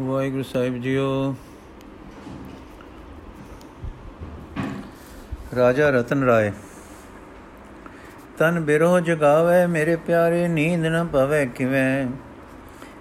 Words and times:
ਵਾਹਿਗੁਰੂ 0.00 0.42
ਸਾਹਿਬ 0.42 0.76
JIO. 0.80 1.34
ਰਾਜਾ 5.56 5.90
ਰਤਨ 5.90 6.22
ਰਾਏ 6.24 6.52
ਤਨ 8.38 8.60
bureau 8.60 9.00
ਜਗਾਵੇ, 9.00 9.66
ਮੇਰੇ 9.66 9.96
ਪਿਆਰੇ, 9.96 10.48
ਨੀਂਦ 10.48 10.86
ਨ 10.86 11.06
ਪਵੇ 11.06 11.44
ਕਿਵੇਂ? 11.46 12.06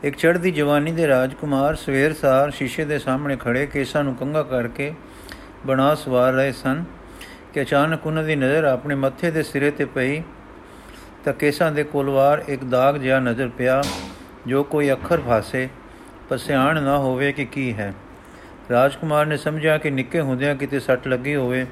ਇੱਕ 0.03 0.17
ਚੜ੍ਹਦੀ 0.17 0.51
ਜਵਾਨੀ 0.51 0.91
ਦੇ 0.91 1.07
ਰਾਜਕੁਮਾਰ 1.07 1.75
ਸਵੇਰ 1.75 2.13
ਸਾਰ 2.13 2.51
ਸ਼ੀਸ਼ੇ 2.51 2.85
ਦੇ 2.85 2.99
ਸਾਹਮਣੇ 2.99 3.37
ਖੜੇ 3.37 3.65
ਕੇਸਾਂ 3.65 4.03
ਨੂੰ 4.03 4.15
ਕੰਗਾ 4.15 4.43
ਕਰਕੇ 4.43 4.93
ਬਣਾ 5.65 5.95
ਸਵਾਰ 5.95 6.33
ਰਹੇ 6.33 6.51
ਸਨ 6.51 6.83
ਕਿ 7.53 7.61
ਅਚਾਨਕ 7.61 8.07
ਉਹਨਾਂ 8.07 8.23
ਦੀ 8.23 8.35
ਨਜ਼ਰ 8.35 8.63
ਆਪਣੇ 8.63 8.95
ਮੱਥੇ 8.95 9.31
ਦੇ 9.31 9.43
ਸਿਰੇ 9.43 9.71
ਤੇ 9.71 9.85
ਪਈ 9.85 10.21
ਤਾਂ 11.25 11.33
ਕੇਸਾਂ 11.33 11.71
ਦੇ 11.71 11.83
ਕੋਲਵਾਰ 11.83 12.43
ਇੱਕ 12.47 12.63
ਦਾਗ 12.63 12.97
ਜਿਹਾ 12.97 13.19
ਨਜ਼ਰ 13.19 13.49
ਪਿਆ, 13.49 13.83
ਜੋ 14.47 14.63
ਕੋਈ 14.63 14.91
ਅੱਖਰ 14.91 15.21
ਫਾਸੇ 15.21 15.69
ਪਛਾਣ 16.31 16.81
ਨਾ 16.83 16.97
ਹੋਵੇ 16.97 17.31
ਕਿ 17.31 17.45
ਕੀ 17.45 17.73
ਹੈ। 17.73 17.93
ਰਾਜਕੁਮਾਰ 18.71 19.25
ਨੇ 19.25 19.37
ਸਮਝਿਆ 19.37 19.77
ਕਿ 19.77 19.89
ਨਿੱਕੇ 19.89 20.19
ਹੁੰਦਿਆਂ 20.19 20.55
ਕਿਤੇ 20.55 20.79
ਸੱਟ 20.79 21.07
ਲੱਗੀ 21.07 21.35
ਹੋਵੇ, 21.35 21.65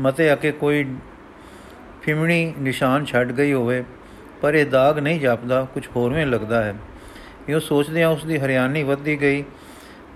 ਮਤੇ 0.00 0.32
ਅਕੇ 0.32 0.50
ਕੋਈ 0.52 0.84
ਫਿਮਣੀ 2.02 2.52
ਨਿਸ਼ਾਨ 2.58 3.04
ਛੱਡ 3.04 3.32
ਗਈ 3.32 3.52
ਹੋਵੇ, 3.52 3.84
ਪਰ 4.42 4.54
ਇਹ 4.54 4.66
ਦਾਗ 4.66 4.98
ਨਹੀਂ 4.98 5.20
ਜਾਪਦਾ, 5.20 5.66
ਕੁਝ 5.74 5.86
ਹੋਰਵੇਂ 5.96 6.26
ਲੱਗਦਾ 6.26 6.62
ਹੈ। 6.64 6.74
ਇਹ 7.48 7.60
ਸੋਚਦਿਆਂ 7.60 8.08
ਉਸ 8.08 8.24
ਦੀ 8.24 8.38
ਹਰਿਆਣੀ 8.38 8.82
ਵੱਧਦੀ 8.82 9.20
ਗਈ, 9.20 9.44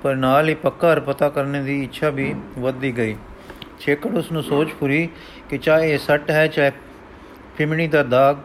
ਪਰ 0.02 0.14
ਨਾਲ 0.14 0.48
ਹੀ 0.48 0.54
ਪੱਕਾ 0.54 0.94
ਪਤਾ 0.94 1.28
ਕਰਨ 1.28 1.64
ਦੀ 1.64 1.82
ਇੱਛਾ 1.84 2.10
ਵੀ 2.10 2.34
ਵੱਧਦੀ 2.58 2.96
ਗਈ। 2.96 3.16
ਛੇਕੜ 3.80 4.14
ਉਸ 4.14 4.32
ਨੂੰ 4.32 4.42
ਸੋਚ 4.42 4.72
ਪੁਰੀ 4.72 5.08
ਕਿ 5.50 5.58
ਚਾਹੇ 5.58 5.92
ਇਹ 5.94 5.98
ਸੱਟ 5.98 6.30
ਹੈ, 6.30 6.46
ਚਾਹੇ 6.46 6.72
ਫਿਮਣੀ 7.56 7.88
ਦਾ 7.88 8.02
ਦਾਗ, 8.02 8.36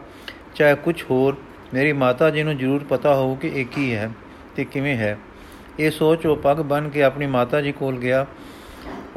ਚਾਹੇ 0.54 0.74
ਕੁਝ 0.74 1.02
ਹੋਰ, 1.10 1.36
ਮੇਰੀ 1.74 1.92
ਮਾਤਾ 1.92 2.30
ਜੀ 2.30 2.42
ਨੂੰ 2.42 2.56
ਜ਼ਰੂਰ 2.56 2.84
ਪਤਾ 2.84 3.14
ਹੋਊ 3.14 3.34
ਕਿ 3.34 3.48
ਇਹ 3.48 3.66
ਕੀ 3.66 3.94
ਹੈ। 3.94 4.10
ਤੇ 4.56 4.64
ਕਿਵੇਂ 4.64 4.96
ਹੈ? 4.96 5.18
ਇਹ 5.78 5.90
ਸੋਚ 5.90 6.26
ਉਹ 6.26 6.36
ਪੱਗ 6.36 6.56
ਬਨ 6.56 6.88
ਕੇ 6.88 7.02
ਆਪਣੀ 7.02 7.26
ਮਾਤਾ 7.26 7.60
ਜੀ 7.60 7.72
ਕੋਲ 7.72 7.98
ਗਿਆ। 7.98 8.26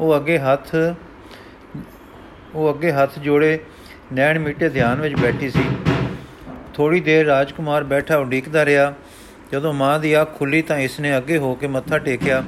ਉਹ 0.00 0.16
ਅੱਗੇ 0.16 0.38
ਹੱਥ, 0.38 0.74
ਉਹ 2.54 2.74
ਅੱਗੇ 2.74 2.92
ਹੱਥ 2.92 3.18
ਜੋੜੇ 3.18 3.58
ਨੈਣ 4.12 4.38
ਮਿੱਟੇ 4.38 4.68
ਧਿਆਨ 4.68 5.00
ਵਿੱਚ 5.00 5.14
ਬੈਠੀ 5.14 5.50
ਸੀ। 5.50 5.64
ਥੋੜੀ 6.74 7.00
ਦੇਰ 7.00 7.26
ਰਾਜਕੁਮਾਰ 7.26 7.84
ਬੈਠਾ 7.84 8.16
ਉਡੀਕਦਾ 8.16 8.64
ਰਿਹਾ। 8.64 8.94
ਜਦੋਂ 9.52 9.72
ਮਾਂ 9.72 9.98
ਦੀ 9.98 10.20
ਅੱਖ 10.20 10.38
ਖੁੱਲੀ 10.38 10.62
ਤਾਂ 10.62 10.78
ਇਸਨੇ 10.78 11.16
ਅੱਗੇ 11.16 11.38
ਹੋ 11.38 11.54
ਕੇ 11.54 11.66
ਮੱਥਾ 11.66 11.98
ਟੇਕਿਆ। 11.98 12.44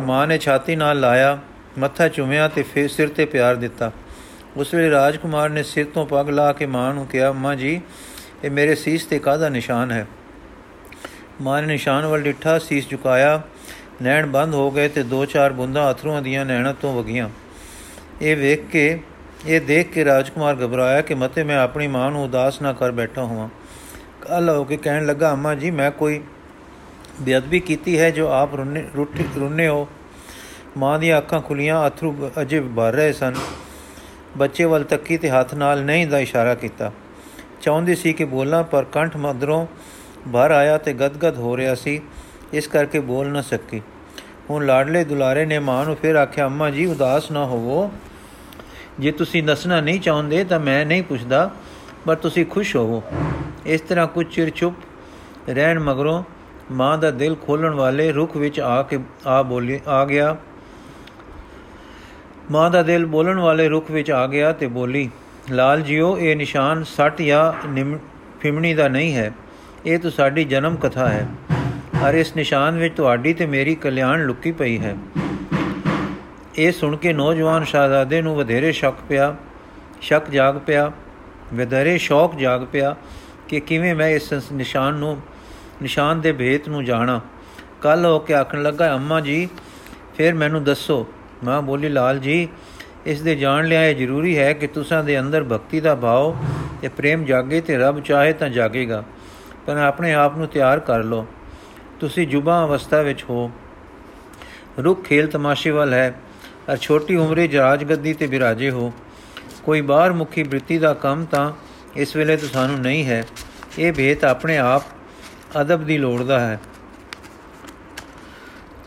ਮਾਂ 0.00 0.26
ਨੇ 0.26 0.38
ਛਾਤੀ 0.38 0.76
ਨਾਲ 0.76 1.00
ਲਾਇਆ, 1.00 1.38
ਮੱਥਾ 1.78 2.08
ਚੁੰਮਿਆ 2.08 2.48
ਤੇ 2.48 2.62
ਫੇਰ 2.62 2.88
ਸਿਰ 2.88 3.08
ਤੇ 3.08 3.24
ਪਿਆਰ 3.24 3.56
ਦਿੱਤਾ। 3.56 3.92
ਉਸ 4.56 4.74
ਵੇਲੇ 4.74 4.90
ਰਾਜਕੁਮਾਰ 4.90 5.50
ਨੇ 5.50 5.62
ਸਿਰ 5.62 5.86
ਤੋਂ 5.94 6.06
ਪੱਗ 6.06 6.30
ਲਾ 6.30 6.52
ਕੇ 6.52 6.66
ਮਾਂ 6.66 6.94
ਨੂੰ 6.94 7.06
ਕਿਹਾ, 7.06 7.32
ਮਾਂ 7.32 7.56
ਜੀ, 7.56 7.80
ਇਹ 8.44 8.50
ਮੇਰੇ 8.50 8.74
ਸੀਸ 8.74 9.04
ਤੇ 9.04 9.18
ਕਾਹਦਾ 9.18 9.48
ਨਿਸ਼ਾਨ 9.48 9.90
ਹੈ? 9.90 10.06
ਮਾਂ 11.40 11.62
ਨੇ 11.62 11.68
ਨਿਸ਼ਾਨ 11.68 12.06
ਵੱਲ 12.06 12.22
ਡਿੱਠਾ, 12.22 12.58
ਸੀਸ 12.58 12.88
ਝੁਕਾਇਆ। 12.88 13.42
ਨੈਣ 14.02 14.26
ਬੰਦ 14.26 14.54
ਹੋ 14.54 14.70
ਗਏ 14.70 14.88
ਤੇ 14.88 15.02
ਦੋ 15.02 15.24
ਚਾਰ 15.24 15.52
ਬੁੰਦਾਂ 15.52 15.90
ਅਥਰੂਆਂ 15.90 16.22
ਦੀਆਂ 16.22 16.44
ਨੈਣਾਂ 16.46 16.74
ਤੋਂ 16.74 17.02
ਵਗੀਆਂ। 17.02 17.28
ਇਹ 18.22 18.36
ਵੇਖ 18.36 18.66
ਕੇ, 18.66 19.00
ਇਹ 19.46 19.60
ਦੇਖ 19.60 19.92
ਕੇ 19.92 20.04
ਰਾਜਕੁਮਾਰ 20.04 20.54
ਘਬਰਾਇਆ 20.54 21.00
ਕਿ 21.00 21.14
ਮਤੇ 21.14 21.44
ਮੈਂ 21.44 21.58
ਆਪਣੀ 21.58 21.86
ਮਾਂ 21.86 22.10
ਨੂੰ 22.10 22.24
ਉਦਾਸ 22.24 22.62
ਨਾ 22.62 22.72
ਕਰ 22.72 22.90
ਬੈਠਾ 22.90 23.24
ਹਾਂ 23.24 23.48
ਕੱਲ 24.22 24.48
ਹੋ 24.48 24.64
ਕੇ 24.64 24.76
ਕਹਿਣ 24.76 25.06
ਲੱਗਾ, 25.06 25.32
ਅੰਮਾ 25.32 25.54
ਜੀ, 25.54 25.70
ਮੈਂ 25.70 25.90
ਕੋਈ 25.90 26.20
ਬੇਅਦਬੀ 27.20 27.60
ਕੀਤੀ 27.60 27.98
ਹੈ 27.98 28.10
ਜੋ 28.10 28.28
ਆਪ 28.28 28.54
ਰੁੰਨੇ 28.54 28.84
ਰੁੰਨੇ 29.36 29.68
ਹੋ? 29.68 29.88
ਮਾਂ 30.76 30.98
ਦੀਆਂ 30.98 31.18
ਅੱਖਾਂ 31.18 31.40
ਖੁੱਲੀਆਂ 31.40 31.88
ਅਥਰੂ 31.88 32.30
ਅਜੇ 32.40 32.60
ਭਰ 32.60 32.92
ਰਹੇ 32.92 33.12
ਸਨ। 33.12 33.34
ਬੱਚੇ 34.36 34.64
ਵੱਲ 34.64 34.84
ਤੱਕੀ 34.84 35.16
ਤੇ 35.16 35.30
ਹੱਥ 35.30 35.54
ਨਾਲ 35.54 35.84
ਨਹੀਂ 35.84 36.06
ਦਾ 36.06 36.18
ਇਸ਼ਾਰਾ 36.18 36.54
ਕੀਤਾ। 36.54 36.92
ਚਾਹੁੰਦੀ 37.60 37.94
ਸੀ 37.94 38.12
ਕਿ 38.12 38.24
ਬੋਲਾਂ, 38.24 38.64
ਪਰ 38.64 38.84
ਕੰਠ 38.84 39.16
ਮਦਰੋਂ 39.16 39.66
ਬਾਹਰ 40.26 40.50
ਆਇਆ 40.50 40.78
ਤੇ 40.78 40.92
ਗਦਗਦ 40.92 41.36
ਹੋ 41.36 41.56
ਰਿਹਾ 41.56 41.74
ਸੀ, 41.74 42.00
ਇਸ 42.52 42.66
ਕਰਕੇ 42.66 43.00
ਬੋਲ 43.00 43.28
ਨਾ 43.28 43.40
ਸਕੀ। 43.42 43.80
ਹੁਣ 44.50 44.66
ਲਾਡਲੇ 44.66 45.04
ਦੁਲਾਰੇ 45.04 45.44
ਨੇ 45.46 45.58
ਮਾਂ 45.58 45.84
ਨੂੰ 45.84 45.96
ਫਿਰ 45.96 46.16
ਆਖਿਆ, 46.16 46.46
ਅੰਮਾ 46.46 46.70
ਜੀ, 46.70 46.86
ਉਦਾਸ 46.86 47.30
ਨਾ 47.30 47.44
ਹੋਵੋ। 47.44 47.90
ਜੇ 49.00 49.10
ਤੁਸੀਂ 49.12 49.42
ਦੱਸਣਾ 49.42 49.80
ਨਹੀਂ 49.80 50.00
ਚਾਹੁੰਦੇ 50.00 50.44
ਤਾਂ 50.44 50.60
ਮੈਂ 50.60 50.84
ਨਹੀਂ 50.86 51.02
ਪੁੱਛਦਾ, 51.02 51.50
ਪਰ 52.06 52.14
ਤੁਸੀਂ 52.16 52.44
ਖੁਸ਼ 52.46 52.74
ਹੋਵੋ। 52.76 53.02
ਇਸ 53.66 53.80
ਤਰ੍ਹਾਂ 53.80 54.06
ਕੁਝ 54.06 54.26
ਚਿਰ 54.26 54.50
ਚੁੱਪ 54.50 54.74
ਰਹਿਣ 55.48 55.78
ਮਗਰੋਂ 55.78 56.22
ਮਾਂ 56.72 56.96
ਦਾ 56.98 57.10
ਦਿਲ 57.10 57.34
ਖੋਲਣ 57.36 57.74
ਵਾਲੇ 57.74 58.10
ਰੁਖ 58.12 58.36
ਵਿੱਚ 58.36 58.60
ਆ 58.60 58.82
ਕੇ, 58.82 58.98
ਆ 59.26 59.42
ਬੋਲੀ, 59.42 59.80
ਆ 59.88 60.04
ਗਿਆ। 60.04 60.36
ਮਾਂ 62.50 62.70
ਦਾ 62.70 62.82
ਦਿਲ 62.82 63.04
ਬੋਲਣ 63.06 63.38
ਵਾਲੇ 63.38 63.68
ਰੁਖ 63.68 63.90
ਵਿੱਚ 63.90 64.10
ਆ 64.10 64.26
ਗਿਆ 64.26 64.52
ਤੇ 64.52 64.66
ਬੋਲੀ, 64.68 65.08
ਲਾਲ 65.50 65.82
ਜੀਓ, 65.82 66.16
ਇਹ 66.18 66.36
ਨਿਸ਼ਾਨ 66.36 66.84
ਸੱਟ 66.86 67.22
ਜਾਂ 67.22 67.52
ਫਿਮਣੀ 68.40 68.74
ਦਾ 68.74 68.88
ਨਹੀਂ 68.88 69.14
ਹੈ। 69.14 69.32
ਇਹ 69.88 69.98
ਤਾਂ 69.98 70.10
ਸਾਡੀ 70.10 70.44
ਜਨਮ 70.44 70.74
ਕਥਾ 70.76 71.08
ਹੈ। 71.08 71.26
ਔਰ 72.04 72.14
ਇਸ 72.14 72.34
ਨਿਸ਼ਾਨ 72.36 72.78
ਵਿੱਚ 72.78 72.94
ਤੁਹਾਡੀ 72.96 73.32
ਤੇ 73.34 73.46
ਮੇਰੀ 73.46 73.74
ਕਲਿਆਣ 73.74 74.24
ਲੁਕੀ 74.24 74.52
ਪਈ 74.52 74.78
ਹੈ। 74.78 74.96
ਇਹ 76.58 76.72
ਸੁਣ 76.72 76.96
ਕੇ 76.96 77.12
ਨੌਜਵਾਨ 77.12 77.64
ਸ਼ਾਹਜ਼ਾਦੇ 77.64 78.20
ਨੂੰ 78.22 78.34
ਵਧੇਰੇ 78.36 78.72
ਸ਼ੱਕ 78.72 78.96
ਪਿਆ, 79.08 79.34
ਸ਼ੱਕ 80.00 80.30
ਜਾਗ 80.30 80.58
ਪਿਆ, 80.66 80.90
ਵਧੇਰੇ 81.54 81.96
ਸ਼ੌਕ 81.98 82.34
ਜਾਗ 82.34 82.64
ਪਿਆ 82.72 82.94
ਕਿ 83.48 83.60
ਕਿਵੇਂ 83.60 83.94
ਮੈਂ 83.94 84.08
ਇਸ 84.08 84.32
ਨਿਸ਼ਾਨ 84.52 84.94
ਨੂੰ, 84.94 85.16
ਨਿਸ਼ਾਨ 85.82 86.20
ਦੇ 86.20 86.32
ਭੇਤ 86.32 86.68
ਨੂੰ 86.68 86.84
ਜਾਣਾ। 86.84 87.20
ਕੱਲ 87.82 88.04
ਹੋ 88.04 88.18
ਕੇ 88.18 88.34
ਆਖਣ 88.34 88.62
ਲੱਗਾ, 88.62 88.94
ਅੰਮਾ 88.94 89.20
ਜੀ, 89.20 89.48
ਫਿਰ 90.16 90.34
ਮੈਨੂੰ 90.34 90.64
ਦੱਸੋ। 90.64 91.06
ਮਾਂ 91.44 91.60
ਬੋਲੀ, 91.62 91.88
ਲਾਲ 91.88 92.18
ਜੀ, 92.18 92.48
ਇਸ 93.06 93.20
ਦੇ 93.20 93.34
ਜਾਣ 93.34 93.66
ਲਿਆ 93.66 93.84
ਇਹ 93.84 93.96
ਜ਼ਰੂਰੀ 93.96 94.38
ਹੈ 94.38 94.52
ਕਿ 94.52 94.66
ਤੁਸਾਂ 94.66 95.04
ਦੇ 95.04 95.20
ਅੰਦਰ 95.20 95.44
ਭਗਤੀ 95.44 95.80
ਦਾ 95.80 95.94
ਭਾਵ 95.94 96.36
ਤੇ 96.82 96.88
ਪ੍ਰੇਮ 96.88 97.24
ਜਾਗੇ 97.24 97.60
ਤੇ 97.60 97.78
ਰੱਬ 97.78 98.00
ਚਾਹੇ 98.00 98.32
ਤਾਂ 98.32 98.48
ਜਾਗੇਗਾ। 98.48 99.04
ਪਰ 99.68 99.76
ਆਪਣੇ 99.76 100.12
ਆਪ 100.14 100.36
ਨੂੰ 100.36 100.46
ਤਿਆਰ 100.48 100.80
ਕਰ 100.80 101.02
ਲਓ। 101.04 101.26
ਤੁਸੀਂ 102.00 102.26
ਜੁਬਾ 102.28 102.64
ਅਵਸਥਾ 102.64 103.00
ਵਿੱਚ 103.02 103.24
ਹੋ। 103.30 103.50
ਰੁੱਖ 104.78 105.02
ਖੇਲ 105.02 105.26
ਤਮਾਸ਼ੇ 105.26 105.70
ਵੱਲ 105.70 105.92
ਹੈ 105.94 106.14
ਅਰ 106.72 106.76
ਛੋਟੀ 106.76 107.16
ਉਮਰੇ 107.16 107.46
ਜਰਾਜ 107.48 107.84
ਗੱਦੀ 107.84 108.14
ਤੇ 108.14 108.26
ਬਿਰਾਜੇ 108.26 108.70
ਹੋ। 108.70 108.92
ਕੋਈ 109.64 109.80
ਬਾਹਰ 109.80 110.12
ਮੁਖੀ 110.12 110.42
ਬ੍ਰਿਤੀ 110.42 110.78
ਦਾ 110.78 110.94
ਕੰਮ 110.94 111.24
ਤਾਂ 111.24 111.52
ਇਸ 111.96 112.16
ਵੇਲੇ 112.16 112.36
ਤਾਂ 112.36 112.48
ਸਾਨੂੰ 112.48 112.80
ਨਹੀਂ 112.80 113.04
ਹੈ। 113.06 113.24
ਇਹ 113.78 113.92
ਭੇਤ 113.92 114.24
ਆਪਣੇ 114.24 114.58
ਆਪ 114.58 114.82
ਅਦਬ 115.60 115.84
ਦੀ 115.84 115.98
ਲੋੜਦਾ 115.98 116.40
ਹੈ। 116.40 116.60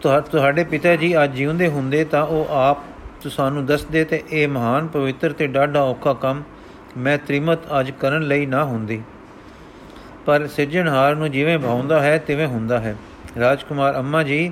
ਤੁਹਾਡੇ 0.02 0.64
ਪਿਤਾ 0.64 0.96
ਜੀ 0.96 1.24
ਅੱਜ 1.24 1.36
ਜਿਉਂਦੇ 1.36 1.68
ਹੁੰਦੇ 1.68 2.04
ਤਾਂ 2.06 2.26
ਉਹ 2.26 2.48
ਆਪ 2.50 2.78
ਤੁਹਾਨੂੰ 3.24 3.66
ਦੱਸਦੇ 3.66 4.06
ਤੇ 4.06 4.24
ਇਹ 4.32 4.48
ਮਹਾਨ 4.48 4.88
ਪਵਿੱਤਰ 4.88 5.34
ਤੇ 5.34 5.48
ਡਾਢਾ 5.48 5.82
ਔਖਾ 5.84 6.14
ਕੰਮ 6.14 6.44
ਮੈਂ 6.98 7.18
ਤ੍ਰਿਮਤ 7.18 7.60
ਅੱਜ 7.80 7.92
ਕਰਨ 7.92 8.22
ਲਈ 8.22 8.46
ਨਾ 8.46 8.64
ਹੁੰਦੀ। 8.64 9.02
ਪਰ 10.26 10.48
ਸਿਰਜਣਹਾਰ 10.48 11.16
ਨੂੰ 11.16 11.32
ਜਿਵੇਂ 11.32 11.60
ਭਾਉਂਦਾ 11.60 12.02
ਹੈ, 12.02 12.18
ਤਿਵੇਂ 12.18 12.48
ਹੁੰਦਾ 12.48 12.80
ਹੈ। 12.80 12.96
ਰਾਜਕੁਮਾਰ, 13.40 13.96
ਅੰਮਾ 13.96 14.24
ਜੀ, 14.24 14.52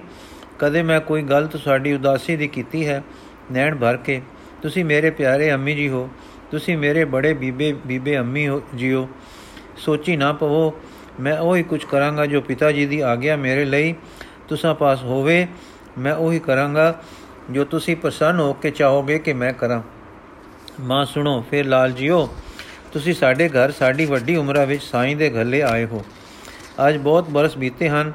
ਕਦੇ 0.59 0.83
ਮੈਂ 0.83 0.99
ਕੋਈ 1.01 1.21
ਗਲਤ 1.21 1.57
ਤੁਹਾਡੀ 1.57 1.93
ਉਦਾਸੀ 1.93 2.35
ਦੀ 2.35 2.47
ਕੀਤੀ 2.47 2.87
ਹੈ? 2.87 3.03
ਨੈਣ 3.51 3.75
ਭਰ 3.75 3.97
ਕੇ, 3.97 4.21
ਤੁਸੀਂ 4.61 4.85
ਮੇਰੇ 4.85 5.09
ਪਿਆਰੇ 5.09 5.53
ਅੰਮੀ 5.53 5.75
ਜੀ 5.75 5.89
ਹੋ, 5.89 6.09
ਤੁਸੀਂ 6.51 6.77
ਮੇਰੇ 6.77 7.05
ਬੜੇ 7.05 7.33
ਬੀਬੇ 7.33 7.73
ਬੀਬੇ 7.85 8.17
ਅੰਮੀ 8.19 8.47
ਹੋ, 8.47 8.61
ਜੀਓ। 8.75 9.09
ਸੋਚੀ 9.77 10.17
ਨਾ 10.17 10.33
ਪਵੋ, 10.33 10.73
ਮੈਂ 11.19 11.37
ਉਹੀ 11.37 11.63
ਕੁਝ 11.63 11.83
ਕਰਾਂਗਾ 11.83 12.25
ਜੋ 12.25 12.41
ਪਿਤਾ 12.41 12.71
ਜੀ 12.71 12.85
ਦੀ 12.85 12.99
ਆਗਿਆ 12.99 13.35
ਮੇਰੇ 13.35 13.65
ਲਈ 13.65 13.95
ਤੁਸਾਂ 14.47 14.75
ਪਾਸ 14.75 15.03
ਹੋਵੇ। 15.03 15.47
ਮੈਂ 15.97 16.13
ਉਹੀ 16.13 16.39
ਕਰਾਂਗਾ 16.39 17.01
ਜੋ 17.51 17.63
ਤੁਸੀਂ 17.63 17.95
ਪ੍ਰਸੰਨ 17.95 18.39
ਹੋ 18.39 18.53
ਕੇ 18.53 18.71
ਚਾਹੋਗੇ 18.71 19.19
ਕਿ 19.19 19.33
ਮੈਂ 19.33 19.53
ਕਰਾਂ। 19.53 19.81
ਮਾਂ, 20.81 21.05
ਸੁਣੋ, 21.05 21.45
ਫਿਰ 21.51 21.65
ਲਾਲ 21.65 21.91
ਜੀਓ। 21.91 22.29
ਤੁਸੀਂ 22.93 23.13
ਸਾਡੇ 23.13 23.47
ਘਰ 23.49 23.71
ਸਾਡੀ 23.71 24.05
ਵੱਡੀ 24.05 24.35
ਉਮਰਾਂ 24.35 24.65
ਵਿੱਚ 24.65 24.83
ਸਾਈਂ 24.83 25.15
ਦੇ 25.15 25.29
ਘੱਲੇ 25.29 25.61
ਆਏ 25.61 25.85
ਹੋ। 25.85 26.03
ਅੱਜ 26.87 26.97
ਬਹੁਤ 26.97 27.29
ਬਰਸ 27.29 27.57
ਬੀਤੇ 27.57 27.89
ਹਨ 27.89 28.11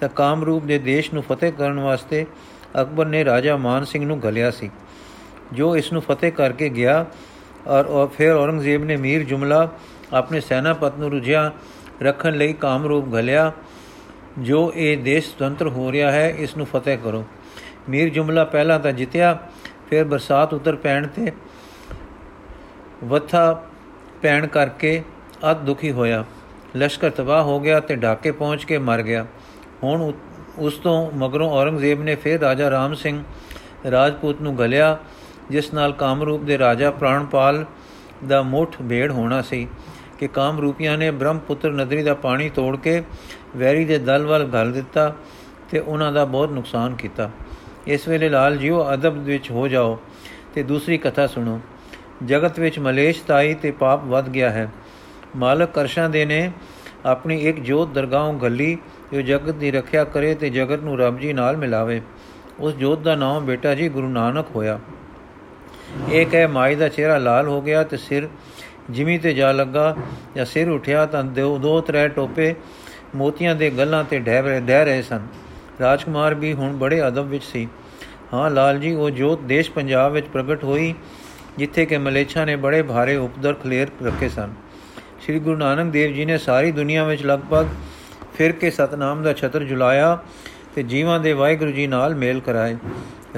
ਤਾਂ 0.00 0.08
ਕਾਮਰੂਪ 0.08 0.64
ਦੇ 0.64 0.78
ਦੇਸ਼ 0.78 1.12
ਨੂੰ 1.14 1.22
ਫਤਿਹ 1.22 1.52
ਕਰਨ 1.52 1.80
ਵਾਸਤੇ 1.80 2.24
ਅਕਬਰ 2.80 3.06
ਨੇ 3.06 3.24
ਰਾਜਾ 3.24 3.56
ਮਾਨ 3.56 3.84
ਸਿੰਘ 3.84 4.04
ਨੂੰ 4.06 4.20
ਘਲਿਆ 4.20 4.50
ਸੀ। 4.50 4.70
ਜੋ 5.52 5.76
ਇਸ 5.76 5.92
ਨੂੰ 5.92 6.02
ਫਤਿਹ 6.02 6.32
ਕਰਕੇ 6.32 6.68
ਗਿਆ 6.68 7.04
ਔਰ 7.66 8.06
ਫਿਰ 8.16 8.32
ਔਰੰਗਜ਼ੇਬ 8.32 8.84
ਨੇ 8.84 8.96
ਮੀਰ 8.96 9.24
ਜੁਮਲਾ 9.24 9.68
ਆਪਣੇ 10.12 10.40
ਸੈਨਾਪਤ 10.40 10.98
ਨੂੰ 10.98 11.10
ਰੁਝਿਆ 11.10 11.50
ਰੱਖਣ 12.02 12.36
ਲਈ 12.36 12.52
ਕਾਮਰੂਪ 12.52 13.14
ਘਲਿਆ। 13.14 13.52
ਜੋ 14.38 14.72
ਇਹ 14.74 14.96
ਦੇਸ਼ 14.98 15.30
ਸੁਤੰਤਰ 15.30 15.68
ਹੋ 15.68 15.92
ਰਿਹਾ 15.92 16.10
ਹੈ, 16.12 16.28
ਇਸ 16.28 16.56
ਨੂੰ 16.56 16.66
ਫਤਿਹ 16.66 16.98
ਕਰੋ। 16.98 17.24
ਮੀਰ 17.88 18.08
ਜੁਮਲਾ 18.08 18.44
ਪਹਿਲਾਂ 18.44 18.78
ਤਾਂ 18.80 18.92
ਜਿੱਤਿਆ, 18.92 19.38
ਫਿਰ 19.90 20.04
ਬਰਸਾਤ 20.04 20.54
ਉਤਰ 20.54 20.76
ਪੈਣ 20.76 21.06
ਤੇ 21.06 21.32
ਵਥਾ 23.04 23.62
ਪੈਣ 24.24 24.46
ਕਰਕੇ 24.46 25.02
ਅਤ 25.50 25.58
ਦੁਖੀ 25.60 25.90
ਹੋਇਆ। 25.92 26.24
ਲਸ਼ਕਰ 26.76 27.10
ਤਬਾਹ 27.10 27.42
ਹੋ 27.42 27.58
ਗਿਆ 27.60 27.80
ਤੇ 27.80 27.96
ਢਾਕੇ 27.96 28.30
ਪਹੁੰਚ 28.32 28.64
ਕੇ 28.64 28.78
ਮਰ 28.78 29.02
ਗਿਆ। 29.02 29.26
ਹੁਣ 29.82 30.12
ਉਸ 30.58 30.74
ਤੋਂ 30.74 31.10
ਮਗਰੋਂ 31.16 31.50
ਔਰੰਗਜ਼ੇਬ 31.50 32.02
ਨੇ 32.02 32.14
ਫਿਰ 32.14 32.40
ਰਾਜਾ 32.40 32.70
ਰਾਮ 32.70 32.94
ਸਿੰਘ 32.94 33.22
ਰਾਜਪੂਤ 33.90 34.40
ਨੂੰ 34.42 34.56
ਗਲਿਆ, 34.58 34.96
ਜਿਸ 35.50 35.72
ਨਾਲ 35.74 35.92
ਕਾਮਰੂਪ 35.92 36.42
ਦੇ 36.42 36.58
ਰਾਜਾ 36.58 36.90
ਪ੍ਰਾਣਪਾਲ 36.90 37.64
ਦਾ 38.28 38.40
ਮੁੱਠ 38.42 38.76
ਭੇੜ 38.88 39.10
ਹੋਣਾ 39.12 39.42
ਸੀ 39.42 39.66
ਕਿ 40.18 40.28
ਕਾਮਰੂਪੀਆਂ 40.28 40.96
ਨੇ 40.98 41.10
ਬ੍ਰਹਮਪੁੱਤਰ 41.10 41.72
ਨਦੀ 41.72 42.02
ਦਾ 42.02 42.14
ਪਾਣੀ 42.14 42.48
ਤੋੜ 42.50 42.76
ਕੇ 42.76 43.02
ਵੈਰੀ 43.56 43.84
ਦੇ 43.84 43.98
ਦਲ 43.98 44.26
ਵੱਲ 44.26 44.48
ਘਲ 44.54 44.72
ਦਿੱਤਾ 44.72 45.12
ਤੇ 45.70 45.78
ਉਹਨਾਂ 45.78 46.12
ਦਾ 46.12 46.24
ਬਹੁਤ 46.24 46.50
ਨੁਕਸਾਨ 46.50 46.94
ਕੀਤਾ। 46.94 47.30
ਇਸ 47.86 48.08
ਵੇਲੇ 48.08 48.28
ਲਾਲ 48.28 48.56
ਜੀਓ 48.56 48.84
ਅਦਬ 48.94 49.22
ਵਿੱਚ 49.24 49.50
ਹੋ 49.50 49.68
ਜਾਓ 49.68 49.98
ਤੇ 50.54 50.62
ਦੂਸਰੀ 50.62 50.98
ਕਥਾ 50.98 51.26
ਸੁਣੋ। 51.26 51.60
ਜਗਤ 52.22 52.58
ਵਿੱਚ 52.60 52.78
ਮਲੇਸ਼ 52.78 53.22
ਤਾਈ 53.22 53.54
ਤੇ 53.54 53.70
ਪਾਪ 53.70 54.04
ਵੱਧ 54.04 54.28
ਗਿਆ 54.28 54.50
ਹੈ। 54.50 54.68
ਮਾਲਕ 55.36 55.70
ਕਰਸ਼ਾਂ 55.70 56.08
ਦੇ 56.10 56.24
ਨੇ 56.24 56.50
ਆਪਣੀ 57.06 57.40
ਇੱਕ 57.40 57.60
ਜੋਤ 57.60 57.88
ਦਰਗਾਹੋਂ 57.88 58.34
ਗੱਲੀ 58.34 58.78
ਜੋ 59.12 59.20
ਜਗਤ 59.20 59.54
ਦੀ 59.54 59.70
ਰੱਖਿਆ 59.70 60.04
ਕਰੇ 60.04 60.34
ਤੇ 60.34 60.50
ਜਗਤ 60.50 60.80
ਨੂੰ 60.80 60.98
ਰੱਬ 60.98 61.18
ਜੀ 61.18 61.32
ਨਾਲ 61.32 61.56
ਮਿਲਾਵੇ। 61.56 62.02
ਉਸ 62.60 62.74
ਜੋਤ 62.74 62.98
ਦਾ 62.98 63.14
ਨਾਮ 63.14 63.44
ਬੇਟਾ 63.44 63.74
ਜੀ 63.74 63.88
ਗੁਰੂ 63.88 64.08
ਨਾਨਕ 64.08 64.46
ਹੋਇਆ। 64.56 64.78
ਇਹ 66.12 66.26
ਕਹਿ 66.26 66.46
ਮਾਈ 66.46 66.74
ਦਾ 66.74 66.88
ਚਿਹਰਾ 66.88 67.18
ਲਾਲ 67.18 67.48
ਹੋ 67.48 67.62
ਗਿਆ 67.62 67.82
ਤੇ 67.82 67.96
ਸਿਰ 67.96 68.28
ਜਿਮੀ 68.90 69.18
ਤੇ 69.18 69.34
ਜਾ 69.34 69.52
ਲੱਗਾ 69.52 69.96
ਜਾਂ 70.36 70.44
ਸਿਰ 70.44 70.68
ਉਠਿਆ 70.68 71.06
ਤਾਂ 71.06 71.24
ਦੋ 71.24 71.58
ਦੋ 71.58 71.80
ਤਰੇ 71.80 72.08
ਟੋਪੇ 72.08 72.54
ਮੋਤੀਆਂ 73.14 73.54
ਦੇ 73.54 73.70
ਗੱਲਾਂ 73.70 74.04
ਤੇ 74.04 74.18
ਡਹਿ 74.18 74.60
ਡਹਿ 74.60 74.84
ਰਹੇ 74.84 75.02
ਸਨ। 75.02 75.26
ਰਾਜਕੁਮਾਰ 75.80 76.34
ਵੀ 76.34 76.52
ਹੁਣ 76.52 76.76
ਬੜੇ 76.76 77.08
ਅਦਬ 77.08 77.26
ਵਿੱਚ 77.26 77.44
ਸੀ। 77.44 77.68
ਹਾਂ, 78.34 78.50
ਲਾਲ 78.50 78.78
ਜੀ, 78.78 78.94
ਉਹ 78.94 79.10
ਜੋਤ 79.10 79.40
ਦੇਸ਼ 79.40 79.70
ਪੰਜਾਬ 79.70 80.12
ਵਿੱਚ 80.12 80.26
ਪ੍ਰਗਟ 80.26 80.64
ਹੋਈ 80.64 80.94
ਜਿੱਥੇ 81.58 81.86
ਕਿ 81.86 81.98
ਮਲੇਛਾ 81.98 82.44
ਨੇ 82.44 82.56
ਬੜੇ 82.56 82.82
ਭਾਰੇ 82.82 83.16
ਉਪਦਰ 83.16 83.54
ਖਲੇਰ 83.54 83.88
ਰੱਖੇ 84.04 84.28
ਸਨ। 84.28 84.54
ਸ੍ਰੀ 85.22 85.38
ਗੁਰੂ 85.38 85.56
ਨਾਨਕ 85.56 85.92
ਦੇਵ 85.92 86.12
ਜੀ 86.12 86.24
ਨੇ 86.24 86.38
ਸਾਰੀ 86.38 86.72
ਦੁਨੀਆ 86.72 87.04
ਵਿੱਚ 87.04 87.24
ਲਗਭਗ 87.26 87.66
ਫਿਰ 88.34 88.52
ਕੇ 88.52 88.70
ਸਤਨਾਮ 88.70 89.22
ਦਾ 89.22 89.32
ਛਤਰ 89.32 89.64
ਜੁਲਾਇਆ 89.64 90.18
ਤੇ 90.74 90.82
ਜੀਵਾਂ 90.82 91.20
ਦੇ 91.20 91.32
ਵਾਹਿਗੁਰੂ 91.32 91.70
ਜੀ 91.70 91.86
ਨਾਲ 91.86 92.14
ਮੇਲ 92.14 92.40
ਕਰਾਏ। 92.40 92.76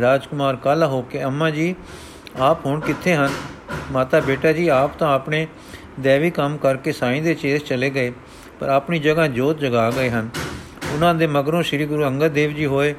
ਰਾਜਕੁਮਾਰ 0.00 0.56
ਕਾਲਾ 0.56 0.86
ਹੋ 0.86 1.02
ਕੇ, 1.02 1.22
ਅੰਮਾ 1.24 1.50
ਜੀ, 1.50 1.74
ਆਪ 2.38 2.66
ਹੁਣ 2.66 2.80
ਕਿੱਥੇ 2.80 3.14
ਹਨ? 3.14 3.30
ਮਾਤਾ 3.92 4.20
ਬੇਟਾ 4.20 4.52
ਜੀ, 4.52 4.68
ਆਪ 4.68 4.98
ਤਾਂ 4.98 5.14
ਆਪਣੇ 5.14 5.46
ਦੇਵੀ 6.00 6.30
ਕੰਮ 6.30 6.56
ਕਰਕੇ 6.56 6.92
ਸਾਈਂ 6.92 7.22
ਦੇ 7.22 7.34
ਚੇਸ 7.34 7.64
ਚਲੇ 7.64 7.90
ਗਏ, 7.90 8.12
ਪਰ 8.60 8.68
ਆਪਣੀ 8.68 8.98
ਜਗ੍ਹਾ 8.98 9.26
ਜੋਤ 9.26 9.58
ਜਗਾ 9.58 9.90
ਗਏ 9.90 10.10
ਹਨ। 10.10 10.28
ਉਹਨਾਂ 10.94 11.14
ਦੇ 11.14 11.26
ਮਗਰੋਂ 11.26 11.62
ਸ੍ਰੀ 11.62 11.86
ਗੁਰੂ 11.86 12.04
ਅੰਗਦ 12.04 12.32
ਦੇਵ 12.32 12.52
ਜੀ 12.52 12.66
ਹੋਏ, 12.66 12.94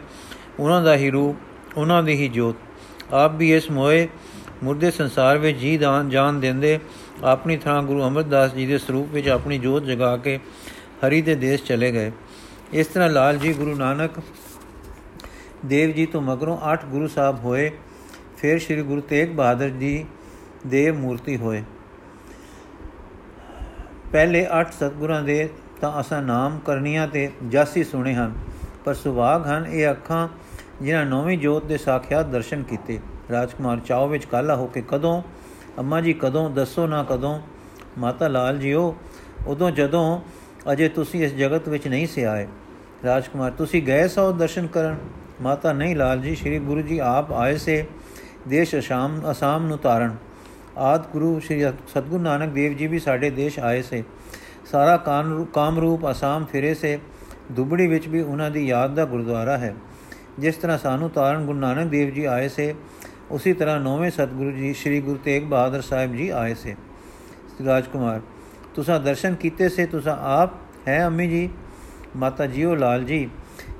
ਉਹਨਾਂ 0.60 0.82
ਦਾ 0.82 0.96
ਹੀ 0.96 1.10
ਰੂਪ, 1.10 1.38
ਉਹਨਾਂ 1.78 2.04
ਦੀ 2.04 2.14
ਹੀ 2.14 2.28
ਜੋਤ। 2.28 2.56
ਆਪ 3.14 3.36
ਵੀ 3.36 3.56
ਇਸ 3.56 3.72
ਮੋਏ 3.72 4.08
ਮੁਰਦੇ 4.64 4.92
ਸੰਸਾਰ 4.92 5.38
ਵਿੱਚ 5.38 5.58
ਜੀ 5.58 5.78
ਦਾਨ 5.78 6.10
ਜਾਨ 6.10 6.40
ਦਿੰਦੇ, 6.40 6.80
ਆਪਣੀ 7.24 7.58
ਥਾਂ 7.58 7.82
ਗੁਰੂ 7.84 8.08
ਅਮਰਦਾਸ 8.08 8.54
ਜੀ 8.54 8.66
ਦੇ 8.66 8.78
ਸਰੂਪ 8.78 9.08
ਵਿੱਚ 9.12 9.28
ਆਪਣੀ 9.28 9.58
ਜੋਤ 9.58 9.84
ਜਗਾ 9.84 10.16
ਕੇ 10.18 10.40
ਹਰੀ 11.04 11.22
ਦੇ 11.22 11.36
ਦੇਸ਼ 11.36 11.64
ਚਲੇ 11.64 11.92
ਗਏ। 11.92 12.12
ਇਸ 12.74 12.88
ਤਰ੍ਹਾਂ 12.88 13.10
ਲਾਲ 13.10 13.38
ਜੀ 13.38 13.54
ਗੁਰੂ 13.54 13.76
ਨਾਨਕ, 13.76 14.20
ਦੇਵ 15.66 15.92
ਜੀ 15.92 16.06
ਤੋਂ 16.06 16.22
ਮਗਰੋਂ 16.22 16.58
8 16.64 16.86
ਗੁਰੂ 16.86 17.08
ਸਾਹਿਬ 17.08 17.40
ਹੋਏ। 17.40 17.72
ਫਿਰ 18.38 18.60
ਸ੍ਰੀ 18.60 18.82
ਗੁਰੂ 18.82 19.02
ਤੇਗ 19.02 19.30
ਬਹਾਦਰ 19.30 19.70
ਜੀ 19.70 20.06
ਦੇਵ 20.68 20.98
ਮੂਰਤੀ 20.98 21.38
ਹੋਏ। 21.38 21.64
ਪਹਿਲੇ 24.12 24.46
8 24.52 24.72
ਸਤਗੁਰਾਂ 24.74 25.22
ਦੇ 25.22 25.50
ਤਾਂ 25.82 26.00
ਅਸਾਂ 26.00 26.22
ਨਾਮ 26.22 26.60
ਕਰਨੀਆਂ 26.60 27.08
ਤੇ 27.08 27.30
ਜਾਸੀ 27.50 27.84
ਸੁਣੇ 27.84 28.14
ਹਨ, 28.14 28.34
ਪਰ 28.86 28.94
ਸੁਭਾਗ 28.94 29.48
ਹਨ 29.48 29.66
ਇਹ 29.66 29.90
ਅੱਖਾਂ 29.92 30.28
ਜਿਨ੍ਹਾਂ 30.82 31.06
ਨੌਵੀਂ 31.06 31.38
ਜੋਤ 31.38 31.66
ਦੇ 31.66 31.78
ਸਾਖਿਆਤ 31.78 32.26
ਦਰਸ਼ਨ 32.26 32.64
ਕੀਤੇ। 32.64 33.00
ਰਾਜਕੁਮਾਰ 33.32 33.80
ਚਾਉ 33.80 34.08
ਵਿੱਚ 34.08 34.26
ਕਾਲਾ 34.26 34.56
ਹੋ 34.56 34.68
ਕੇ 34.68 34.84
ਕਦੋਂ? 34.88 35.22
ਅੰਮਾ 35.80 36.02
ਜੀ, 36.02 36.14
ਕਦੋਂ? 36.14 36.50
ਦੱਸੋ 36.50 36.88
ਨਾ 36.88 37.04
ਕਦੋਂ? 37.04 37.40
ਮਾਤਾ 37.98 38.28
ਲਾਲ 38.28 38.58
ਜੀਓ, 38.58 38.96
ਉਦੋਂ 39.48 39.72
ਜਦੋਂ 39.72 40.22
ਅਜੇ 40.72 40.90
ਤੁਸੀਂ 40.90 41.24
ਇਸ 41.24 41.34
ਜਗਤ 41.34 41.70
ਵਿੱਚ 41.70 41.88
ਨਹੀਂ 41.88 42.08
ਸੇ 42.08 42.26
ਆਏ। 42.26 42.48
ਰਾਜਕੁਮਾਰ, 43.06 43.52
ਤੁਸੀਂ 43.52 43.84
ਗਏ 43.84 44.08
ਸੋ 44.08 44.32
ਦਰਸ਼ਨ 44.32 44.68
ਕਰਨ? 44.68 44.96
ਮਾਤਾ 45.42 45.74
ਨਹੀਂ, 45.74 45.96
ਲਾਲ 45.96 46.20
ਜੀ, 46.20 46.36
ਸ੍ਰੀ 46.36 46.60
ਗੁਰੂ 46.60 46.82
ਜੀ 46.82 47.00
ਆਪ 47.00 47.34
ਆਏ 47.34 47.58
ਸੇ। 47.58 47.86
ਦੇਸ਼ 48.48 48.76
ਅਸ਼ਾਮ, 48.76 49.32
ਅਸਾਮ 49.32 49.68
ਨੂੰ 49.68 49.78
ਤਾਰਨ। 49.78 50.16
ਆਦ 50.78 51.04
ਗੁਰੂ 51.12 51.40
ਸ੍ਰੀ 51.40 51.64
ਸਤਗੁਰੂ 51.64 52.24
ਨਾਨਕ 52.24 52.50
ਦੇਵ 52.50 52.74
ਜੀ 52.74 52.88
ਵੀ 52.88 53.00
ਸਾਡੇ 53.00 53.30
ਦੇਸ਼ 53.30 53.60
ਆਏ 53.60 53.82
ਸੇ। 53.82 54.04
ਸਾਰਾ 54.72 54.98
ਕਾਮ 55.54 55.80
ਰੂਪ 55.80 56.12
ਅਸਾਮ 56.12 56.46
ਫਿਰੇ 56.46 56.74
ਸੇ। 56.74 57.00
ਦੁਬੜੀ 57.52 57.88
ਵਿੱਚ 57.88 58.08
ਵੀ 58.08 58.22
ਉਹਨਾਂ 58.22 58.52
ਦੀ 58.52 58.68
ਯਾਦ 58.68 58.96
ਦਾ 58.96 59.06
ਗੁਰਦੁਆਰਾ 59.06 59.58
ਹੈ। 59.58 59.76
ਜਿਸ 60.40 60.56
ਤਰ੍ਹਾਂ 60.56 60.78
ਸਾਨੂੰ 60.78 61.10
ਤਾਰਨ 61.10 61.46
ਗੁਰੂ 61.46 61.60
ਨਾਨਕ 61.60 61.88
ਦੇਵ 61.92 62.10
ਜੀ 62.10 62.26
ਆਏ 62.26 62.50
ਸੇ 62.50 62.76
ਉਸੇ 63.32 63.54
ਤਰ੍ਹਾਂ 63.54 63.80
ਨੌਵੇਂ 63.80 64.12
ਸਤਗੁਰੂ 64.12 64.52
ਜੀ, 64.52 64.74
ਸ੍ਰੀ 64.74 65.02
ਗੁਰੂ 65.02 65.18
ਤੇਗ 65.18 65.44
ਬਹਾਦਰ 65.44 65.82
ਸਾਹਿਬ 65.82 66.16
ਜੀ 66.16 66.30
ਆਏ 66.30 66.54
ਸੇ। 66.54 66.76
ਰਾਜਕੁਮਾਰ, 67.66 68.22
ਤੁਸੀਂ 68.76 69.00
ਦਰਸ਼ਨ 69.00 69.36
ਕੀਤੇ 69.36 69.70
ਸੇ, 69.70 69.86
ਤੁਸੀਂ 69.86 70.12
ਆਪ 70.12 70.54
ਹੈ 70.88 71.06
ਅੰਮੀ 71.06 71.28
ਜੀ? 71.28 71.50
ਮਾਤਾ 72.16 72.46
ਜੀਓ 72.46 72.76
ਲਾਲ 72.76 73.04
ਜੀ, 73.04 73.30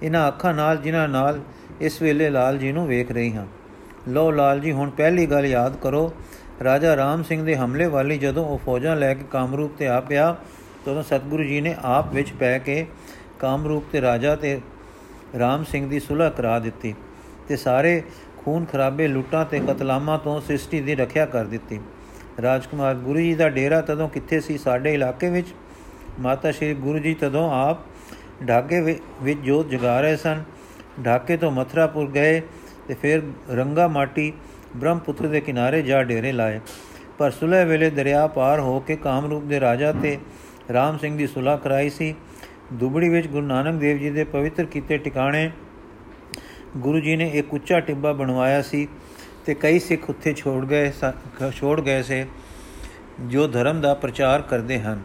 ਇਹਨਾਂ 0.04 0.28
ਅੱਖਾਂ 0.28 0.54
ਨਾਲ, 0.54 0.78
ਜਿਨ੍ਹਾਂ 0.78 1.08
ਨਾਲ 1.08 1.40
ਇਸ 1.82 2.02
ਵੇਲੇ 2.02 2.30
ਲਾਲ 2.30 2.58
ਜੀ 2.58 2.72
ਨੂੰ 2.72 2.88
ਵੇਖ 2.88 3.12
ਰਹੀ 3.12 3.34
ਹਾਂ। 3.34 3.46
ਲੋ 4.08 4.32
ਲਾਲ 4.32 4.60
ਜੀ, 4.60 4.72
ਹੁਣ 4.72 4.90
ਪਹਿਲੀ 4.90 5.26
ਗੱਲ 5.26 5.46
ਯਾਦ 5.46 5.76
ਕਰੋ, 5.76 6.12
ਰਾਜਾ 6.64 6.96
ਰਾਮ 6.96 7.24
ਸਿੰਘ 7.24 7.44
ਦੇ 7.46 7.56
ਹਮਲੇ 7.56 7.88
ਵਾਲੀ 7.88 8.18
ਜਦੋਂ 8.18 8.46
ਉਹ 8.46 8.58
ਫੌਜਾਂ 8.58 8.96
ਲੈ 8.96 9.14
ਕੇ 9.14 9.26
ਕਾਮਰੂਪ 9.32 9.78
ਤੇ 9.78 9.88
ਆ 9.88 10.00
ਪਿਆ, 10.02 10.36
ਤਦੋਂ 10.86 11.04
ਸਤਿਗੁਰੂ 11.04 11.44
ਜੀ 11.44 11.62
ਨੇ 11.62 11.76
ਆਪ 11.84 12.14
ਵਿੱਚ 12.14 12.32
ਪੈ 12.32 12.58
ਕੇ 12.60 12.86
ਕਾਮਰੂਪ 13.40 13.84
ਤੇ 13.92 14.02
ਰਾਜਾ 14.02 14.36
ਤੇ 14.36 14.60
ਰਾਮ 15.40 15.64
ਸਿੰਘ 15.64 15.90
ਦੀ 15.90 16.00
ਸੁਲਹ 16.00 16.30
ਕਰਾ 16.30 16.60
ਦਿੱਤੀ 16.60 16.96
ਤੇ 17.48 17.56
ਸਾਰੇ 17.56 18.04
ਖੂਨ 18.48 18.66
ਖਰਾਬੇ 18.66 19.08
ਲੁੱਟਾਂ 19.08 19.46
ਤੇ 19.46 19.60
ਕਤਲਾਮਾਂ 19.60 20.18
ਤੋਂ 20.20 20.42
ਸ੍ਰਿਸ਼ਟੀ 20.42 20.80
ਦੀ 20.82 20.96
ਰੱਖਿਆ 20.96 21.26
ਕਰ 21.26 21.46
ਦਿੱਤੀ। 21.46 21.80
ਰਾਜਕੁਮਾਰ 22.42 22.96
ਗੁਰੂ 22.96 23.20
ਜੀ 23.20 23.34
ਦਾ 23.36 23.50
ਡੇਰਾ 23.50 23.82
ਤਦੋਂ 23.82 24.08
ਕਿੱਥੇ 24.10 24.40
ਸੀ? 24.40 24.58
ਸਾਡੇ 24.58 24.94
ਇਲਾਕੇ 24.94 25.30
ਵਿੱਚ? 25.30 25.48
ਮਾਤਾ 26.20 26.52
ਸ਼੍ਰੀ 26.52 26.74
ਗੁਰੂ 26.74 27.00
ਜੀ 27.00 27.14
ਤਦੋਂ 27.14 27.52
ਆਪ 27.54 27.78
ਢਾਕੇ 28.50 29.00
ਵਿੱਚ 29.22 29.40
ਜੋਤ 29.40 29.70
ਜਗਾ 29.70 30.00
ਰਹੇ 30.02 30.16
ਸਨ। 30.16 30.44
ਢਾਕੇ 31.06 31.38
ਤੋਂ 31.38 31.52
ਮਥਰਾਪੁਰ 31.52 32.10
ਗਏ 32.12 32.42
ਤੇ 32.88 32.94
ਫਿਰ 32.94 33.22
ਰੰਗਾ 33.50 33.88
ਮਾਟੀ 33.88 34.34
ਬ੍ਰਹਮਪੁੱਤਰ 34.76 35.28
ਦੇ 35.28 35.42
ਕਿਨਾਰੇ 35.42 35.82
ਜਾ 35.82 36.04
ਡੇਰੇ 36.04 36.32
ਲਾਏ। 36.32 36.60
ਪਰ 37.18 37.32
ਸੁਲਹ 37.32 37.66
ਵੇਲੇ 37.66 37.90
ਦਰਿਆ 37.90 38.28
ਪਾਰ 38.28 38.60
ਹੋ 38.60 38.80
ਕੇ 38.80 38.96
ਕਾਮਰੂਪ 38.96 39.44
ਦੇ 39.44 39.60
ਰਾਜਾ 39.60 39.92
ਤੇ 39.92 40.18
ਰਾਮ 40.74 40.98
ਸਿੰਘ 40.98 41.18
ਦੀ 41.18 41.28
ਸੁਲਹ 41.28 41.58
ਕਰਾਈ 41.58 41.90
ਸੀ। 41.90 42.16
ਦੁਬੜੀ 42.74 43.10
ਵਿੱਚ 43.10 43.28
ਗੁਰੂ 43.28 43.46
ਨਾਨਕ 43.46 43.80
ਦੇਵ 43.80 43.98
ਜੀ 43.98 44.10
ਦੇ 44.10 44.24
ਪਵਿੱਤਰ 44.24 44.66
ਕੀਤੇ 44.66 44.98
ਟਿਕਾਣੇ 44.98 45.52
ਗੁਰੂ 46.78 47.00
ਜੀ 47.00 47.16
ਨੇ 47.16 47.30
ਇੱਕ 47.30 47.54
ਉੱਚਾ 47.54 47.80
ਟਿੱਬਾ 47.80 48.12
ਬਣਵਾਇਆ 48.14 48.62
ਸੀ 48.62 48.88
ਤੇ 49.46 49.54
ਕਈ 49.54 49.80
ਸਿੱਖ 49.80 50.10
ਉੱਥੇ 50.10 50.34
ਛੋੜ 50.34 50.66
ਗਏ 50.66 50.92
ਛੋੜ 51.54 51.80
ਗਏ 51.82 52.02
ਸੇ, 52.04 52.26
ਜੋ 53.22 53.48
ਧਰਮ 53.48 53.82
ਦਾ 53.82 53.94
ਪ੍ਰਚਾਰ 53.94 54.42
ਕਰਦੇ 54.42 54.80
ਹਨ। 54.80 55.02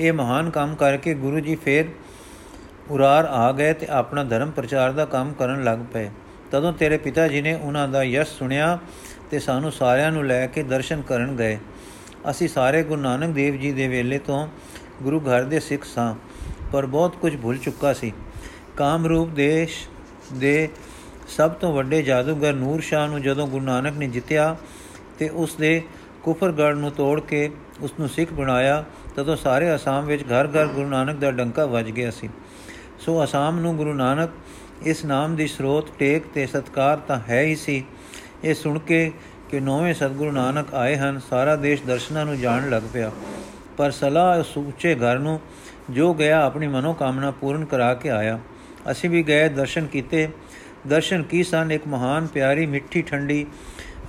ਇਹ 0.00 0.12
ਮਹਾਨ 0.12 0.50
ਕੰਮ 0.50 0.74
ਕਰਕੇ 0.74 1.14
ਗੁਰੂ 1.14 1.40
ਜੀ 1.40 1.54
ਫੇਰ 1.54 1.84
ਉਰਾਰ 2.90 3.24
ਆ 3.24 3.50
ਗਏ 3.52 3.72
ਤੇ 3.72 3.86
ਆਪਣਾ 3.90 4.24
ਧਰਮ 4.24 4.50
ਪ੍ਰਚਾਰ 4.50 4.92
ਦਾ 4.92 5.04
ਕੰਮ 5.04 5.32
ਕਰਨ 5.32 5.64
ਲੱਗ 5.64 5.78
ਪਏ। 5.92 6.08
ਤਦੋਂ 6.50 6.72
ਤੇਰੇ 6.72 6.96
ਪਿਤਾ 6.96 7.26
ਜੀ 7.28 7.40
ਨੇ 7.42 7.54
ਉਹਨਾਂ 7.54 7.86
ਦਾ 7.88 8.02
ਯਸ਼ 8.02 8.30
ਸੁਣਿਆ 8.30 8.78
ਤੇ 9.30 9.38
ਸਾਨੂੰ 9.38 9.72
ਸਾਰਿਆਂ 9.72 10.10
ਨੂੰ 10.12 10.24
ਲੈ 10.26 10.46
ਕੇ 10.46 10.62
ਦਰਸ਼ਨ 10.62 11.02
ਕਰਨ 11.02 11.36
ਗਏ। 11.36 11.58
ਅਸੀਂ 12.30 12.48
ਸਾਰੇ 12.48 12.82
ਗੁਰੂ 12.82 13.00
ਨਾਨਕ 13.00 13.34
ਦੇਵ 13.34 13.56
ਜੀ 13.56 13.72
ਦੇ 13.72 13.88
ਵੇਲੇ 13.88 14.18
ਤੋਂ 14.18 14.46
ਗੁਰੂ 15.02 15.20
ਘਰ 15.20 15.42
ਦੇ 15.42 15.60
ਸਿੱਖ 15.60 15.84
ਸਾਂ, 15.84 16.14
ਪਰ 16.72 16.86
ਬਹੁਤ 16.86 17.16
ਕੁਝ 17.16 17.36
ਭੁੱਲ 17.36 17.58
ਚੁੱਕਾ 17.58 17.92
ਸੀ। 17.92 18.12
ਕਾਮਰੂਪ 18.76 19.30
ਦੇਸ਼ 19.30 19.76
ਦੇ 20.34 20.68
ਸਭ 21.28 21.50
ਤੋਂ 21.50 21.72
ਵੱਡੇ 21.72 22.02
ਜਾਦੂਗਰ 22.02 22.52
ਨੂਰ 22.52 22.80
ਸ਼ਾਹ 22.80 23.08
ਨੂੰ 23.08 23.22
ਜਦੋਂ 23.22 23.46
ਗੁਰੂ 23.46 23.64
ਨਾਨਕ 23.64 23.96
ਨੇ 23.96 24.08
ਜਿੱਤਿਆ 24.08 24.56
ਤੇ 25.18 25.28
ਉਸ 25.28 25.54
ਦੇ 25.54 25.82
ਕੁਫਰਗੜ 26.22 26.74
ਨੂੰ 26.74 26.90
ਤੋੜ 26.90 27.20
ਕੇ 27.20 27.50
ਉਸ 27.80 27.92
ਨੂੰ 28.00 28.08
ਸਿੱਖ 28.08 28.32
ਬਣਾਇਆ, 28.32 28.84
ਤਦੋਂ 29.16 29.36
ਸਾਰੇ 29.36 29.74
ਅਸਾਮ 29.74 30.04
ਵਿੱਚ 30.04 30.22
ਘਰ-ਘਰ 30.22 30.66
ਗੁਰੂ 30.66 30.88
ਨਾਨਕ 30.88 31.16
ਦਾ 31.16 31.30
ਡੰਕਾ 31.30 31.66
ਵੱਜ 31.66 31.90
ਗਿਆ 31.90 32.10
ਸੀ। 32.10 32.28
ਸੋ 32.98 33.24
ਅਸਾਮ 33.24 33.60
ਨੂੰ 33.60 33.76
ਗੁਰੂ 33.76 33.94
ਨਾਨਕ 33.94 34.30
ਇਸ 34.82 35.04
ਨਾਮ 35.04 35.36
ਦੀ 35.36 35.46
ਸਰੋਤ, 35.46 35.88
ਟੇਕ 35.98 36.22
ਤੇ 36.34 36.46
ਸਤਕਾਰ 36.46 36.98
ਤਾਂ 36.98 37.20
ਹੈ 37.28 37.42
ਹੀ 37.42 37.56
ਸੀ। 37.56 37.84
ਇਹ 38.44 38.54
ਸੁਣ 38.54 38.78
ਕੇ 38.78 39.12
ਕਿ 39.50 39.60
ਨੌਵੇਂ 39.60 39.94
ਸਤਗੁਰੂ 39.94 40.32
ਨਾਨਕ 40.32 40.74
ਆਏ 40.74 40.96
ਹਨ, 40.96 41.20
ਸਾਰਾ 41.30 41.56
ਦੇਸ਼ 41.56 41.82
ਦਰਸ਼ਨਾਂ 41.82 42.24
ਨੂੰ 42.24 42.40
ਜਾਣ 42.40 42.70
ਲੱਗ 42.70 42.82
ਪਿਆ। 42.92 43.10
ਪਰ 43.76 43.90
ਸਲਾਹ 43.90 44.42
ਸੁੱਚੇ 44.42 44.94
ਘਰ 44.94 45.18
ਨੂੰ 45.18 45.40
ਜੋ 45.90 46.14
ਗਿਆ, 46.14 46.46
ਆਪਣੀ 46.46 46.66
ਮਨੋ 46.66 46.92
ਕਾਮਨਾ 46.92 47.30
ਪੂਰਨ 47.30 47.64
ਕਰਾ 47.64 47.94
ਕੇ 47.94 48.10
ਆਇਆ। 48.10 48.38
ਅਸੀਂ 48.90 49.10
ਵੀ 49.10 49.22
ਗਏ, 49.22 49.48
ਦਰਸ਼ਨ 49.48 49.86
ਕੀਤੇ 49.86 50.28
ਦਰਸ਼ਨ 50.86 51.22
ਕੀ 51.22 51.42
ਸਨ? 51.42 51.72
ਇੱਕ 51.72 51.86
ਮਹਾਨ, 51.86 52.26
ਪਿਆਰੀ, 52.26 52.66
ਮਿੱਠੀ, 52.66 53.02
ਠੰਡੀ, 53.02 53.46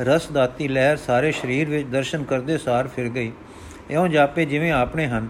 ਰਸ 0.01 0.31
ਦਾਤੀ 0.31 0.67
ਲਹਿਰ 0.67 0.97
ਸਾਰੇ 0.97 1.31
ਸਰੀਰ 1.31 1.69
ਵਿੱਚ 1.69 1.87
ਦਰਸ਼ਨ 1.87 2.23
ਕਰਦੇ 2.23 2.57
ਸਾਰ 2.57 2.87
ਫਿਰ 2.87 3.09
ਗਈ। 3.09 3.31
ਇਉਂ 3.91 4.07
ਜਾਪੇ 4.07 4.45
ਜਿਵੇਂ 4.45 4.71
ਆਪਣੇ 4.71 5.07
ਹਨ। 5.07 5.27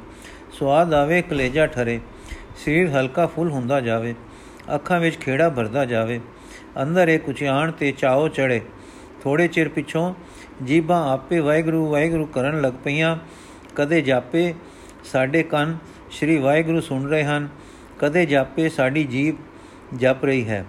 ਸਵਾਦ 0.52 0.94
ਆਵੇ, 0.94 1.22
ਕਲੇਜਾ 1.22 1.68
ਠਰੇ। 1.68 2.00
ਸਰੀਰ 2.66 2.90
ਹਲਕਾ 2.90 3.28
ਫੁੱਲ 3.28 3.52
ਹੁੰਦਾ 3.52 3.82
ਜਾਵੇ। 3.82 4.16
ਅੱਖਾਂ 4.76 5.00
ਵਿੱਚ 5.00 5.16
ਖੇੜਾ 5.16 5.50
ਭਰਦਾ 5.50 5.86
ਜਾਵੇ। 5.86 6.20
ਅੰਦਰ 6.82 7.08
ਇੱਕ 7.08 7.30
ਉਚਿਆਣ 7.30 7.72
ਤੇ 7.72 7.92
ਚਾਓ 7.92 8.28
ਚੜੇ 8.28 8.62
ਥੋੜੇ 9.24 9.48
ਚਿਰ 9.48 9.70
ਪਿਛੋਂ 9.70 10.14
ਜੀਬਾਂ 10.64 11.14
ਆਪੇ 11.14 11.40
ਵਾਹਿਗੁਰੂ 11.40 11.92
ਵਾਹਿਗੁਰੂ 11.92 12.26
ਕਰਨ 12.26 12.62
ਲੱਗ 12.62 12.74
ਪਈਆਂ। 12.84 13.18
ਕਦੇ 13.76 14.02
ਜਾਪੇ 14.02 14.54
ਸਾਡੇ 15.04 15.44
ਕੰਨ 15.44 15.78
ਸ਼੍ਰੀ 16.12 16.38
ਵਾਹਿਗੁਰੂ 16.38 16.82
ਸੁਣ 16.82 17.10
ਰਹੇ 17.10 17.24
ਹਨ। 17.24 17.48
ਕਦੇ 18.00 18.26
ਜਾਪੇ 18.26 18.70
ਸਾਡੀ 18.70 19.04
ਜੀਬ 19.04 19.36
ਜਪ 19.96 20.26
ਰਹੀ 20.26 20.50
ਹੈ। 20.50 20.66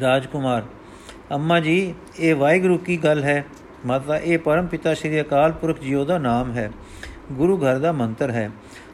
ਰਾਜਕੁਮਾਰ, 0.00 0.62
ਅੰਮਾ 1.32 1.60
ਜੀ, 1.60 1.94
ਇਹ 2.18 2.34
ਵਾਹਿਗੁਰੂ 2.34 2.78
ਕੀ 2.78 2.96
ਗੱਲ 2.96 3.24
ਹੈ? 3.24 3.44
ਮਾਤਾ, 3.86 4.16
ਇਹ 4.16 4.38
ਪਰਮ 4.38 4.66
ਪਿਤਾ 4.66 4.94
ਸ਼੍ਰੀ 4.94 5.20
ਅਕਾਲ 5.20 5.52
ਪੁਰਖ 5.52 5.80
ਜੀਓ 5.80 6.04
ਦਾ 6.04 6.18
ਨਾਮ 6.18 6.52
ਹੈ। 6.52 6.70
ਗੁਰੂ 7.32 7.58
ਘਰ 7.58 7.78
ਦਾ 7.78 7.92
ਮੰਤਰ 7.92 8.30
ਹੈ। 8.30 8.50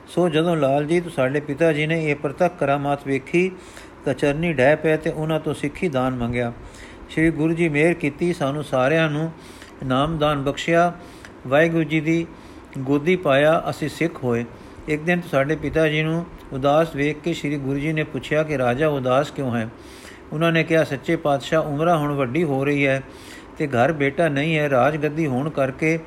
ਸੋ 0.09 0.29
ਜਦੋਂ 0.29 0.57
ਲਾਲ 0.57 0.85
ਜੀ 0.85 1.01
ਤੋਂ 1.01 1.11
ਸਾਡੇ 1.11 1.41
ਪਿਤਾ 1.41 1.73
ਜੀ 1.73 1.87
ਨੇ 1.87 2.11
ਇਹ 2.11 2.17
ਪ੍ਰਤੱਖ 2.17 2.59
ਕਰਾਮਾਤ 2.59 3.07
ਵੇਖੀ, 3.07 3.53
ਤਾਂ 4.05 4.15
ਚਰਨੀ 4.15 4.53
ਡਹਿ 4.53 4.77
ਪਏ 4.77 4.97
ਤੇ 4.97 5.11
ਉਹਨਾਂ 5.11 5.41
ਤੋਂ 5.41 5.55
ਸਿੱਖੀ 5.55 5.89
ਦਾਨ 5.89 6.15
ਮੰਗਿਆ। 6.15 6.53
ਸ਼੍ਰੀ 7.09 7.31
ਗੁਰੂ 7.31 7.53
ਜੀ 7.53 7.69
ਮਿਹਰ 7.69 7.95
ਕੀਤੀ, 7.95 8.33
ਸਾਨੂੰ 8.33 8.65
ਸਾਰਿਆਂ 8.65 9.11
ਨੂੰ 9.11 9.33
ਨਾਮਦਾਨ 9.85 10.43
ਬਖਸ਼ਿਆ। 10.43 10.93
ਵਾਹਿਗੁਰੂ 11.47 11.85
ਜੀ 11.85 12.01
ਦੀ 12.01 12.27
ਗੋਦੀ 12.79 13.17
ਪਾਇਆ, 13.17 13.65
ਅਸੀਂ 13.71 13.89
ਸਿੱਖ 13.89 14.25
ਹੋਏ। 14.25 14.45
ਇੱਕ 14.89 15.03
ਦਿਨ 15.03 15.21
ਸਾਡੇ 15.31 15.57
ਪਿਤਾ 15.57 15.89
ਜੀ 15.89 16.03
ਨੂੰ 16.03 16.27
ਉਦਾਸ 16.53 16.97
ਵੇਖ 16.97 17.17
ਕੇ 17.21 17.33
ਸ਼੍ਰੀ 17.33 17.57
ਗੁਰੂ 17.57 17.79
ਜੀ 17.79 17.93
ਨੇ 17.93 18.05
ਪੁੱਛਿਆ 18.05 18.43
ਕਿ, 18.43 18.59
ਰਾਜਾ, 18.59 18.89
ਉਦਾਸ 18.89 19.31
ਕਿਉਂ 19.31 19.57
ਹੈ? 19.57 19.69
ਉਹਨਾਂ 20.33 20.53
ਨੇ 20.53 20.65
ਕਿਹਾ, 20.65 20.85
ਸੱਚੇ 20.85 21.17
ਪਾਤਸ਼ਾਹ, 21.17 21.63
ਉਮਰਾ 21.63 21.97
ਹੁਣ 21.97 22.13
ਵੱਡੀ 22.13 22.45
ਹੋ 22.45 22.65
ਰਹੀ 22.65 22.87
ਹੈ 22.87 23.03
ਤੇ 23.59 23.67
ਘਰ 23.67 23.93
ਬੇਟਾ 23.93 24.29
ਨਹੀਂ 24.29 24.59
ਹੈ। 24.59 24.71
ਰਾਜ 24.71 24.97
ਗੱਦੀ 24.97 25.27
ਹੋਣ 25.27 25.51
ਕਰਕੇ 25.51 25.99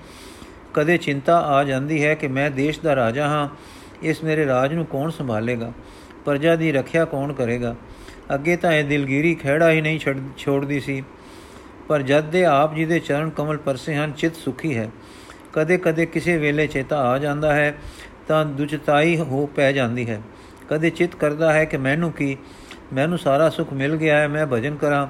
ਕਦੇ 0.73 0.97
ਚਿੰਤਾ 0.97 1.39
ਆ 1.39 1.63
ਜਾਂਦੀ 1.63 2.05
ਹੈ 2.05 2.15
ਕਿ 2.15 2.27
ਮੈਂ 2.27 2.51
ਦੇਸ਼ 2.51 2.79
ਦਾ 2.79 2.95
ਰਾਜਾ 2.95 3.27
ਹਾਂ। 3.27 3.49
ਇਸ 4.03 4.23
ਮੇਰੇ 4.23 4.45
ਰਾਜ 4.45 4.73
ਨੂੰ 4.73 4.85
ਕੌਣ 4.85 5.09
ਸੰਭਾਲੇਗਾ? 5.09 5.71
ਪ੍ਰਜਾ 6.25 6.55
ਦੀ 6.55 6.71
ਰੱਖਿਆ 6.71 7.05
ਕੌਣ 7.05 7.33
ਕਰੇਗਾ? 7.33 7.75
ਅੱਗੇ 8.33 8.55
ਤਾਂ 8.55 8.71
ਇਹ 8.71 8.83
ਦਿਲਗੀਰੀ 8.83 9.35
ਖਿਹੜਾ 9.35 9.71
ਹੀ 9.71 9.81
ਨਹੀਂ 9.81 9.99
ਛੋੜਦੀ 10.38 10.79
ਸੀ। 10.79 11.03
ਪਰ 11.88 12.01
ਜਦ 12.01 12.23
ਦੇ 12.23 12.45
ਆਪ 12.45 12.75
ਜੀ 12.75 12.85
ਦੇ 12.85 12.99
ਚਰਨ 12.99 13.29
ਕਮਲ 13.29 13.57
ਪਰਸੇ 13.57 13.95
ਹਨ, 13.95 14.11
ਚਿਤ 14.11 14.35
ਸੁਖੀ 14.35 14.77
ਹੈ। 14.77 14.89
ਕਦੇ 15.53 15.77
ਕਦੇ 15.77 16.05
ਕਿਸੇ 16.05 16.38
ਵੇਲੇ 16.38 16.67
ਚੇਤਾ 16.67 16.97
ਆ 17.01 17.17
ਜਾਂਦਾ 17.17 17.53
ਹੈ, 17.53 17.75
ਤਾਂ 18.27 18.45
ਦੁਚਤਾਈ 18.45 19.17
ਹੋ 19.17 19.45
ਪੈ 19.45 19.71
ਜਾਂਦੀ 19.71 20.09
ਹੈ। 20.09 20.21
ਕਦੇ 20.69 20.89
ਚਿਤ 20.89 21.15
ਕਰਦਾ 21.15 21.53
ਹੈ 21.53 21.65
ਕਿ 21.65 21.77
ਮੈਨੂੰ 21.77 22.11
ਕੀ 22.11 22.38
ਮੈਨੂੰ 22.93 23.17
ਸਾਰਾ 23.17 23.50
ਸੁਖ 23.50 23.74
ਮਿਲ 23.74 23.96
ਗਿਆ 23.96 24.17
ਹੈ, 24.17 24.27
ਮੈਂ 24.27 24.46
ਭਜਨ 24.46 24.75
ਕਰਾਂ। 24.75 25.08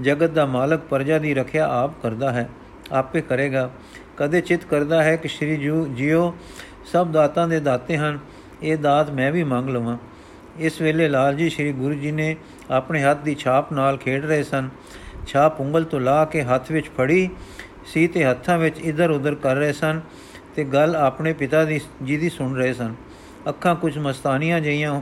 ਜਗਤ 0.00 0.30
ਦਾ 0.30 0.46
ਮਾਲਕ 0.46 0.80
ਪ੍ਰਜਾ 0.80 1.18
ਦੀ 1.18 1.34
ਰੱਖਿਆ 1.34 1.68
ਆਪ 1.72 2.02
ਕਰਦਾ 2.02 2.32
ਹੈ, 2.32 2.48
ਆਪੇ 2.92 3.20
ਕਰੇਗਾ। 3.20 3.70
ਕਦੇ 4.16 4.40
ਚਿਤ 4.40 4.64
ਕਰਦਾ 4.64 5.02
ਹੈ 5.02 5.16
ਕਿ 5.16 5.28
ਸ਼੍ਰੀ 5.28 5.56
ਜੀਓ 5.96 6.34
ਸਭ 6.92 7.10
ਦਾਤਾਂ 7.10 7.48
ਦੇ 7.48 7.60
ਦਾਤੇ 7.60 7.96
ਹਨ, 7.96 8.18
ਇਹ 8.62 8.76
ਦਾਤ 8.78 9.10
ਮੈਂ 9.10 9.30
ਵੀ 9.32 9.44
ਮੰਗ 9.44 9.68
ਲਵਾਂ। 9.68 9.96
ਇਸ 10.58 10.80
ਵੇਲੇ 10.80 11.08
ਲਾਲ 11.08 11.34
ਜੀ 11.34 11.48
ਸ਼੍ਰੀ 11.50 11.72
ਗੁਰੂ 11.72 11.94
ਜੀ 11.94 12.10
ਨੇ 12.12 12.36
ਆਪਣੇ 12.70 13.02
ਹੱਥ 13.02 13.20
ਦੀ 13.20 13.34
ਛਾਪ 13.34 13.72
ਨਾਲ 13.72 13.96
ਖੇਡ 13.96 14.24
ਰਹੇ 14.24 14.42
ਸਨ। 14.42 14.68
ਛਾਪ 15.26 15.60
ਉਂਗਲ 15.60 15.84
ਤੋਂ 15.84 16.00
ਲਾ 16.00 16.24
ਕੇ 16.24 16.42
ਹੱਥ 16.42 16.70
ਵਿੱਚ 16.72 16.90
ਫੜੀ 16.96 17.28
ਸੀ 17.86 18.06
ਤੇ 18.06 18.24
ਹੱਥਾਂ 18.24 18.58
ਵਿੱਚ 18.58 18.78
ਇਧਰ 18.78 19.10
ਉਧਰ 19.10 19.34
ਕਰ 19.34 19.56
ਰਹੇ 19.56 19.72
ਸਨ 19.72 20.00
ਤੇ 20.56 20.64
ਗੱਲ 20.64 20.96
ਆਪਣੇ 20.96 21.32
ਪਿਤਾ 21.32 21.64
ਦੀ 21.64 21.80
ਜੀ 22.02 22.16
ਦੀ 22.16 22.28
ਸੁਣ 22.28 22.56
ਰਹੇ 22.56 22.72
ਸਨ। 22.74 22.94
ਅੱਖਾਂ 23.48 23.74
ਕੁਝ 23.74 23.96
ਮਸਤਾਨੀਆਂ 23.98 24.60
ਜਈਆਂ 24.60 25.00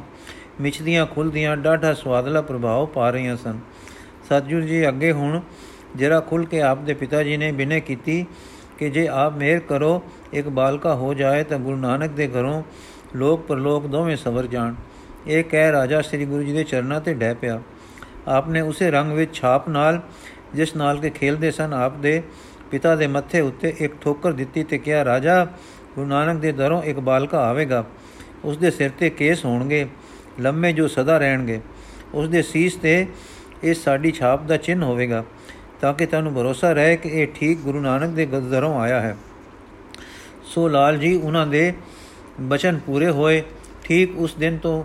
ਮਿਚਦੀਆਂ 0.61 1.07
ਖੁੱਲਦੀਆਂ 1.07 1.57
ਡਾਢਾ 1.57 1.95
ਸਵਾਦਲਾ 1.95 2.41
ਪ੍ਰਭਾਵ 2.41 2.87
ਪਾ 2.87 3.11
ਰਹੀਆਂ 3.11 3.37
ਸਨ। 3.37 3.59
ਸਤਜੁਰ 4.27 4.63
ਜੀ 4.63 4.89
ਅੱਗੇ 4.89 5.13
ਹੁਣ 5.13 5.41
ਜਰਾ 5.97 6.21
ਖੁੱਲ 6.21 6.45
ਕੇ 6.45 6.63
ਆਪ 6.63 6.79
ਦੇ 6.79 6.95
ਪਿਤਾ 6.95 7.23
ਜੀ 7.23 7.37
ਨੇ 7.37 7.53
ਬਿਨੇ 7.53 7.81
ਕੀਤੀ 7.81 8.27
ਕਿ 8.79 8.91
ਜੇ 8.91 9.09
ਆਪ 9.09 9.37
ਮਿਹਰ 9.37 9.61
ਕਰੋ, 9.61 10.03
ਇੱਕ 10.33 10.49
ਬਾਲਕਾ 10.49 10.95
ਹੋ 10.95 11.15
ਜਾਏ 11.15 11.45
ਤਾਂ 11.45 11.59
ਗੁਰੂ 11.59 11.77
ਨਾਨਕ 11.77 12.11
ਦੇ 12.11 12.29
ਘਰੋਂ 12.29 12.63
ਲੋਕ 13.17 13.47
ਪਰਲੋਕ 13.47 13.87
ਦੋਵੇਂ 13.87 14.17
ਸਵਰ 14.17 14.47
ਜਾਣ। 14.47 14.75
ਇਹ 15.27 15.45
ਕਹਿ 15.45 15.73
ਰਾਜਾ 15.73 16.01
ਸ੍ਰੀ 16.01 16.25
ਗੁਰੂ 16.25 16.43
ਜੀ 16.43 16.53
ਦੇ 16.53 16.65
ਚਰਨਾਂ 16.65 17.01
ਤੇ 17.01 17.15
ਡੈ 17.15 17.35
ਪਿਆ। 17.35 17.61
ਆਪਨੇ 18.29 18.61
ਉਸੇ 18.61 18.91
ਰੰਗ 18.91 19.13
ਵਿੱਚ 19.13 19.35
ਛਾਪ 19.35 19.69
ਨਾਲ, 19.69 20.01
ਜਿਸ 20.55 20.77
ਨਾਲ 20.77 20.99
ਕੇ 20.99 21.11
ਖੇਲਦੇ 21.11 21.51
ਸਨ, 21.51 21.73
ਆਪ 21.73 21.97
ਦੇ 21.97 22.23
ਪਿਤਾ 22.71 22.97
ਦੇ 22.97 23.07
ਮੱਥੇ 23.07 23.41
ਉੱਤੇ 23.41 23.75
ਇੱਕ 23.79 23.95
ਠੋਕਰ 24.01 24.33
ਦਿੱਤੀ 24.33 24.65
ਤੇ 24.65 24.79
ਕਿਹਾ, 24.79 25.05
ਰਾਜਾ, 25.05 25.45
ਗੁਰੂ 25.95 26.07
ਨਾਨਕ 26.07 26.41
ਦੇ 26.41 26.53
ਦਰੋਂ 26.53 26.83
ਇੱਕ 26.83 26.99
ਬਾਲਕਾ 26.99 27.39
ਆਵੇਗਾ। 27.39 27.85
ਉਸ 28.45 28.57
ਦੇ 28.57 28.71
ਸਿਰ 28.71 28.91
ਤੇ 28.91 29.11
ਕੇਸ 29.11 29.45
ਹੋਣਗੇ। 29.45 29.87
ਲੰਮੇ 30.41 30.73
ਜੋ 30.73 30.89
ਸਦਾ 30.89 31.19
ਰਹਿਣਗੇ, 31.19 31.61
ਉਸ 32.15 32.29
ਦੇ 32.29 32.43
ਸੀਸ 32.43 32.75
ਤੇ 32.75 33.07
ਇਹ 33.65 33.75
ਸਾਡੀ 33.75 34.13
ਛਾਪ 34.13 34.43
ਦਾ 34.43 34.57
ਚਿੰਨ 34.57 34.83
ਹੋਵੇਗਾ, 34.83 35.25
ਤਾਂ 35.81 35.93
ਕਿ 35.95 36.07
ਤੁਹਾਨੂੰ 36.07 36.35
ਭਰੋਸਾ 36.35 36.73
ਰਹੇ 36.73 36.97
ਕਿ 36.97 37.09
ਇਹ 37.09 37.27
ਠੀਕ 37.35 37.59
ਗੁਰੂ 37.59 37.81
ਨਾਨਕ 37.81 38.11
ਦੇ 38.11 38.27
ਦਰੋਂ 38.27 38.81
ਆਇਆ 38.81 39.01
ਹੈ। 39.01 39.17
ਸੋ 40.45 40.69
ਲਾਲ 40.69 40.99
ਜੀ, 40.99 41.15
ਉਹਨਾਂ 41.15 41.47
ਦੇ 41.47 41.73
ਬਚਨ 42.41 42.79
ਪੂਰੇ 42.79 43.11
ਹੋਏ। 43.11 43.43
ਠੀਕ 43.85 44.17
ਉਸ 44.17 44.35
ਦਿਨ 44.35 44.59
ਤੋਂ 44.59 44.85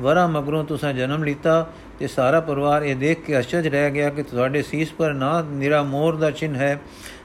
ਵਰਾ 0.00 0.26
ਮਗਰੋਂ 0.26 0.64
ਤੁਸੀਂ 0.64 0.94
ਜਨਮ 0.94 1.24
ਲੀਤਾ 1.24 1.66
ਤੇ 1.98 2.06
ਸਾਰਾ 2.06 2.40
ਪਰਿਵਾਰ 2.40 2.82
ਇਹ 2.82 2.96
ਦੇਖ 2.96 3.24
ਕੇ 3.24 3.38
ਅਚਰਜ 3.38 3.66
ਰਹਿ 3.68 3.90
ਗਿਆ 3.90 4.08
ਕਿ 4.10 4.22
ਤੁਹਾਡੇ 4.22 4.62
ਸੀਸ 4.62 4.92
ਪਰ 4.92 5.12
ਨਾ 5.12 5.40
ਨਿਰਾ 5.42 5.82
ਮੋਰ 5.82 6.16
ਦਾ 6.16 6.30
ਚਿੰਨ 6.30 6.56
ਹੈ, 6.56 6.80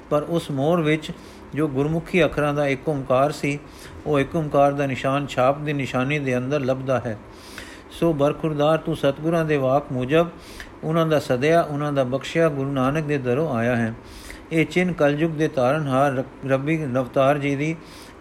ਪਰ 0.10 0.24
ਉਸ 0.24 0.52
ਮੋਰ 0.52 0.82
ਵਿੱਚ 0.82 1.12
ਜੋ 1.56 1.68
ਗੁਰਮੁਖੀ 1.68 2.24
ਅੱਖਰਾਂ 2.26 2.54
ਦਾ 2.54 2.68
ਇੱਕ 2.68 2.90
ਓੰਕਾਰ 2.90 3.32
ਸੀ, 3.32 3.60
ਉਹ 4.06 4.20
ਇੱਕ 4.20 4.36
ਓੰਕਾਰ 4.36 4.72
ਦਾ 4.72 4.86
ਨਿਸ਼ਾਨ 4.86 5.28
ਛਾਪ 5.28 5.60
ਦੀ 5.60 5.74
ਨਿਸ਼ਾਨੀ 5.74 6.20
ਦੇ 6.20 6.38
ਅੰਦਰ 6.38 6.60
ਲੱਭਦਾ 6.60 7.00
ਹੈ। 7.00 7.18
ਸੋ 7.92 8.14
ਬਰਖੁਰਦਾਰ 8.14 8.78
ਤੂੰ 8.78 8.96
ਸਤਗੁਰਾਂ 8.96 9.46
ਦੇ 9.46 9.58
ਵਾਕ 9.58 9.86
ਮੁਜਬ 9.92 10.28
ਉਹਨਾਂ 10.84 11.06
ਦਾ 11.06 11.20
ਸਦਿਆ, 11.20 11.62
ਉਹਨਾਂ 11.62 11.94
ਦਾ 11.94 12.04
ਬਖਸ਼ਿਆ, 12.04 12.50
ਗੁਰੂ 12.50 12.72
ਨਾਨਕ 12.72 13.04
ਦੇ 13.04 13.18
ਦਰੋਂ 13.18 13.56
ਆਇਆ 13.56 13.76
ਹੈ। 13.76 13.94
ਇਹ 14.52 14.66
ਚਿੰਨ 14.66 14.94
ਕਲਯੁਗ 14.94 15.32
ਦੇ 15.32 15.48
ਤਾਰਨਹਾਰ 15.48 16.24
ਰੱਬੀ 16.48 16.78
ਨਵਤਾਰ 16.78 17.38
ਜੀ 17.38 17.56
ਦੀ 17.56 17.76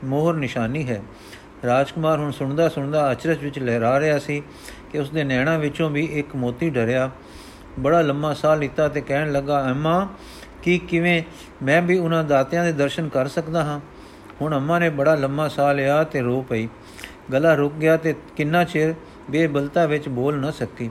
ਮੋਹਰ 0.05 0.35
ਨਿਸ਼ਾਨੀ 0.35 0.89
ਹੈ। 0.89 1.03
ਰਾਜਕੁਮਾਰ 1.67 2.19
ਹੁਣ 2.19 2.31
ਸੁਣਦਾ 2.31 2.69
ਸੁਣਦਾ 2.69 3.13
ਅਚਰਜ 3.13 3.39
ਵਿੱਚ 3.39 3.59
ਲਹਿਰਾ 3.59 4.01
ਰਿਹਾ 4.01 4.19
ਸੀ 4.19 4.43
ਕਿ 4.93 4.99
ਉਸ 4.99 5.11
ਦੇ 5.11 5.25
ਨੈਣਾ 5.25 5.59
ਵਿੱਚੋਂ 5.59 5.91
ਵੀ 5.91 6.05
ਇੱਕ 6.05 6.37
ਮੋਤੀ 6.37 6.71
ਡਰਿਆ। 6.71 7.11
ਬੜਾ 7.79 8.01
ਲੰਮਾ 8.01 8.35
ਸਾਹ 8.35 8.57
ਲਿੱਤਾ 8.57 8.89
ਤੇ 8.89 9.01
ਕਹਿਣ 9.01 9.33
ਲੱਗਾ, 9.33 9.71
ਅੰਮਾ, 9.71 10.09
ਕੀ 10.63 10.79
ਕਿਵੇਂ 10.79 11.23
ਮੈਂ 11.63 11.83
ਵੀ 11.83 11.99
ਉਹਨਾਂ 11.99 12.25
ਦਾਤਿਆਂ 12.25 12.65
ਦੇ 12.65 12.73
ਦਰਸ਼ਨ 12.73 13.09
ਕਰ 13.09 13.29
ਸਕਦਾ 13.29 13.65
ਹਾਂ? 13.65 13.81
ਹੁਣ 14.41 14.55
ਅੰਮਾ 14.55 14.79
ਨੇ 14.79 14.91
ਬੜਾ 14.91 15.15
ਲੰਮਾ 15.15 15.49
ਸਾਹ 15.49 15.75
ਲਿਆ 15.75 16.05
ਤੇ 16.05 16.21
ਰੋ 16.21 16.43
ਪਈ। 16.43 16.69
ਗਲਾ 17.33 17.55
ਰੁਕ 17.55 17.73
ਗਿਆ 17.73 17.97
ਤੇ 17.97 18.15
ਕਿੰਨਾ 18.37 18.65
ਚਿਰ 18.65 18.95
ਬੇਬਲਤਾ 19.31 19.87
ਵਿੱਚ 19.87 20.09
ਬੋਲ 20.09 20.39
ਨਾ 20.39 20.51
ਸਕੀ। 20.51 20.91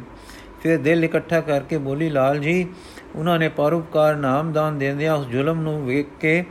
ਫਿਰ 0.62 0.77
ਦਿਲ 0.77 1.03
ਇਕੱਠਾ 1.03 1.39
ਕਰਕੇ 1.41 1.77
ਬੋਲੀ, 1.77 2.10
ਲਾਲ 2.10 2.39
ਜੀ, 2.39 2.65
ਉਹਨਾਂ 3.15 3.38
ਨੇ 3.39 3.50
ਪਰਉਪਕਾਰ 3.50 4.15
ਨਾਮਦਾਨ 4.15 4.77
ਦਿੰਦਿਆਂ 4.77 5.15
ਉਸ 5.15 5.27
ਜ਼ੁਲਮ 5.27 5.62
ਨੂੰ 5.62 5.86
ਵੇਖ 5.86 6.08
ਕੇ 6.20 6.44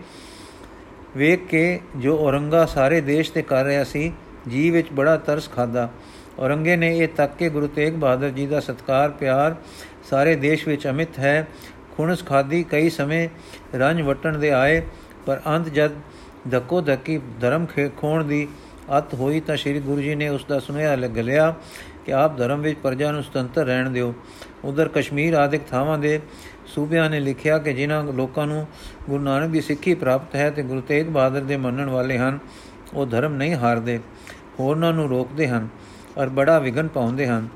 ਵੇਖ 1.16 1.47
ਕੇ 1.47 1.81
ਜੋ 1.97 2.16
ਔਰੰਗਾ 2.19 2.64
ਸਾਰੇ 2.66 3.00
ਦੇਸ਼ 3.00 3.31
ਤੇ 3.33 3.43
ਕਰ 3.43 3.64
ਰਿਹਾ 3.64 3.85
ਸੀ, 3.85 4.12
ਜੀ 4.49 4.69
ਵਿੱਚ 4.71 4.93
ਬੜਾ 4.93 5.16
ਤਰਸ 5.16 5.49
ਖਾਦਾ 5.50 5.88
ਔਰੰਗੇ 6.38 6.76
ਨੇ 6.76 6.97
ਇਹ 6.99 7.09
ਤੱਕ 7.09 7.37
ਕੇ 7.37 7.49
ਗੁਰੂ 7.50 7.66
ਤੇਗ 7.66 7.95
ਬਹਾਦਰ 7.95 8.31
ਜੀ 8.31 8.47
ਦਾ 8.47 8.61
ਸਤਕਾਰ, 8.61 9.11
ਪਿਆਰ 9.11 9.55
ਸਾਰੇ 10.11 10.35
ਦੇਸ਼ 10.37 10.66
ਵਿੱਚ 10.69 10.87
ਅਮਿਤ 10.88 11.19
ਹੈ। 11.19 11.47
ਖੁਣਸ 11.97 12.25
ਖਾਦੀ 12.25 12.62
ਕਈ 12.62 12.90
ਸਮੇਂ 12.90 13.28
ਰੰਜ 13.75 14.02
ਵਟਣ 14.02 14.38
ਦੇ 14.38 14.50
ਆਏ, 14.50 14.83
ਪਰ 15.26 15.40
ਅੰਤ 15.47 15.69
ਜਦ 15.69 15.93
ਧੱਕੋ 16.50 16.81
ਧੱਕੀ 16.81 17.19
ਧਰਮ 17.40 17.66
ਖੋਣ 17.97 18.25
ਦੀ 18.25 18.47
ਅਤ 18.99 19.14
ਹੋਈ 19.14 19.40
ਤਾਂ 19.40 19.57
ਸ੍ਰੀ 19.57 19.81
ਗੁਰੂ 19.81 20.00
ਜੀ 20.00 20.14
ਨੇ 20.14 20.28
ਉਸ 20.28 20.45
ਦਾ 20.49 20.59
ਸੁਨੇਹਾ 20.59 20.95
ਲਗਲਿਆ 20.95 21.55
ਕਿ 22.07 22.12
ਆਪ 22.12 22.37
ਧਰਮ 22.38 22.61
ਵਿੱਚ 22.61 22.78
ਪ੍ਰਜਾ 22.83 23.12
ਨੂੰ 23.12 23.23
ਸੁਤੰਤਰ 23.23 23.64
ਰਹਿਣ 23.64 23.90
ਦਿਓ। 23.90 24.14
ਉਧਰ 24.64 24.88
ਕਸ਼ਮੀਰ 24.95 25.35
ਆਦਿਕ 25.35 25.62
ਥਾਵਾਂ 25.71 25.99
ਦੇ 25.99 26.21
ਸੂਬਿਆਂ 26.66 27.11
ਨੇ 27.11 27.21
ਲਿਖਿਆ 27.21 27.59
ਕਿ 27.59 27.73
ਜਿਨ੍ਹਾਂ 27.73 28.05
ਲੋਕਾਂ 28.05 28.47
ਨੂੰ 28.47 28.66
ਗੁਰੂ 29.11 29.23
ਨਾਨਕ 29.23 29.50
ਦੀ 29.50 29.61
ਸਿੱਖੀ 29.61 29.95
ਪ੍ਰਾਪਤ 29.95 30.37
ਹੈ 30.37 30.50
ਤੇ 30.50 30.62
ਗੁਰੂ 30.62 30.81
ਤੇਗ 30.81 31.07
ਬਹਾਦਰ 31.07 31.40
ਦੇ 31.40 31.57
ਮੰਨਣ 31.57 31.90
ਵਾਲੇ 31.90 32.19
ਹਨ, 32.19 32.38
ਉਹ 32.95 33.07
ਧਰਮ 33.07 33.35
ਨਹੀਂ 33.35 33.55
ਹਾਰਦੇ, 33.55 34.00
ਹੋਰਨਾਂ 34.61 34.93
ਨੂੰ 34.93 35.09
ਰੋਕਦੇ 35.09 35.49
ਹਨ 35.49 35.69
ਔਰ 36.19 36.28
ਬੜਾ 36.28 36.59
ਵਿਗਨ 36.59 36.88
ਪਾਉਂਦੇ 36.88 37.26
ਹਨ। 37.26 37.49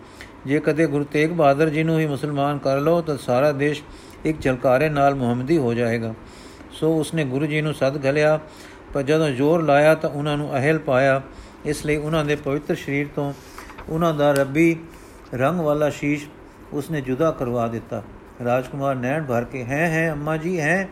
ਜੇ 0.46 0.60
ਕਦੇ 0.60 0.86
ਗੁਰੂ 0.86 1.04
ਤੇਗ 1.04 1.30
ਬਹਾਦਰ 1.30 1.68
ਜੀ 1.68 1.82
ਨੂੰ 1.82 2.00
ਹੀ 2.00 2.06
ਮੁਸਲਮਾਨ 2.06 2.58
ਕਰ 2.58 2.80
ਲਓ 2.80 3.00
ਤਾਂ 3.00 3.16
ਸਾਰਾ 3.16 3.52
ਦੇਸ਼ 3.52 3.82
ਇੱਕ 4.24 4.40
ਝਲਕਾਰੇ 4.40 4.88
ਨਾਲ 4.88 5.14
ਮੁਹੰਮਦੀ 5.14 5.58
ਹੋ 5.58 5.74
ਜਾਏਗਾ। 5.74 6.14
ਸੋ 6.72 6.92
ਉਸਨੇ 6.98 7.24
ਗੁਰੂ 7.24 7.46
ਜੀ 7.46 7.60
ਨੂੰ 7.60 7.74
ਸੱਦ 7.74 7.98
ਗਲਿਆ 7.98 8.40
ਪਰ 8.94 9.02
ਜਦੋਂ 9.02 9.30
ਜ਼ੋਰ 9.30 9.62
ਲਾਇਆ 9.62 9.94
ਤਾਂ 9.94 10.10
ਉਹਨਾਂ 10.10 10.36
ਨੂੰ 10.36 10.54
ਅਹਿਲ 10.54 10.78
ਪਾਇਆ। 10.78 11.22
ਇਸ 11.64 11.86
ਲਈ 11.86 11.96
ਉਹਨਾਂ 11.96 12.24
ਦੇ 12.24 12.36
ਪਵਿੱਤਰ 12.36 12.74
ਸਰੀਰ 12.74 13.06
ਤੋਂ 13.14 13.32
ਉਹਨਾਂ 13.88 14.14
ਦਾ 14.14 14.32
ਰੱਬੀ 14.32 14.76
ਰੰਗ 15.34 15.60
ਵਾਲਾ 15.60 15.90
ਸ਼ੀਸ਼ 15.90 16.28
ਉਸਨੇ 16.72 17.00
ਜੁਦਾ 17.00 17.30
ਕਰਵਾ 17.30 17.68
ਦਿੱਤਾ। 17.68 18.02
ਰਾਜਕੁਮਾਰ 18.44 18.94
ਨੈਣ 18.96 19.24
ਭਰ 19.24 19.44
ਕੇ, 19.44 19.64
ਹੈ 19.64 19.88
ਹੈ, 19.88 20.12
ਅੰਮਾ 20.12 20.36
ਜੀ, 20.36 20.60
ਹੈ? 20.60 20.88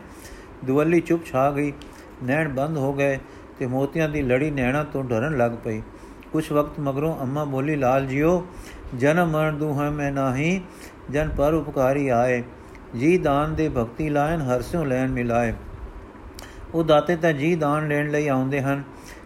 ਦੁਵੱਲੀ 0.65 1.01
ਚੁੱਪ 1.01 1.25
ਛਾ 1.25 1.51
ਗਈ। 1.51 1.73
ਨੈਣ 2.23 2.49
ਬੰਦ 2.49 2.77
ਹੋ 2.77 2.93
ਗਏ 2.93 3.19
ਤੇ 3.59 3.65
ਮੋਤੀਆਂ 3.65 4.09
ਦੀ 4.09 4.21
ਲੜੀ 4.21 4.51
ਨੈਣਾ 4.51 4.83
ਤੋਂ 4.83 5.03
ਡਰਨ 5.03 5.37
ਲੱਗ 5.37 5.51
ਪਈ। 5.63 5.81
ਕੁਝ 6.31 6.51
ਵਕਤ 6.51 6.79
ਮਗਰੋਂ 6.79 7.17
ਅੰਮਾ 7.21 7.43
ਬੋਲੀ, 7.43 7.75
ਲਾਲ 7.75 8.05
ਜੀਓ, 8.05 8.47
ਜਨਮ 8.95 9.29
ਮਰਨ 9.29 9.57
ਦੁਹਾਂ 9.57 9.91
ਮੈਂ 9.91 10.11
ਨਾਹੀ, 10.11 10.61
ਜਨ 11.11 11.29
ਪਰ 11.37 11.53
ਉਪਕਾਰੀ 11.53 12.09
ਆਏ। 12.09 12.43
ਜੀ 12.99 13.17
ਦਾਨ 13.17 13.55
ਦੇ 13.55 13.69
ਭਗਤੀ 13.69 14.09
ਲਾਇਨ 14.09 14.41
ਹਰਸਿਓ 14.41 14.83
ਲੈਣ 14.83 15.11
ਮਿਲਾਏ। 15.11 15.53
ਉਹ 16.73 16.83
ਦਾਤੇ 16.83 17.15
ਤਾਂ 17.15 17.33
ਜੀ 17.33 17.55
ਦਾਨ 17.55 17.87
ਲੈਣ 17.87 18.11
ਲਈ 18.11 18.27
ਆਉਂਦੇ 18.27 18.61
ਹਨ। 18.61 18.83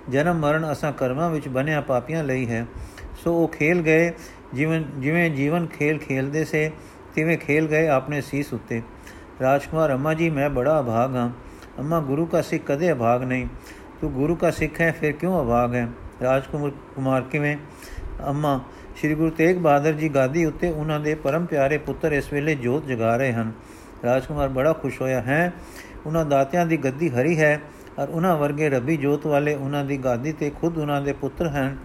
ਜਨਮ 0.09 0.35
ਮਰਨ 0.35 0.71
ਅਸਾਂ 0.71 0.93
ਕਰਮਾਂ 0.93 1.29
ਵਿੱਚ 1.29 1.47
ਬਣਿਆ 1.47 1.81
ਪਾਪੀਆਂ 1.81 2.23
ਲਈ 2.23 2.47
ਹੈ। 2.47 2.65
ਸੋ 3.23 3.33
ਉਹ 3.33 3.47
ਖੇਲ 3.47 3.81
ਗਏ, 3.81 4.11
ਜਿਵੇਂ 4.53 4.81
ਜਿਵੇਂ 4.97 5.31
ਜੀਵਨ 5.31 5.67
ਖੇਲ 5.67 5.97
ਖੇਲਦੇ 5.97 6.45
ਸੇ, 6.45 6.71
ਤਿਵੇਂ 7.15 7.37
ਖੇਲ 7.37 7.67
ਗਏ 7.67 7.87
ਆਪਣੇ 7.87 8.21
ਸੀਸ 8.21 8.53
ਉੱਤੇ। 8.53 8.81
ਰਾਜਕੁਮਾਰ, 9.41 9.93
ਅੰਮਾ 9.93 10.13
ਜੀ, 10.13 10.29
ਮੈਂ 10.29 10.49
ਬੜਾ 10.49 10.79
ਅਭਾਗ 10.79 11.15
ਹਾਂ। 11.15 11.29
ਅੰਮਾ, 11.79 11.99
ਗੁਰੂ 11.99 12.25
ਕਾ 12.25 12.41
ਸਿੱਖ 12.41 12.63
ਕਦੇ 12.65 12.91
ਅਭਾਗ 12.91 13.23
ਨਹੀਂ। 13.23 13.47
ਤੂੰ 14.01 14.11
ਗੁਰੂ 14.11 14.35
ਕਾ 14.35 14.51
ਸਿੱਖ 14.51 14.81
ਹੈ, 14.81 14.91
ਫਿਰ 14.91 15.11
ਕਿਉਂ 15.11 15.45
ਅਭਾਗ 15.45 15.75
ਹੈ? 15.75 15.87
ਰਾਜਕੁਮਾਰ 16.23 16.71
ਕੁਮਾਰ 16.95 17.21
ਕਿਵੇਂ? 17.21 17.57
ਅੰਮਾ, 18.27 18.61
ਸ੍ਰੀ 18.97 19.15
ਗੁਰੂ 19.15 19.29
ਤੇਗ 19.29 19.57
ਬਹਾਦਰ 19.57 19.93
ਜੀ 19.93 20.09
ਗਾਦੀ 20.09 20.45
ਉੱਤੇ 20.45 20.69
ਉਹਨਾਂ 20.69 20.99
ਦੇ 20.99 21.15
ਪਰਮ 21.15 21.45
ਪਿਆਰੇ 21.45 21.77
ਪੁੱਤਰ 21.77 22.11
ਇਸ 22.11 22.33
ਵੇਲੇ 22.33 22.55
ਜੋਤ 22.55 22.85
ਜਗਾ 22.85 23.17
ਰਹੇ 23.17 23.33
ਹਨ। 23.33 23.51
ਰਾਜਕੁਮਾਰ 24.05 24.49
ਬੜਾ 24.49 24.73
ਖੁਸ਼ 24.73 25.01
ਹੋਇਆ, 25.01 25.21
ਹੈ? 25.21 25.53
ਉਹਨਾਂ 26.05 26.25
ਦਾਤਿਆਂ 26.25 26.65
ਦੀ 26.65 26.77
ਗੱਦੀ 26.77 27.09
ਹਰੀ 27.09 27.39
ਹੈ 27.39 27.61
ਔਰ 27.99 28.09
ਉਹਨਾਂ 28.09 28.37
ਵਰਗੇ 28.37 28.69
ਰੱਬੀ 28.69 28.97
ਜੋਤ 28.97 29.27
ਵਾਲੇ 29.27 29.55
ਉਹਨਾਂ 29.55 29.85
ਦੀ 29.85 29.97
ਗਾਦੀ 29.97 30.31
ਤੇ 30.31 30.49
ਖੁਦ 30.49 30.77
ਉਹਨਾਂ 30.77 31.01
ਦੇ 31.01 31.13
ਪੁੱਤਰ 31.13 31.47
ਹਨ। 31.47 31.77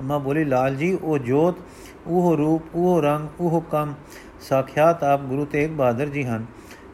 ਅੰਮਾ 0.00 0.18
ਬੋਲੀ, 0.18 0.44
ਲਾਲ 0.44 0.74
ਜੀ, 0.74 0.98
ਉਹ 1.02 1.18
ਜੋਤ, 1.18 1.54
ਉਹ 2.06 2.36
ਰੂਪ, 2.36 2.62
ਉਹ 2.74 3.02
ਰੰਗ, 3.02 3.28
ਉਹ 3.40 3.60
ਕੰਮ, 3.60 3.94
ਸਾਖਿਆਤ 4.40 5.04
ਆਪ 5.04 5.20
ਗੁਰੂ 5.20 5.44
ਤੇਗ 5.44 5.70
ਬਹਾਦਰ 5.70 6.06
ਜੀ 6.06 6.24
ਹਨ। 6.24 6.46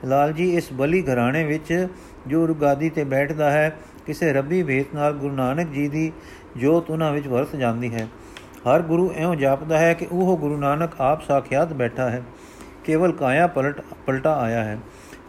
ਲਾਲ 0.05 0.33
ਜੀ, 0.33 0.57
ਇਸ 0.57 0.73
ਬਲੀ 0.73 1.03
ਘਰਾਣੇ 1.03 1.45
ਵਿੱਚ 1.45 1.89
ਜੋ 2.27 2.47
ਰੁਗਾਦੀ 2.47 2.91
ਤੇ 2.91 3.05
ਬੈਠਦਾ 3.05 3.51
ਹੈ, 3.51 3.77
ਕਿਸੇ 4.07 4.33
ਰੱਬੀ 4.33 4.63
ਵੇਤ 4.63 4.95
ਨਾਲ 4.95 5.13
ਗੁਰੂ 5.13 5.35
ਨਾਨਕ 5.35 5.69
ਜੀ 5.69 5.89
ਦੀ 5.89 6.13
ਜੋਤ 6.57 6.91
ਉਹਨਾਂ 6.91 7.13
ਵਿੱਚ 7.13 7.29
ਵਰਤ 7.29 7.57
ਜਾਂਦੀ 7.57 7.95
ਹੈ। 7.95 8.09
ਹਰ 8.69 8.83
ਗੁਰੂ 8.83 9.13
ਐਉਂ 9.17 9.37
ਜਾਪਦਾ 9.37 9.79
ਹੈ 9.79 9.95
ਕਿ 9.95 10.07
ਉਹ 10.13 10.39
ਗੁਰੂ 10.39 10.57
ਨਾਨਕ 10.57 10.91
ਆਪ 11.01 11.23
ਸਾਖਿਆਤ 11.23 11.73
ਬੈਠਾ 11.73 12.11
ਹੈ। 12.11 12.23
ਕੇਵਲ 12.85 13.13
ਕਾਇਆ 13.13 13.47
ਪਲਟ, 13.47 13.81
ਪਲਟਾ 14.07 14.35
ਆਇਆ 14.35 14.65
ਹੈ। 14.65 14.79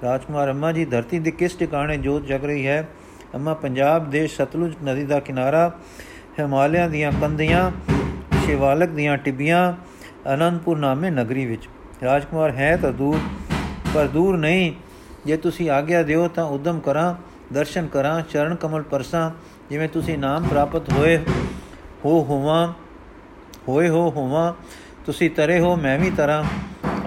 ਰਾਜਕੁਮਾਰ 0.04 0.50
ਅੰਮਾ 0.50 0.72
ਜੀ, 0.72 0.86
ਧਰਤੀ 0.86 1.20
ਦੇ 1.20 1.32
ਕਿਸ 1.32 1.54
ਟਿਕਾਣੇ 1.54 1.98
ਜੋਤ 1.98 2.26
ਜਗ 2.26 2.46
ਰਹੀ 2.46 2.68
ਹੈ? 2.68 2.88
ਅੰਮਾ, 3.36 3.54
ਪੰਜਾਬ 3.54 4.10
ਦੇ 4.10 4.28
ਸਤਲੁਜ 4.28 4.74
ਨਦੀ 4.84 5.04
ਦਾ 5.04 5.20
ਕਿਨਾਰਾ, 5.20 5.72
ਹਿਮਾਲਿਆ 6.40 6.88
ਦੀਆਂ 6.88 7.12
ਕੰਧੀਆਂ, 7.22 7.72
ਸ਼ਿਵਾਲਕ 8.46 8.90
ਦੀਆਂ 8.90 9.18
ਟਿੱਬੀਆਂ, 9.18 9.74
ਅਨੰਦਪੁਰ 10.34 10.78
ਨਾਮੇ 10.78 11.10
ਨਗਰੀ 11.10 11.46
ਵਿੱਚ। 11.46 11.68
ਰਾਜਕੁਮਾਰ, 12.04 12.52
ਹੈ 12.52 12.78
ਤਾਂ 12.78 12.92
ਦੂਰ, 12.92 13.20
ਪਰ 13.96 14.08
ਦੂਰ 14.08 14.38
ਨਹੀਂ। 14.38 14.74
ਜੇ 15.26 15.38
ਤੁਸੀਂ 15.38 15.70
ਆਗਿਆ 15.70 16.04
ਦਿਓ 16.04 16.28
ਤਾਂ 16.28 16.46
ਉਦਮ 16.46 16.80
ਕਰਾਂ, 16.80 17.16
ਦਰਸ਼ਨ 17.54 17.88
ਕਰਾਂ, 17.88 18.22
ਚਰਨ 18.22 18.56
ਕਮਲ 18.56 18.82
ਪਰਸਾਂ, 18.82 19.32
ਜਿਵੇਂ 19.70 19.90
ਤੁਸੀਂ 19.90 20.18
ਨਾਮ 20.18 20.48
ਪ੍ਰਾਪਤ 20.48 20.92
ਹੋਏ 20.94 21.18
ਹੋ 22.06 22.24
ਹੋਵਾਂ, 22.24 22.74
ਹੋਏ 23.68 23.90
ਹੋ 23.90 24.10
ਹੋਵਾਂ, 24.10 24.54
ਤੁਸੀਂ 25.06 25.30
ਤਰੇ 25.30 25.60
ਹੋ 25.60 25.76
ਮੈਂ 25.76 26.00
ਵੀ 26.00 26.10
ਤਰਾਂ। 26.10 26.44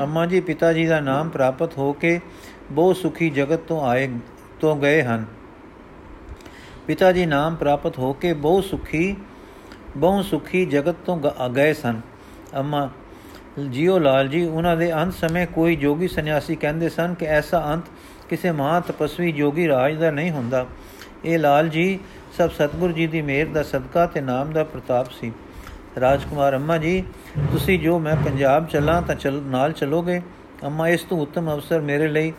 ਅੰਮਾ 0.01 0.27
ਜੀ, 0.27 0.41
ਪਿਤਾ 0.41 0.73
ਜੀ 0.73 0.87
ਦਾ 0.87 1.01
ਨਾਮ 1.01 1.29
ਪ੍ਰਾਪਤ 1.29 1.79
ਹੋ 1.79 1.93
ਕੇ 1.93 2.21
ਬਹੁਤ 2.71 2.97
ਸੁਖੀ 2.97 3.31
ਜਗਤ 3.31 3.59
ਤੋਂ 3.59 3.87
ਆਏ, 3.87 4.09
ਤੋਂ 4.61 4.77
ਗਏ 4.77 5.03
ਹਨ। 5.03 5.25
ਪਿਤਾ 6.87 7.13
ਜੀ 7.13 7.27
ਨਾਮ 7.27 7.55
ਪ੍ਰਾਪਤ 7.55 7.99
ਹੋ 7.99 8.13
ਕੇ 8.13 8.33
ਬਹੁਤ 8.33 8.65
ਸੁਖੀ 8.65 9.17
ਬਹੁਤ 9.97 10.25
ਸੁਖੀ 10.25 10.67
ਜਗਤ 10.67 10.97
ਤੋਂ 11.07 11.21
ਗਏ 11.51 11.73
ਸਨ। 11.73 12.01
ਅੰਮਾ, 12.57 12.91
ਜੀਓ 13.71 13.99
ਲਾਲ 13.99 14.29
ਜੀ, 14.29 14.45
ਉਹਨਾਂ 14.45 14.77
ਦੇ 14.77 14.93
ਅੰਤ 14.93 15.15
ਸਮੇਂ 15.15 15.47
ਕੋਈ 15.47 15.77
ਜੋਗੀ 15.77 16.09
ਸੰਨਿਆਸੀ 16.09 16.57
ਕਹਿੰਦੇ 16.57 16.89
ਸਨ 16.89 17.15
ਕਿ 17.15 17.27
ਐਸਾ 17.27 17.75
ਅੰਤ 17.75 17.85
ਕਿਸੇ 18.29 18.51
ਮਹਾ 18.51 18.81
ਤਪਸਵੀ 18.81 19.33
ਜੋਗੀ 19.33 19.69
ਰਾਜ 19.69 19.97
ਦਾ 19.97 20.11
ਨਹੀਂ 20.11 20.31
ਹੁੰਦਾ। 20.31 20.67
ਇਹ 21.25 21.39
ਲਾਲ 21.39 21.69
ਜੀ 21.69 21.99
ਸਭ 22.39 22.51
ਸਤਗੁਰ 22.51 22.93
ਜੀ 22.93 23.07
ਦੀ 23.07 23.23
ਮਿਹਰ 23.23 23.47
ਦਾ 23.47 23.63
ਸਦਕਾ 23.63 24.07
ਤੇ 24.07 24.21
ਨਾਮ 24.21 24.53
ਦਾ 24.53 24.65
ਪ੍ਰਤਾਪ 24.65 25.07
ਸੀ। 25.11 25.33
ਰਾਜਕੁਮਾਰ, 26.01 26.55
ਅੰਮਾ 26.55 26.79
ਜੀ, 26.79 27.05
ਤੁਸੀਂ 27.53 27.79
ਜੋ 27.79 27.99
ਮੈਂ 27.99 28.17
ਪੰਜਾਬ 28.25 28.67
ਚੱਲਾਂ 28.69 29.03
ਤਾਂ 29.03 29.15
ਚਲ, 29.15 29.43
ਨਾਲ 29.43 29.73
ਚਲੋਗੇ? 29.73 30.23
ਅੰਮਾ, 30.65 30.89
ਇਸ 30.89 31.03
ਤੋਂ 31.03 31.19
ਉੱਤਮ 31.19 31.55
ਅਵਸਰ 31.55 31.81
ਮੇਰੇ 31.81 32.09
ਲਈ 32.09 32.33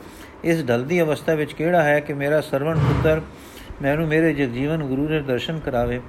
ਇਸ 0.44 0.68
ਢਲਦੀ 0.70 1.02
ਅਵਸਥਾ 1.02 1.34
ਵਿੱਚ 1.34 1.54
ਕਿਹੜਾ 1.54 1.84
ਹੈ 1.84 2.00
ਕਿ 2.00 2.14
ਮੇਰਾ 2.14 2.42
ਸਰਵਣ 2.42 2.80
ਪੁੱਤਰ 2.80 3.22
ਮੈਨੂੰ 3.82 4.08
ਮੇਰੇ 4.08 4.34
ਜੀਵਨ 4.34 4.84
ਗੁਰੂ 4.84 5.08
ਦੇ 5.08 5.20
ਦਰਸ਼ਨ 5.22 5.60
ਕਰਾਵੇ? 5.60 6.02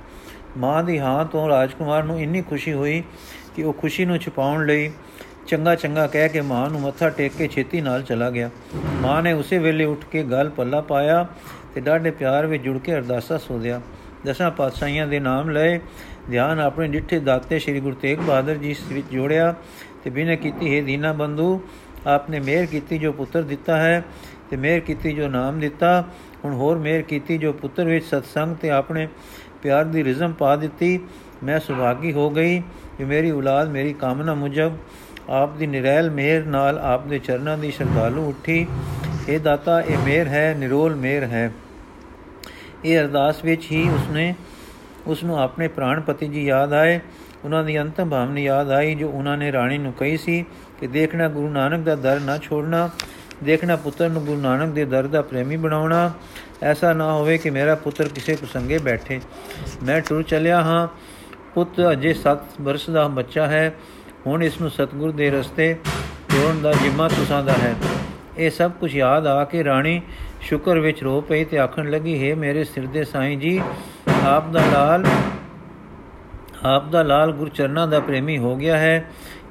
ਮਾਂ 0.56 0.84
ਦੀ 0.84 0.98
ਹਾਂ 0.98 1.24
ਤੋਂ 1.24 1.48
ਰਾਜਕੁਮਾਰ 1.48 2.02
ਨੂੰ 2.02 2.20
ਇੰਨੀ 2.20 2.42
ਖੁਸ਼ੀ 2.42 2.72
ਹੋਈ 2.72 3.02
ਕਿ 3.56 3.62
ਉਹ 3.62 3.72
ਖੁਸ਼ੀ 3.72 4.04
ਨੂੰ 4.04 4.18
ਛੁਪਾਉਣ 4.18 4.66
ਲਈ 4.66 4.90
ਚੰਗਾ 5.46 5.74
ਚੰਗਾ 5.74 6.06
ਕਹਿ 6.06 6.28
ਕੇ 6.28 6.40
ਮਾਂ 6.40 6.70
ਨੂੰ 6.70 6.80
ਮੱਥਾ 6.80 7.10
ਟੇਕ 7.10 7.32
ਕੇ 7.38 7.48
ਛੇਤੀ 7.48 7.80
ਨਾਲ 7.80 8.02
ਚਲਾ 8.02 8.30
ਗਿਆ। 8.30 8.50
ਮਾਂ 8.74 9.22
ਨੇ 9.22 9.32
ਉਸੇ 9.32 9.58
ਵੇਲੇ 9.58 9.84
ਉੱਠ 9.84 10.04
ਕੇ 10.04 10.22
ਗਲ 10.22 10.50
ਪੱਲਾ 10.50 10.80
ਪਾਇਆ 10.80 11.26
ਤੇ 11.74 11.80
ਡਾਢੇ 11.80 12.10
ਪਿਆਰ 12.10 12.46
ਵਿੱਚ 12.46 12.62
ਜੁੜ 12.62 12.78
ਕੇ 12.78 12.94
ਅਰਦਾਸਾ 12.94 13.38
ਸੋਧਿਆ। 13.38 13.80
ਦਸਾਂ 14.26 14.50
ਪਾਤਸ਼ਾਹੀਆਂ 14.50 15.06
ਦੇ 15.06 15.20
ਨਾਮ 15.20 15.50
ਲਏ। 15.50 15.80
ਧਿਆਨ 16.30 16.60
ਆਪਣੇ 16.60 16.88
ਡਿੱਠੇ 16.88 17.18
ਦਾਤੇ 17.18 17.58
ਸ੍ਰੀ 17.58 17.80
ਗੁਰੂ 17.80 17.94
ਤੇਗ 17.94 18.18
ਬਹਾਦਰ 18.18 18.54
ਜੀ 18.54 18.76
ਵਿੱਚ 18.88 19.06
ਜੋੜਿਆ 19.12 19.54
ਤੇ 20.04 20.10
ਬਿਨੇ 20.10 20.36
ਕੀਤੀ 20.36 20.76
ਹੈ 20.76 20.82
ਦੀਨਾ 20.82 21.12
ਬੰਦੂ 21.12 21.60
ਆਪਨੇ 22.06 22.40
ਮਿਹਰ 22.40 22.66
ਕੀਤੀ 22.66 22.98
ਜੋ 22.98 23.12
ਪੁੱਤਰ 23.12 23.42
ਦਿੱਤਾ 23.42 23.76
ਹੈ 23.76 24.02
ਤੇ 24.50 24.56
ਮਿਹਰ 24.56 24.80
ਕੀਤੀ 24.80 25.12
ਜੋ 25.12 25.28
ਨਾਮ 25.28 25.60
ਦਿੱਤਾ 25.60 26.00
ਹੁਣ 26.44 26.54
ਹੋਰ 26.54 26.78
ਮਿਹਰ 26.78 27.02
ਕੀਤੀ 27.02 27.38
ਜੋ 27.38 27.52
ਪੁੱਤਰ 27.52 27.84
ਵਿੱਚ 27.84 28.04
ਸਤਸੰਗ 28.04 28.56
ਤੇ 28.56 28.70
ਆਪਣੇ 28.70 29.06
ਪਿਆਰ 29.62 29.84
ਦੀ 29.84 30.04
ਰਿਜ਼ਮ 30.04 30.32
ਪਾ 30.32 30.54
ਦਿੱਤੀ 30.56 30.98
ਮੈਂ 31.44 31.58
ਸੁਭਾਗੀ 31.60 32.12
ਹੋ 32.12 32.28
ਗਈ 32.30 32.60
ਕਿ 32.98 33.04
ਮੇਰੀ 33.04 33.30
ਔਲਾਦ 33.30 33.68
ਮੇਰੀ 33.68 33.92
ਕਾਮਨਾ 33.92 34.34
ਮੁਜਬ 34.34 34.76
ਆਪ 35.30 35.56
ਦੀ 35.56 35.66
ਨਿਰੈਲ 35.66 36.10
ਮਿਹਰ 36.10 36.44
ਨਾਲ 36.44 36.78
ਆਪ 36.78 37.06
ਦੇ 37.06 37.18
ਚਰਨਾਂ 37.18 37.56
ਦੀ 37.58 37.70
ਸ਼ਰਧਾਲੂ 37.70 38.28
ਉੱਠੀ 38.28 38.66
ਇਹ 39.28 39.40
ਦਾਤਾ 39.40 39.80
ਇਹ 39.80 39.98
ਮਿਹਰ 39.98 40.28
ਹੈ 40.28 40.54
ਨਿਰੋਲ 40.58 40.94
ਮਿਹਰ 40.94 41.24
ਹੈ 41.24 41.50
ਇਹ 42.84 42.98
ਅਰਦਾਸ 42.98 43.44
ਵਿੱਚ 43.44 43.70
ਹੀ 43.72 43.88
ਉਸਨੇ 43.88 44.34
ਉਸ 45.06 45.22
ਨੂੰ 45.24 45.38
ਆਪਣੇ 45.38 45.68
ਪ੍ਰਾਣਪਤੀ 45.68 46.28
ਜੀ 46.28 46.44
ਯਾਦ 46.44 46.72
ਆਏ 46.72 46.98
ਉਹਨਾਂ 47.44 47.62
ਦੀ 47.64 47.78
ਅੰਤਮ 47.78 48.10
ਭਾਵਨਾ 48.10 48.40
ਯਾਦ 48.40 48.70
ਆਈ 48.70 48.94
ਜੋ 48.94 49.08
ਉਹਨਾਂ 49.08 49.36
ਨੇ 49.36 49.50
ਰਾਣੀ 49.52 49.78
ਨੂੰ 49.78 49.92
ਕਹੀ 49.92 50.16
ਸੀ 50.16 50.44
ਕਿ 50.80 50.86
ਦੇਖਣਾ 50.86 51.28
ਗੁਰੂ 51.28 51.48
ਨਾਨਕ 51.48 51.84
ਦਾ 51.84 51.94
ਦਰ 51.94 52.20
ਨਾ 52.20 52.38
ਛੋੜਨਾ, 52.38 52.88
ਦੇਖਣਾ 53.44 53.76
ਪੁੱਤਰ 53.76 54.08
ਨੂੰ 54.08 54.24
ਗੁਰੂ 54.24 54.40
ਨਾਨਕ 54.40 54.72
ਦੇ 54.74 54.84
ਦਰ 54.84 55.06
ਦਾ 55.06 55.22
ਪ੍ਰੇਮੀ 55.22 55.56
ਬਣਾਉਣਾ, 55.56 56.10
ਐਸਾ 56.62 56.92
ਨਾ 56.92 57.12
ਹੋਵੇ 57.12 57.38
ਕਿ 57.38 57.50
ਮੇਰਾ 57.50 57.74
ਪੁੱਤਰ 57.74 58.08
ਕਿਸੇ 58.08 58.34
ਪ੍ਰਸੰਗੇ 58.34 58.78
ਬੈਠੇ। 58.78 59.20
ਮੈਂ 59.82 60.00
ਟੁਰ 60.00 60.22
ਚਲਿਆ 60.22 60.60
ਹਾਂ, 60.62 60.88
ਪੁੱਤ 61.54 61.80
ਅਜੇ 61.92 62.14
7 62.14 62.60
ਵਰਸ਼ 62.60 62.90
ਦਾ 62.90 63.06
ਬੱਚਾ 63.08 63.46
ਹੈ, 63.46 63.74
ਹੁਣ 64.26 64.42
ਇਸ 64.42 64.60
ਨੂੰ 64.60 64.70
ਸਤਗੁਰ 64.70 65.12
ਦੇ 65.12 65.30
ਰਸਤੇ 65.30 65.74
ਜੋੜਨ 66.30 66.62
ਦਾ 66.62 66.72
ਜਿੰਮਾ 66.72 67.08
ਤੁਸਾਂ 67.08 67.42
ਦਾ 67.42 67.52
ਹੈ। 67.52 67.74
ਇਹ 68.38 68.50
ਸਭ 68.50 68.70
ਕੁਝ 68.70 68.94
ਯਾਦ 68.96 69.26
ਆ 69.26 69.44
ਕੇ 69.44 69.64
ਰਾਣੀ 69.64 70.00
ਸ਼ੁਕਰ 70.40 70.78
ਵਿੱਚ 70.78 71.02
ਰੋ 71.02 71.20
ਪਈ 71.20 71.44
ਤੇ 71.44 71.58
ਆਖਣ 71.58 71.90
ਲੱਗੀ, 71.90 72.30
ਹੈ 72.30 72.34
ਮੇਰੇ 72.34 72.64
ਸਿਰ 72.64 72.86
ਦੇ 72.86 73.04
ਸਾਈਂ 73.04 73.36
ਜੀ, 73.38 73.60
ਆਪ 74.24 74.50
ਦਾ 74.50 74.60
ਲਾਲ, 74.72 75.06
ਆਪ 76.64 76.88
ਦਾ 76.88 77.02
ਲਾਲ 77.02 77.32
ਗੁਰਚਰਨਾ 77.32 77.86
ਦਾ 77.86 78.00
ਪ੍ਰੇਮੀ 78.00 78.38
ਹੋ 78.38 78.56
ਗਿਆ 78.56 78.78
ਹੈ। 78.78 79.04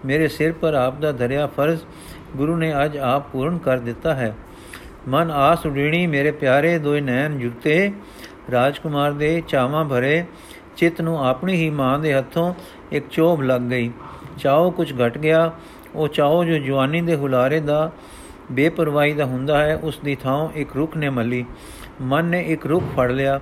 ਮੇਰੇ 0.06 0.28
ਸਿਰ 0.28 0.52
ਪਰ 0.52 0.74
ਆਪ 0.74 1.00
ਦਾ 1.00 1.12
ਧਰਿਆ 1.12 1.48
ਫਰਜ਼ 1.48 1.82
ਗੁਰੂ 2.38 2.56
ਨੇ 2.56 2.74
ਅੱਜ 2.86 2.98
ਆਪ 2.98 3.30
ਪੂਰਨ 3.32 3.58
ਕਰ 3.58 3.78
ਦਿੱਤਾ 3.78 4.14
ਹੈ। 4.16 4.36
ਮਨ 5.08 5.32
ਆਸ 5.32 5.66
ਉਡੀਣੀ 5.66 6.08
ਮੇਰੇ 6.08 6.32
ਪਿਆਰੇ 6.32 6.78
ਦੋਏ 6.80 7.02
ਨੈਣ 7.02 7.38
ਜੁਗਤੇ, 7.38 7.92
ਰਾਜਕੁਮਾਰ 8.52 9.12
ਦੇ 9.12 9.44
ਚਾਵਾਂ 9.48 9.86
ਭਰੇ, 9.86 10.26
ਚਿੱਤ 10.78 11.02
ਨੂੰ 11.02 11.26
ਆਪਣੀ 11.26 11.56
ਹੀ 11.56 11.70
ਮਾਂ 11.70 12.00
ਦੇ 12.00 12.14
ਹੱਥੋਂ 12.14 12.54
ਇੱਕ 12.92 13.06
ਚੋਭ 13.12 13.42
ਲੱਗ 13.42 13.62
ਗਈ। 13.62 13.92
ਚਾਹੋ 14.38 14.72
ਕੁਝ 14.72 14.94
ਘਟ 14.94 15.18
ਗਿਆ, 15.18 15.52
ਉਹ 15.96 16.08
ਚਾਹੋ 16.08 16.44
ਜੋ 16.44 16.58
ਜਵਾਨੀ 16.58 17.02
ਦੇ 17.02 17.16
ਹੁਲਾਰੇ 17.16 17.60
ਦਾ, 17.60 17.92
ਬੇਪਰਵਾਹੀ 18.52 19.14
ਦਾ 19.14 19.26
ਹੁੰਦਾ 19.26 19.64
ਹੈ, 19.64 19.76
ਉਸ 19.76 20.00
ਦੀ 20.04 20.16
ਥਾਂ 20.16 20.50
ਇੱਕ 20.56 20.76
ਰੁੱਖ 20.76 20.98
ਨੇ 20.98 21.10
ਮੱਲੀ। 21.10 21.46
ਮਨ 22.02 22.26
ਨੇ 22.26 22.42
ਇੱਕ 22.42 22.66
ਰੁੱਖ 22.66 22.86
ਫੜ 22.98 23.12
ਲਿਆ, 23.12 23.40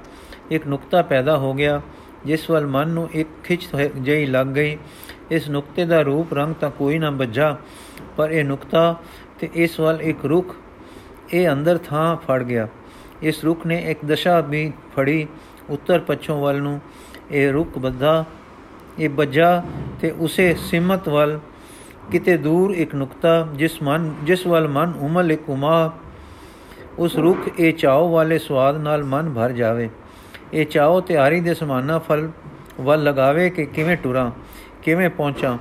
ਇੱਕ 0.52 0.68
ਨੁਕਤਾ 0.68 1.02
ਪੈਦਾ 1.02 1.38
ਹੋ 1.38 1.54
ਗਿਆ, 1.54 1.82
ਜਿਸ 2.26 2.50
ਵੱਲ 2.50 2.66
ਮਨ 2.66 2.88
ਨੂੰ 2.88 3.10
ਇੱਕ 3.14 3.30
ਖਿੱਚ 3.44 3.68
ਜਈ 4.02 4.26
ਲੱਗ 4.26 4.48
ਗਈ। 4.48 4.78
ਇਸ 5.32 5.50
ਨੁਕਤੇ 5.50 5.86
ਦਾ 5.86 6.02
ਰੂਪ 6.02 6.34
ਰੰਗ 6.34 6.54
ਤਾਂ 6.54 6.70
ਕੋਈ 6.70 7.00
ਨਾ 7.00 7.12
ਬੱਝਾ, 7.12 7.58
ਪਰ 8.18 8.32
ਇਹ 8.32 8.44
ਨੁਕਤਾ 8.46 8.96
ਤੇ 9.40 9.50
ਇਸ 9.54 9.80
ਵੱਲ 9.80 10.02
ਇੱਕ 10.02 10.26
ਰੁੱਖ, 10.26 10.56
ਇਹ 11.34 11.50
ਅੰਦਰ 11.52 11.78
ਥਾਂ 11.78 12.16
ਫੜ 12.16 12.44
ਗਿਆ। 12.44 12.68
ਇਸ 13.24 13.44
ਰੁੱਖ 13.44 13.66
ਨੇ 13.66 13.78
ਇੱਕ 13.92 14.06
ਦਸ਼ਾ 14.06 14.40
ਵੀ 14.42 14.72
ਫੜੀ, 14.96 15.28
ਉੱਤਰ 15.70 16.00
ਪੱਛੋਂ 16.00 16.42
ਵੱਲ 16.42 16.62
ਨੂੰ 16.62 16.80
ਇਹ 17.32 17.52
ਰੁੱਖ 17.52 17.78
ਬੱਧਾ, 17.78 18.24
ਇਹ 19.00 19.10
ਬੱਜਾ 19.10 19.64
ਤੇ 20.02 20.12
ਉਸੇ 20.12 20.56
ਸਿਮਤ 20.60 21.10
ਵੱਲ, 21.10 21.40
ਕਿਤੇ 22.12 22.38
ਦੂਰ 22.38 22.72
ਇੱਕ 22.72 22.96
ਨੁਕਤਾ, 22.96 23.48
ਜਿਸ 23.56 23.82
ਮਨ, 23.84 24.14
ਜਿਸ 24.24 24.48
ਵੱਲ 24.48 24.68
ਮਨ 24.68 24.94
ਉਮਲ 25.00 25.32
ਇੱਕ 25.32 25.50
ਉਮਾ। 25.50 25.92
ਉਸ 27.00 27.16
ਰੁੱਖ, 27.16 27.50
ਇਹ 27.60 27.74
ਚਾਉ 27.74 28.10
ਵਾਲੇ 28.10 28.38
ਸਵਾਦ 28.38 28.78
ਨਾਲ 28.78 29.04
ਮਨ 29.04 29.34
ਭਰ 29.34 29.52
ਜਾਵੇ। 29.52 29.90
ਇਹ 30.54 30.66
ਚਾਉ 30.66 31.02
ਤਿਆਰੀ 31.02 31.40
ਦੇ 31.40 31.54
ਸਮਾਨਾ 31.54 32.00
ਫਲ 32.00 32.30
ਵੱਲ 32.82 33.04
ਲਗਾਵੇ 33.04 33.50
ਕਿ 33.50 33.66
ਕਿਵੇਂ 33.66 33.98
ਟੁਰਾਂ। 33.98 34.32
ਕਿਵੇਂ 34.86 35.10
ਪਹੁੰਚਾਂ, 35.10 35.58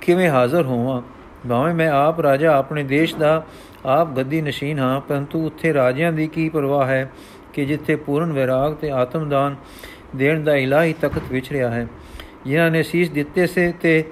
ਕਿਵੇਂ 0.00 0.28
ਹਾਜ਼ਰ 0.30 0.62
ਹੋਵਾਂ? 0.62 1.00
ਭਾਵੇਂ 1.48 1.74
ਮੈਂ 1.74 1.88
ਆਪ 1.90 2.20
ਰਾਜਾ, 2.20 2.56
ਆਪਣੇ 2.56 2.82
ਦੇਸ਼ 2.82 3.14
ਦਾ 3.16 3.46
ਆਪ 3.86 4.08
ਗੱਦੀ 4.16 4.40
ਨਸ਼ੀਨ 4.40 4.78
ਹਾਂ, 4.78 5.00
ਪਰੰਤੂ 5.00 5.46
ਉੱਥੇ 5.46 5.72
ਰਾਜਿਆਂ 5.74 6.12
ਦੀ 6.12 6.26
ਕੀ 6.26 6.48
ਪਰਵਾਹ 6.48 6.86
ਹੈ 6.86 7.10
ਕਿ 7.52 7.64
ਜਿੱਥੇ 7.64 7.96
ਪੂਰਨ 7.96 8.32
ਵਿਰਾਗ 8.32 8.74
ਤੇ 8.74 8.90
ਆਤਮਦਾਨ 8.90 9.56
ਦੇਣ 10.16 10.42
ਦਾ 10.44 10.56
ਇਲਾਹੀ 10.56 10.92
ਤਖਤ 10.92 11.30
ਵਿਚ 11.30 11.50
ਰਿਹਾ 11.52 11.70
ਹੈ? 11.70 11.86
ਜਿਨ੍ਹਾਂ 12.46 12.70
ਨੇ 12.70 12.82
ਸੀਸ 12.82 13.10
ਦਿੱਤੇ 13.10 13.46
ਸੇ 13.46 13.72
ਤੇ 13.80 14.04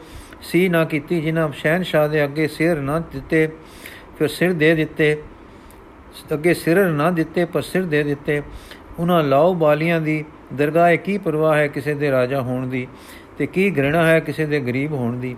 ਸੀ 0.43 0.69
ਨਾ 0.69 0.85
ਕੀਤੀ, 0.85 1.21
ਜਿਨ੍ਹਾਂ 1.21 1.49
ਸ਼ਹਿਨशाह 1.53 2.07
ਦੇ 2.07 2.25
ਅੱਗੇ 2.25 2.47
ਸਿਰ 2.49 2.81
ਨਾ 2.81 2.99
ਦਿੱਤੇ, 3.13 3.49
ਫਿਰ 4.19 4.29
ਸਿਰ 4.29 4.53
ਦੇ 4.53 4.75
ਦਿੱਤੇ, 4.75 5.17
ਅੱਗੇ 6.35 6.55
ਸਿਰ 6.55 6.85
ਨਾ 6.87 7.11
ਦਿੱਤੇ, 7.11 7.45
ਪਰ 7.45 7.63
ਸਿਰ 7.63 7.83
ਦੇ 7.83 8.03
ਦਿੱਤੇ। 8.03 8.43
ਉਹਨਾਂ 8.99 9.23
ਲਾਉ 9.23 9.55
ਬਾਲੀਆਂ 9.55 10.01
ਦੀ 10.01 10.25
ਦਰਗਾਹ 10.53 10.97
ਕੀ 10.97 11.19
ਪਰਵਾਹ 11.19 11.57
ਹੈ 11.57 11.67
ਕਿਸੇ 11.69 11.95
ਦੇ 11.95 12.11
ਰਾਜਾ 12.11 12.41
ਹੋਣ 12.41 12.67
ਦੀ? 12.67 12.87
ਤੇ 13.39 13.47
ਕੀ 13.47 13.71
ਘ੍ਰਿਣਾ 13.71 14.07
ਹੈ 14.07 14.21
ਕਿਸੇ 14.21 14.47
ਦੇ 14.47 14.61
ਗਰੀਬ 14.61 14.93
ਹੋਣ 14.93 15.21
ਦੀ? 15.21 15.37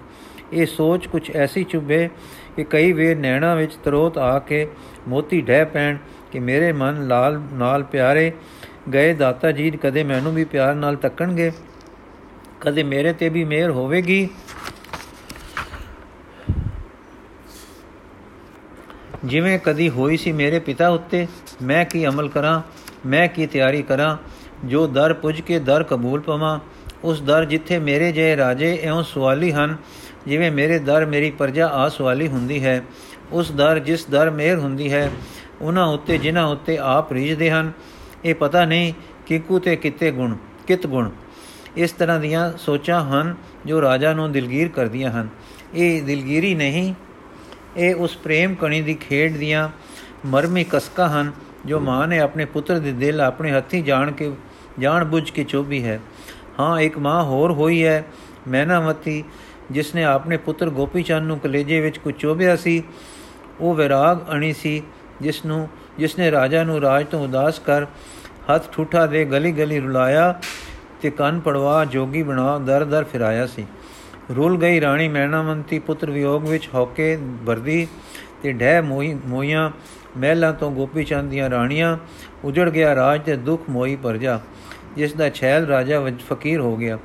ਇਹ 0.53 0.67
ਸੋਚ 0.67 1.07
ਕੁਝ 1.07 1.31
ਐਸੀ 1.31 1.65
ਚੁੱਭੇ 1.65 2.09
ਕਿ 2.57 2.65
ਕਈ 2.65 2.93
ਵੇਰ 2.93 3.17
ਨੈਣਾ 3.17 3.55
ਵਿੱਚ 3.55 3.75
ਤਰੋਤ 3.75 4.19
ਆ 4.19 4.39
ਕੇ 4.39 4.67
ਮੋਤੀ 5.09 5.41
ਡਹਿ 5.41 5.65
ਪੈਣ 5.65 5.97
ਕਿ 6.33 6.39
ਮੇਰੇ 6.39 6.73
ਮਨ 6.73 7.07
ਲਾਲ 7.07 7.41
ਨਾਲ 7.53 7.83
ਪਿਆਰੇ 7.83 8.33
ਗਏ 8.93 9.15
ਦਾਤਾ 9.15 9.53
ਜੀ, 9.53 9.71
ਕਦੇ 9.71 10.05
ਮੈਨੂੰ 10.05 10.35
ਵੀ 10.35 10.45
ਪਿਆਰ 10.45 10.75
ਨਾਲ 10.75 10.97
ਤੱਕਣਗੇ? 10.97 11.53
ਕਦੇ 12.61 12.83
ਮੇਰੇ 12.83 13.13
ਤੇ 13.13 13.29
ਵੀ 13.29 13.45
ਮਿਹਰ 13.45 13.71
ਹੋਵੇਗੀ? 13.71 14.29
ਜਿਵੇਂ 19.25 19.59
ਕਦੀ 19.59 19.89
ਹੋਈ 19.89 20.17
ਸੀ 20.17 20.33
ਮੇਰੇ 20.33 20.59
ਪਿਤਾ 20.59 20.89
ਉੱਤੇ, 20.89 21.27
ਮੈਂ 21.63 21.85
ਕੀ 21.85 22.07
ਅਮਲ 22.07 22.29
ਕਰਾਂ? 22.29 22.63
ਮੈਂ 23.07 23.29
ਕੀ 23.29 23.47
ਤਿਆਰੀ 23.47 23.83
ਕਰਾਂ? 23.83 24.17
ਜੋ 24.65 24.87
ਦਰ 24.87 25.13
ਪੁੱਜ 25.13 25.41
ਕੇ 25.41 25.59
ਦਰ 25.59 25.83
ਕਬੂਲ 25.83 26.21
ਪਵਾਂ 26.21 26.61
ਉਸ 27.07 27.21
ਦਰ 27.23 27.45
ਜਿੱਥੇ 27.45 27.79
ਮੇਰੇ 27.79 28.13
ਜੇ 28.13 28.37
ਰਾਜੇ 28.37 28.79
ਐਉਂ 28.83 29.03
ਸਵਾਲੀ 29.03 29.53
ਹਨ, 29.53 29.77
ਜਿਵੇਂ 30.27 30.51
ਮੇਰੇ 30.51 30.79
ਦਰ 30.79 31.07
ਮੇਰੀ 31.07 31.31
ਪਰਜਾ 31.31 31.67
ਆ 31.67 31.89
ਸਵਾਲੀ 31.89 32.29
ਹੁੰਦੀ 32.29 32.65
ਹੈ, 32.65 32.83
ਉਸ 33.33 33.53
ਦਰ 33.53 33.79
ਜਿਸ 33.79 34.07
ਦਰ 34.11 34.31
ਮੇਰ 34.31 34.59
ਹੁੰਦੀ 34.59 34.93
ਹੈ, 34.93 35.11
ਉਹਨਾਂ 35.61 35.87
ਉੱਤੇ 35.87 36.19
ਜਿਨ੍ਹਾਂ 36.19 36.47
ਉੱਤੇ 36.47 36.79
ਆਪ 36.79 37.13
ਰੀਜਦੇ 37.13 37.51
ਹਨ। 37.51 37.73
ਇਹ 38.25 38.35
ਪਤਾ 38.35 38.65
ਨਹੀਂ 38.65 38.93
ਕਿਕੂ 39.27 39.59
ਤੇ 39.59 39.77
ਕਿਤੇ 39.77 40.11
ਗੁਣ, 40.11 40.37
ਕਿਤ 40.67 40.87
ਗੁਣ। 40.87 41.11
ਇਸ 41.77 41.93
ਤਰ੍ਹਾਂ 41.93 42.19
ਦੀਆਂ 42.21 42.51
ਸੋਚਾਂ 42.59 43.01
ਹਨ 43.05 43.35
ਜੋ 43.67 43.81
ਰਾਜਾ 43.83 44.13
ਨੂੰ 44.13 44.31
ਦਿਲਗੀਰ 44.33 44.69
ਕਰਦੀਆਂ 44.69 45.11
ਹਨ। 45.11 45.29
ਇਹ 45.75 46.03
ਦਿਲਗੀਰੀ 46.03 46.55
ਨਹੀਂ, 46.55 46.95
ਇਹ 47.77 47.95
ਉਸ 47.95 48.17
ਪ੍ਰੇਮ 48.17 48.55
ਕਣੀ 48.55 48.83
ਦੀ 48.83 48.95
ਖੇਡ 48.95 49.37
ਦੀਆਂ 49.37 49.69
ਮਰਮੀ 50.27 50.65
ਕਸਕਾ 50.71 51.09
ਹਨ, 51.09 51.33
ਜੋ 51.67 51.81
ਮਾਂ 51.81 52.07
ਨੇ 52.09 52.19
ਆਪਣੇ 52.19 52.45
ਪੁੱਤਰ 52.45 52.79
ਦੇ 52.79 52.93
ਦਿਲ 52.93 53.21
ਆਪਣੇ 53.21 53.51
ਹੱਥੀ 53.53 53.83
ਜਾਣ 53.83 54.13
ਕੇ, 54.13 54.33
ਜਾਣ 54.79 55.05
ਬੁੱਝ 55.05 55.31
ਕੇ 55.31 55.45
ਚੋਬੀ 55.45 55.85
ਹੈ। 55.85 56.01
ਹਾਂ, 56.61 56.81
ਇੱਕ 56.81 56.99
ਮਾਂ 56.99 57.23
ਹੋਰ 57.25 57.53
ਹੋਈ 57.53 57.85
ਹੈ 57.85 58.05
ਮੈਨਾਵਤੀ 58.49 59.23
ਜਿਸ 59.71 59.95
ਨੇ 59.95 60.05
ਆਪਣੇ 60.05 60.37
ਪੁੱਤਰ 60.37 60.71
ਗੋਪੀ 60.71 61.03
ਚੰਦ 61.03 61.27
ਨੂੰ 61.27 61.39
ਕਲੇਜੇ 61.39 61.81
ਵਿੱਚ 61.81 61.99
ਕੁ 61.99 62.11
ਚੋਬਿਆ 62.11 62.57
ਸੀ। 62.57 62.83
ਉਹ 63.61 63.75
ਵਿਰਾਗ 63.75 64.19
ਅਣੀ 64.33 64.53
ਸੀ 64.53 64.83
ਜਿਸ 65.21 65.45
ਨੂੰ 65.45 65.69
ਜਿਸ 65.99 66.19
ਨੇ 66.19 66.31
ਰਾਜਾ 66.31 66.63
ਨੂੰ 66.65 66.81
ਰਾਜ 66.81 67.07
ਤੋਂ 67.07 67.23
ਉਦਾਸ 67.25 67.59
ਕਰ 67.59 67.87
ਹੱਥ 68.51 68.71
ਠੂਠਾ 68.73 69.07
ਦੇ 69.07 69.25
ਗਲੀ 69.25 69.53
ਗਲੀ 69.53 69.81
ਰੁਲਾਇਆ 69.81 70.35
ਤੇ 71.03 71.11
ਕੰਨ 71.11 71.41
ਪੜਵਾ 71.41 71.85
ਜੋਗੀ 71.85 72.23
ਬਣਾ 72.23 72.59
ਦਰ 72.59 72.85
ਦਰ 72.85 73.05
ਫਿਰਾਇਆ 73.05 73.47
ਸੀ। 73.47 73.67
ਰੁਲ 74.37 74.59
ਗਈ 74.59 74.81
ਰਾਣੀ 74.81 75.09
ਮੈਨਾਵੰਤੀ 75.09 75.79
ਪੁੱਤਰ 75.79 76.11
ਵਿਯੋਗ 76.11 76.45
ਵਿੱਚ 76.45 76.69
ਹੌਕੇ 76.75 77.17
ਵਰਦੀ 77.45 77.87
ਤੇ 78.43 78.53
ਢਹਿ 78.53 78.81
ਮੋਈ, 78.83 79.15
ਮੋਈਆਂ 79.27 79.71
ਮਹਿਲਾਂ 80.17 80.53
ਤੋਂ 80.53 80.71
ਗੋਪੀ 80.71 81.05
ਚੰਦ 81.05 81.31
ਦੀਆਂ 81.31 81.51
ਰਾਣੀਆਂ 81.51 81.97
ਉਜੜ 82.45 82.69
ਗਿਆ 82.71 82.95
ਰਾਜ 82.95 83.21
ਤੇ 83.21 83.37
ਦੁੱਖ 83.37 83.63
ਮੋਈ 83.71 83.97
ਪਰਜਾ 83.97 84.41
ਜਿਸ 84.97 85.13
ਦਾ 85.13 85.29
ਛੈਲ 85.31 85.67
ਰਾਜਾ 85.67 86.01
ਵਿੱਚ 86.01 86.23
ਫਕੀਰ 86.23 86.61
ਹੋ 86.61 86.77
ਗਿਆ। 86.77 86.99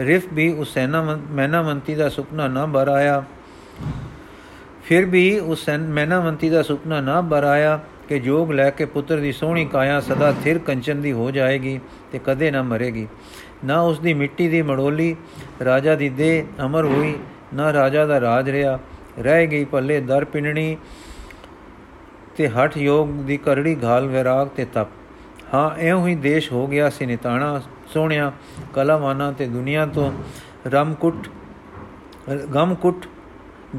ਰਿਫ 0.00 0.26
ਵੀ 0.32 0.52
ਉਸ 0.52 0.74
ਸੈਨਾ 0.74 1.18
ਮੈਨਾਵੰਤੀ 1.30 1.94
ਦਾ 1.94 2.08
ਸੁਪਨਾ 2.08 2.48
ਨਾ 2.48 2.66
ਬਰ 2.66 2.88
ਆਇਆ। 2.88 3.24
ਫਿਰ 4.84 5.04
ਵੀ 5.04 5.38
ਉਸ 5.38 5.68
ਮੈਨਾਵੰਤੀ 5.68 6.50
ਦਾ 6.50 6.62
ਸੁਪਨਾ 6.62 7.00
ਨਾ 7.00 7.20
ਬਰ 7.20 7.44
ਆਇਆ 7.44 7.80
ਕਿ 8.08 8.18
ਜੋਗ 8.18 8.52
ਲੈ 8.52 8.70
ਕੇ 8.70 8.84
ਪੁੱਤਰ 8.84 9.16
ਦੀ 9.16 9.32
ਸੋਹਣੀ 9.32 9.64
ਕਾਇਆ 9.64 10.00
ਸਦਾ 10.00 10.32
ਥਿਰ 10.44 10.58
ਕੰਚਨ 10.58 11.00
ਦੀ 11.02 11.12
ਹੋ 11.12 11.30
ਜਾਏਗੀ 11.30 11.80
ਤੇ 12.12 12.20
ਕਦੇ 12.24 12.50
ਨਾ 12.50 12.62
ਮਰੇਗੀ। 12.62 13.06
ਨਾ 13.64 13.80
ਉਸ 13.80 13.98
ਦੀ 14.00 14.14
ਮਿੱਟੀ 14.14 14.48
ਦੀ 14.48 14.62
ਮੜੋਲੀ, 14.62 15.16
ਰਾਜਾ 15.64 15.94
ਦੀ 15.94 16.08
ਦੇ 16.08 16.46
ਅਮਰ 16.64 16.84
ਹੋਈ, 16.84 17.14
ਨਾ 17.54 17.72
ਰਾਜਾ 17.72 18.06
ਦਾ 18.06 18.20
ਰਾਜ 18.20 18.50
ਰਿਆ 18.50 18.78
ਰਹਿ 19.18 19.46
ਗਈ 19.46 19.64
ਪੱਲੇ 19.64 20.00
ਦਰ 20.00 20.24
ਪਿੰਨਣੀ 20.24 20.76
ਤੇ 22.36 22.48
ਹਠ 22.48 22.76
ਯੋਗ 22.76 23.08
ਦੀ 23.08 23.36
ਕਰੜੀ 23.36 23.76
ਘਾਲ 23.84 24.06
ਵਿਰਾਗ 24.06 24.48
ਤੇ 24.48 24.64
ਤਪ। 24.64 24.88
ਹਾਂ 25.54 25.70
ਐਉਂ 25.78 26.06
ਹੀ 26.06 26.14
ਦੇਸ਼ 26.14 26.50
ਹੋ 26.52 26.66
ਗਿਆ 26.66 26.88
ਸੀ 26.90 27.06
ਨਿਤਾਣਾ, 27.06 27.60
ਸੋਹਣਿਆ 27.92 28.32
ਕਲਾਵਾਨਾ 28.74 29.30
ਤੇ 29.32 29.46
ਦੁਨੀਆ 29.46 29.86
ਤੋਂ 29.86 30.10
ਰਮਕੁੱਟ, 30.66 31.28
ਗਮਕੁੱਟ, 32.54 33.06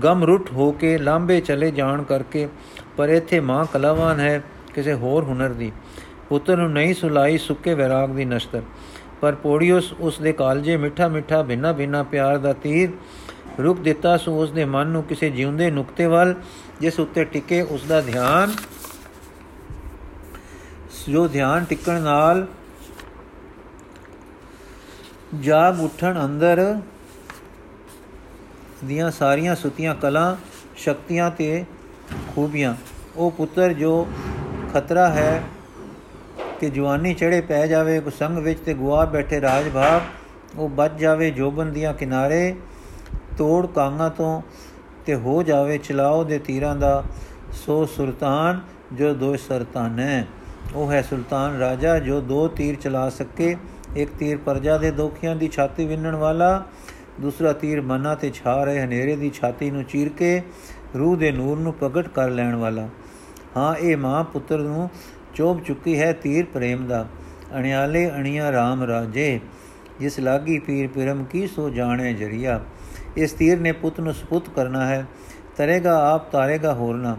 ਗਮਰੁੱਟ 0.03 0.51
ਹੋ 0.51 0.71
ਕੇ 0.71 0.97
ਲਾਂਬੇ 0.97 1.39
ਚਲੇ 1.41 1.71
ਜਾਣ 1.71 2.03
ਕਰਕੇ, 2.03 2.47
ਪਰ 2.97 3.09
ਇੱਥੇ 3.09 3.39
ਮਾਂ 3.39 3.65
ਕਲਾਵਾਨ 3.65 4.19
ਹੈ 4.19 4.41
ਕਿਸੇ 4.75 4.93
ਹੋਰ 4.93 5.23
ਹੁਨਰ 5.23 5.53
ਦੀ। 5.53 5.71
ਪੁੱਤਰ 6.29 6.57
ਨੂੰ 6.57 6.71
ਨਹੀਂ 6.71 6.93
ਸੁਲਾਈ 6.93 7.37
ਸੁੱਕੇ 7.37 7.73
ਵਿਰਾਗ 7.73 8.09
ਦੀ 8.09 8.25
ਨਸ਼ਤਰ, 8.25 8.61
ਪਰ 9.21 9.35
ਪੋੜੀਓਸ 9.35 9.93
ਉਸ 9.93 10.19
ਦੇ 10.19 10.33
ਕਾਲਜੇ 10.33 10.77
ਮਿੱਠਾ 10.77 11.07
ਮਿੱਠਾ 11.07 11.41
ਬਿਨਾ 11.41 11.71
ਬਿਨਾ 11.71 12.03
ਪਿਆਰ 12.03 12.37
ਦਾ 12.37 12.53
ਤੀਰ 12.53 12.89
ਰੁਕ 13.59 13.79
ਦਿੱਤਾ 13.79 14.15
ਸੋ 14.17 14.37
ਉਸ 14.41 14.51
ਦੇ 14.51 14.65
ਮਨ 14.65 14.87
ਨੂੰ 14.87 15.03
ਕਿਸੇ 15.03 15.29
ਜਿਉਂਦੇ 15.29 15.69
ਨੁਕਤੇ 15.71 16.05
ਵੱਲ, 16.05 16.33
ਜਿਸ 16.81 16.99
ਉੱਤੇ 16.99 17.23
ਟਿਕੇ 17.25 17.61
ਉਸ 17.61 17.83
ਦਾ 17.83 18.01
ਧਿਆਨ 18.01 18.51
ਜੋ 21.09 21.27
ਧਿਆਨ 21.27 21.65
ਟਿਕਣ 21.65 22.01
ਨਾਲ 22.01 22.45
ਜਾਗ 25.41 25.81
ਉਠਣ 25.81 26.25
ਅੰਦਰ 26.25 26.79
ਦੀਆਂ 28.85 29.11
ਸਾਰੀਆਂ 29.11 29.55
ਸੁਤੀਆਂ 29.55 29.95
ਕਲਾ, 29.95 30.37
ਸ਼ਕਤੀਆਂ 30.77 31.31
ਤੇ 31.31 31.65
ਖੂਬੀਆਂ। 32.35 32.75
ਉਹ 33.15 33.31
ਪੁੱਤਰ 33.31 33.73
ਜੋ 33.73 34.07
ਖਤਰਾ 34.73 35.07
ਹੈ 35.09 35.43
ਕਿ 36.59 36.69
ਜਵਾਨੀ 36.69 37.13
ਚੜੇ 37.13 37.41
ਪੈ 37.41 37.65
ਜਾਵੇ 37.67 37.99
ਕੋ 37.99 38.09
ਸੰਗ 38.09 38.37
ਵਿੱਚ 38.37 38.59
ਤੇ 38.59 38.73
ਗੁਆ 38.73 39.05
ਬੈਠੇ 39.05 39.41
ਰਾਜ 39.41 39.69
ਭਾਗ 39.69 40.01
ਉਹ 40.57 40.69
ਬਚ 40.69 40.91
ਜਾਵੇ 40.99 41.31
ਜੋਬਨ 41.31 41.71
ਦੀਆਂ 41.73 41.93
ਕਿਨਾਰੇ, 41.93 42.55
ਤੋੜ 43.37 43.65
ਕਾਂਗਾ 43.67 44.09
ਤੋਂ 44.09 44.41
ਤੇ 45.05 45.15
ਹੋ 45.15 45.43
ਜਾਵੇ 45.43 45.77
ਚਲਾਓ 45.77 46.23
ਦੇ 46.23 46.39
ਤੀਰਾਂ 46.39 46.75
ਦਾ। 46.75 47.03
ਸੋ 47.53 47.85
ਸੁਲਤਾਨ, 47.85 48.59
ਜੋ 48.93 49.13
ਦੋ 49.13 49.35
ਸਰਤਾਨ 49.35 49.99
ਹੈ। 49.99 50.27
ਉਹ 50.75 50.91
ਹੈ 50.91 51.01
ਸੁਲਤਾਨ 51.01 51.57
ਰਾਜਾ 51.57 51.99
ਜੋ 51.99 52.21
ਦੋ 52.21 52.47
ਤੀਰ 52.47 52.75
ਚਲਾ 52.75 53.09
ਸਕੇ। 53.09 53.57
ਇੱਕ 53.95 54.11
ਤੀਰ 54.19 54.37
ਪਰਜਾ 54.37 54.77
ਦੇ 54.77 54.91
ਦੋਖੀਆਂ 54.91 55.35
ਦੀ 55.35 55.47
ਛਾਤੀ 55.47 55.85
ਵਿੰਨਣ 55.85 56.15
ਵਾਲਾ, 56.15 56.65
ਦੂਸਰਾ 57.21 57.53
ਤੀਰ 57.53 57.81
ਮਨਾ 57.81 58.15
ਤੇ 58.15 58.31
ਛਾ 58.31 58.63
ਰਹੇ 58.63 58.81
ਹਨੇਰੇ 58.81 59.15
ਦੀ 59.15 59.29
ਛਾਤੀ 59.29 59.71
ਨੂੰ 59.71 59.83
ਚੀਰ 59.83 60.09
ਕੇ 60.09 60.41
ਰੂਹ 60.97 61.17
ਦੇ 61.17 61.31
ਨੂਰ 61.31 61.59
ਨੂੰ 61.59 61.73
ਪ੍ਰਗਟ 61.73 62.07
ਕਰ 62.07 62.29
ਲੈਣ 62.29 62.55
ਵਾਲਾ। 62.55 62.89
ਹਾਂ, 63.57 63.75
ਇਹ 63.75 63.97
ਮਾਂ 63.97 64.23
ਪੁੱਤਰ 64.23 64.59
ਨੂੰ 64.59 64.89
ਚੋਬ 65.35 65.63
ਚੁੱਕੀ 65.63 65.99
ਹੈ 65.99 66.13
ਤੀਰ 66.13 66.45
ਪ੍ਰੇਮ 66.45 66.87
ਦਾ। 66.87 67.07
ਅਣਿਆਲੇ 67.57 68.09
ਅਣੀਆਂ 68.09 68.51
RAM 68.51 68.87
ਰਾਜੇ, 68.87 69.39
ਜਿਸ 69.99 70.19
ਲਾਗੀ 70.19 70.59
ਪੀਰ 70.59 70.87
ਪਰਮ 70.87 71.23
ਕੀ 71.23 71.47
ਸੋ 71.47 71.69
ਜਾਣੇ 71.69 72.13
ਜਰੀਆ। 72.13 72.61
ਇਸ 73.17 73.31
ਤੀਰ 73.31 73.59
ਨੇ 73.59 73.71
ਪੁੱਤ 73.71 73.99
ਨੂੰ 73.99 74.13
ਸੁਪੁੱਤ 74.13 74.49
ਕਰਨਾ 74.49 74.85
ਹੈ। 74.85 75.05
ਤਰੇਗਾ 75.57 76.13
ਆਪ 76.13 76.31
ਤਾਰੇਗਾ 76.31 76.73
ਹੋਰਨਾ। 76.73 77.17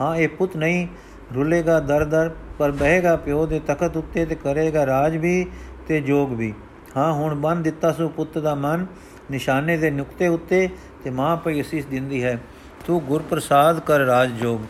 ਹਾਂ, 0.00 0.16
ਇਹ 0.16 0.28
ਪੁੱਤ 0.28 0.56
ਨਹੀਂ, 0.56 0.86
ਰੁਲੇਗਾ 1.34 1.80
ਦਰ 1.80 2.04
ਦਰ 2.04 2.30
ਪਰ 2.58 2.70
ਬਹੇਗਾ 2.70 3.16
ਪਿਓ 3.16 3.46
ਦੇ 3.46 3.60
ਤਖਤ 3.66 3.96
ਉੱਤੇ 3.96 4.24
ਤੇ 4.24 4.34
ਕਰੇਗਾ 4.34 4.86
ਰਾਜ 4.86 5.16
ਵੀ 5.16 5.46
ਤੇ 5.88 6.00
ਜੋਗ 6.00 6.32
ਵੀ। 6.32 6.52
ਹਾਂ, 6.96 7.12
ਹੁਣ 7.12 7.34
ਬੰਨ 7.34 7.62
ਦਿੱਤਾ 7.62 7.92
ਸੋ 7.92 8.08
ਪੁੱਤ 8.08 8.38
ਦਾ 8.38 8.54
ਮਨ 8.54 8.86
ਨਿਸ਼ਾਨੇ 9.30 9.76
ਦੇ 9.76 9.90
ਨੁਕਤੇ 9.90 10.28
ਉੱਤੇ 10.28 10.68
ਤੇ 11.04 11.10
ਮਾਂ 11.10 11.36
ਪਈ 11.36 11.60
ਅਸੀਸ 11.60 11.84
ਦਿੰਦੀ 11.84 12.24
ਹੈ। 12.24 12.38
ਤੂੰ 12.86 13.00
ਗੁਰ 13.00 13.22
ਪ੍ਰਸਾਦ 13.22 13.80
ਕਰ 13.80 13.98
ਰਾਜ 13.98 14.30
ਜੋਗ। 14.30 14.60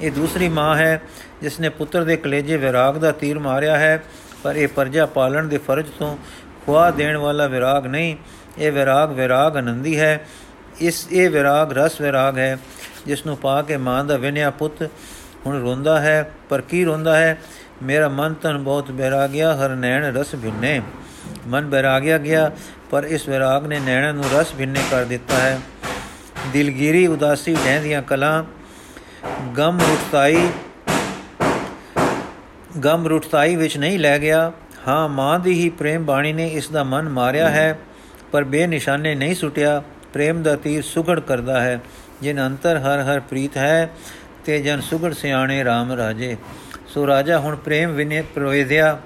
ਇਹ 0.00 0.12
ਦੂਸਰੀ 0.12 0.48
ਮਾਂ 0.48 0.76
ਹੈ 0.76 1.02
ਜਿਸ 1.42 1.60
ਨੇ 1.60 1.68
ਪੁੱਤਰ 1.68 2.04
ਦੇ 2.04 2.16
ਕਲੇਜੇ 2.16 2.56
ਵਿਰਾਗ 2.56 2.96
ਦਾ 2.96 3.12
ਤੀਰ 3.12 3.38
ਮਾਰਿਆ 3.38 3.78
ਹੈ, 3.78 4.02
ਪਰ 4.42 4.56
ਇਹ 4.56 4.68
ਪਰਜਾ 4.68 5.06
ਪਾਲਣ 5.06 5.48
ਦੇ 5.48 5.58
ਫਰਜ਼ 5.58 5.90
ਤੋਂ 5.98 6.16
ਖੁਆ 6.66 6.90
ਦੇਣ 6.90 7.16
ਵਾਲਾ 7.16 7.46
ਵਿਰਾਗ 7.46 7.86
ਨਹੀਂ। 7.86 8.16
ਇਹ 8.58 8.72
ਵਿਰਾਗ 8.72 9.12
ਵਿਰਾਗ 9.12 9.56
ਆਨੰਦੀ 9.56 9.98
ਹੈ। 10.00 10.26
ਇਸ 10.80 11.06
ਇਹ 11.12 11.30
ਵਿਰਾਗ 11.30 11.72
ਰਸ 11.72 12.00
ਵਿਰਾਗ 12.00 12.38
ਹੈ 12.38 12.58
ਜਿਸ 13.06 13.26
ਨੂੰ 13.26 13.36
ਪਾ 13.36 13.62
ਕੇ 13.62 13.76
ਮਾਂ 13.76 14.04
ਦਾ 14.04 14.16
ਵਿਨਿਆ 14.16 14.50
ਪੁੱਤ 14.50 14.82
ਹੁਣ 15.46 15.60
ਰੋਂਦਾ 15.60 16.00
ਹੈ, 16.00 16.30
ਪਰ 16.48 16.60
ਕੀ 16.60 16.84
ਰੋਂਦਾ 16.84 17.16
ਹੈ? 17.16 17.38
ਮੇਰਾ 17.82 18.08
ਮਨ 18.08 18.34
ਤਨ 18.34 18.58
ਬਹੁਤ 18.58 18.90
ਬੈਰਾਗਿਆ 18.90 19.54
ਹਰ 19.56 19.68
ਨੈਣ 19.68 20.04
ਰਸ 20.14 20.34
ਭਿੰਨੇ। 20.34 20.80
ਮਨ 21.46 21.68
ਬੈਰਾਗਿਆ 21.70 22.18
ਗਿਆ 22.18 22.50
ਪਰ 22.90 23.04
ਇਸ 23.04 23.28
ਵਿਰਾਗ 23.28 23.66
ਨੇ 23.66 23.78
ਨੈਣਾਂ 23.80 24.12
ਨੂੰ 24.14 24.24
ਰਸ 24.34 24.52
ਭਿੰਨੇ 24.58 24.80
ਕਰ 24.90 25.04
ਦਿੱਤਾ 25.04 25.36
ਹੈ। 25.36 25.58
ਦਿਲਗੀਰੀ 26.52 27.06
ਉਦਾਸੀ 27.06 27.54
ਢਹਿੰਦੀਆਂ 27.54 28.02
ਕਲਾਂ, 28.02 28.44
ਗਮ 29.58 29.78
ਰੁਟਤਾਈ 29.80 30.48
ਗਮ 32.84 33.06
ਰੁਟਤਾਈ 33.06 33.56
ਵਿੱਚ 33.56 33.76
ਨਹੀਂ 33.78 33.98
ਲੈ 33.98 34.18
ਗਿਆ। 34.18 34.52
ਹਾਂ, 34.88 35.08
ਮਾਂ 35.08 35.38
ਦੀ 35.38 35.52
ਹੀ 35.52 35.68
ਪ੍ਰੇਮ 35.70 36.04
ਬਾਣੀ 36.04 36.32
ਨੇ 36.32 36.48
ਇਸ 36.48 36.68
ਦਾ 36.68 36.84
ਮਨ 36.84 37.08
ਮਾਰਿਆ 37.08 37.48
ਹੈ, 37.50 37.78
ਪਰ 38.32 38.44
ਬੇਨਿਸ਼ਾਨੇ 38.44 39.14
ਨਹੀਂ 39.14 39.34
ਸੁਟਿਆ। 39.34 39.82
ਪ੍ਰੇਮ 40.12 40.42
ਦਾ 40.42 40.56
ਤੀਰ 40.56 40.82
ਸੁਗੜ 40.82 41.20
ਕਰਦਾ 41.20 41.60
ਹੈ, 41.60 41.80
ਜਿਨ 42.22 42.46
ਅੰਤਰ 42.46 42.78
ਹਰ 42.78 43.02
ਹਰ 43.02 43.20
ਪ੍ਰੀਤ 43.20 43.56
ਹੈ 43.56 43.90
ਤੇ 44.44 44.60
ਜਨ 44.60 44.80
ਸੁਗੜ 44.80 45.12
ਸਿਆਣੇ 45.12 45.64
RAM 45.64 45.96
ਰਾਜੇ। 45.96 46.36
ਸੋ 46.88 47.06
ਰਾਜਾ 47.06 47.38
ਹੁਣ 47.38 47.56
ਪ੍ਰੇਮ 47.56 47.92
ਵਿਨੇ 47.92 48.22
ਪ੍ਰਵੇਦਿਆ, 48.22 48.98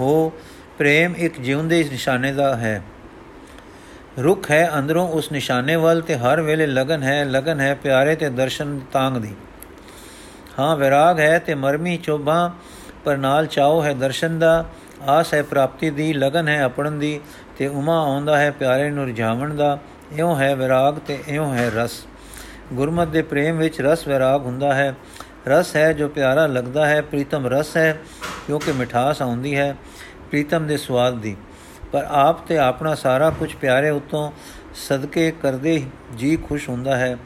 ਹੋ 0.00 0.32
ਪ੍ਰੇਮ 0.78 1.16
ਇੱਕ 1.16 1.40
ਜਿਉਂਦੇ 1.40 1.88
ਨਿਸ਼ਾਨੇ 1.92 2.32
ਦਾ 2.32 2.56
ਹੈ। 2.56 2.82
ਰੁਖ 4.22 4.50
ਹੈ 4.50 4.70
ਅੰਦਰੋਂ 4.78 5.08
ਉਸ 5.08 5.32
ਨਿਸ਼ਾਨੇ 5.32 5.76
ਵੱਲ 5.76 6.00
ਤੇ 6.00 6.16
ਹਰ 6.16 6.40
ਵੇਲੇ 6.40 6.66
ਲਗਨ 6.66 7.02
ਹੈ 7.02 7.24
ਲਗਨ 7.24 7.60
ਹੈ 7.60 7.74
ਪਿਆਰੇ 7.74 8.16
ਤੇ 8.16 8.28
ਦਰਸ਼ਨ 8.28 8.80
ਤਾਂਗ 8.92 9.14
ਦੀ। 9.14 9.34
ਹਾਂ, 10.58 10.76
ਵਿਰਾਗ 10.76 11.20
ਹੈ 11.20 11.38
ਤੇ 11.38 11.54
ਮਰਮੀ 11.54 11.96
ਚੋਭਾਂ, 11.96 12.50
ਪਰ 13.04 13.16
ਨਾਲ 13.16 13.46
ਚਾਓ 13.46 13.82
ਹੈ 13.82 13.92
ਦਰਸ਼ਨ 13.92 14.38
ਦਾ। 14.38 14.64
ਆਸ 15.06 15.34
ਹੈ 15.34 15.42
ਪ੍ਰਾਪਤੀ 15.42 15.90
ਦੀ, 15.90 16.12
ਲਗਨ 16.12 16.48
ਹੈ 16.48 16.62
ਆਪਣਨ 16.62 16.98
ਦੀ, 16.98 17.20
ਤੇ 17.58 17.66
ਉਮਾ 17.66 18.02
ਆਉਂਦਾ 18.02 18.38
ਹੈ 18.38 18.50
ਪਿਆਰੇ 18.50 18.90
ਨੂੰ 18.90 19.08
ਰਝਾਵਣ 19.08 19.54
ਦਾ। 19.54 19.78
ਇਉਂ 20.12 20.36
ਹੈ 20.36 20.54
ਵਿਰਾਗ 20.56 20.98
ਤੇ 20.98 21.18
ਇਉਂ 21.28 21.54
ਹੈ 21.54 21.70
ਰਸ। 21.76 22.06
ਗੁਰਮਤ 22.72 23.08
ਦੇ 23.08 23.22
ਪ੍ਰੇਮ 23.22 23.58
ਵਿੱਚ 23.58 23.80
ਰਸ 23.80 24.08
ਵਿਰਾਗ 24.08 24.42
ਹੁੰਦਾ 24.42 24.74
ਹੈ। 24.74 24.94
ਰਸ 25.48 25.76
ਹੈ 25.76 25.92
ਜੋ 25.92 26.08
ਪਿਆਰਾ 26.08 26.46
ਲੱਗਦਾ 26.46 26.86
ਹੈ, 26.86 27.00
ਪ੍ਰੀਤਮ 27.00 27.46
ਰਸ 27.46 27.76
ਹੈ 27.76 27.98
ਕਿਉਂਕਿ 28.46 28.72
ਮਿਠਾਸ 28.72 29.22
ਆਉਂਦੀ 29.22 29.56
ਹੈ, 29.56 29.76
ਪ੍ਰੀਤਮ 30.30 30.66
ਦੇ 30.66 30.76
ਸਵਾਦ 30.76 31.14
ਦੀ। 31.14 31.36
ਪਰ 31.92 32.06
ਆਪ 32.10 32.46
ਤੇ 32.46 32.58
ਆਪਣਾ 32.58 32.94
ਸਾਰਾ 32.94 33.30
ਕੁਝ 33.30 33.54
ਪਿਆਰੇ 33.54 33.90
ਉਤੋਂ 33.90 34.32
ਸਦਕੇ 34.74 35.32
ਕਰਦੇ 35.42 35.82
ਜੀ 36.16 36.36
ਖੁਸ਼ 36.36 36.68
ਹੁੰਦਾ 36.68 36.96
ਹੈ। 36.96 37.16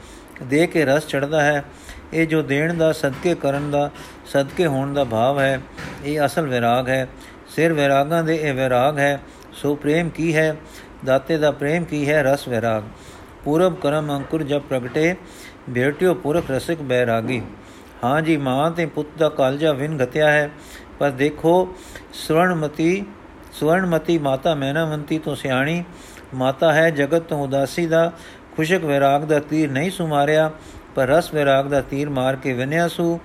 ਦੇ 0.42 0.66
ਕੇ 0.66 0.84
ਰਸ 0.84 1.06
ਚੜਦਾ 1.06 1.42
ਹੈ, 1.42 1.64
ਇਹ 2.12 2.26
ਜੋ 2.26 2.42
ਦੇਣ 2.42 2.74
ਦਾ, 2.74 2.92
ਸਦਕੇ 2.92 3.34
ਕਰਨ 3.34 3.70
ਦਾ, 3.70 3.90
ਸਦਕੇ 4.26 4.66
ਹੋਣ 4.66 4.94
ਦਾ 4.94 5.04
ਭਾਵ 5.04 5.40
ਹੈ, 5.40 5.60
ਇਹ 6.04 6.20
ਅਸਲ 6.26 6.46
ਵਿਰਾਗ 6.46 6.88
ਹੈ। 6.88 7.08
ਸਿਰ 7.48 7.72
ਵਿਰਾਗਾਂ 7.72 8.24
ਦੇ 8.24 8.36
ਇਹ 8.36 8.54
ਵਿਰਾਗ 8.54 8.98
ਹੈ, 8.98 9.20
ਸੋ 9.52 9.74
ਪ੍ਰੇਮ 9.74 10.10
ਕੀ 10.10 10.36
ਹੈ? 10.36 10.56
ਦਾਤੇ 11.04 11.38
ਦਾ 11.38 11.50
ਪ੍ਰੇਮ 11.50 11.84
ਕੀ 11.84 12.08
ਹੈ? 12.10 12.22
ਰਸ 12.22 12.48
ਵਿਰਾਗ। 12.48 12.82
ਪੂਰਬ 13.44 13.74
ਕਰਮ 13.74 14.16
ਅੰਕੁਰ 14.16 14.42
ਜਬ 14.42 14.62
ਪ੍ਰਗਟੇ, 14.62 15.14
ਬੇਟਿਓ 15.70 16.14
ਪੁਰਖ 16.14 16.50
ਰਸਿਕ 16.50 16.82
ਬੈਰਾਗੀ 16.82 17.42
ਹਾਂ 18.04 18.22
ਜੀ, 18.22 18.36
ਮਾਂ 18.36 18.70
ਤੇ 18.70 18.86
ਪੁੱਤ 18.86 19.08
ਦਾ 19.18 19.28
ਕਾਲਜਾ 19.28 19.72
ਵਿਨ 19.72 19.98
ਘਤਿਆ 20.04 20.30
ਹੈ, 20.30 20.50
ਪਰ 20.98 21.10
ਦੇਖੋ 21.10 21.74
ਸਵਰਣਮਤੀ 22.12 23.04
ਸਵਰਣਮਤੀ 23.52 24.18
ਮਾਤਾ 24.18 24.54
ਮੈਨਾਵੰਤੀ 24.54 25.18
ਤੋਂ 25.18 25.34
ਸਿਆਣੀ। 25.36 25.84
ਮਾਤਾ 26.34 26.72
ਹੈ 26.72 26.90
ਜਗਤ 26.90 27.22
ਤੋਂ 27.22 27.42
ਉਦਾਸੀ 27.44 27.86
ਦਾ, 27.86 28.12
ਖੁਸ਼ਕ 28.56 28.84
ਵਿਰਾਗ 28.84 29.22
ਦਾ 29.22 29.38
ਤੀਰ 29.40 29.70
ਨਹੀਂ 29.70 29.90
ਸੁਮਾਰਿਆ 29.90 30.50
ਪਰ 30.94 31.06
ਰਸ 31.06 31.34
ਵਿਰਾਗ 31.34 31.66
ਦਾ 31.66 31.80
ਤੀਰ 31.80 32.08
ਮਾਰ 32.08 32.36
ਕੇ 32.36 32.52
ਵਿਨਿਆ 32.52 32.88
ਸੂ। 32.88 33.20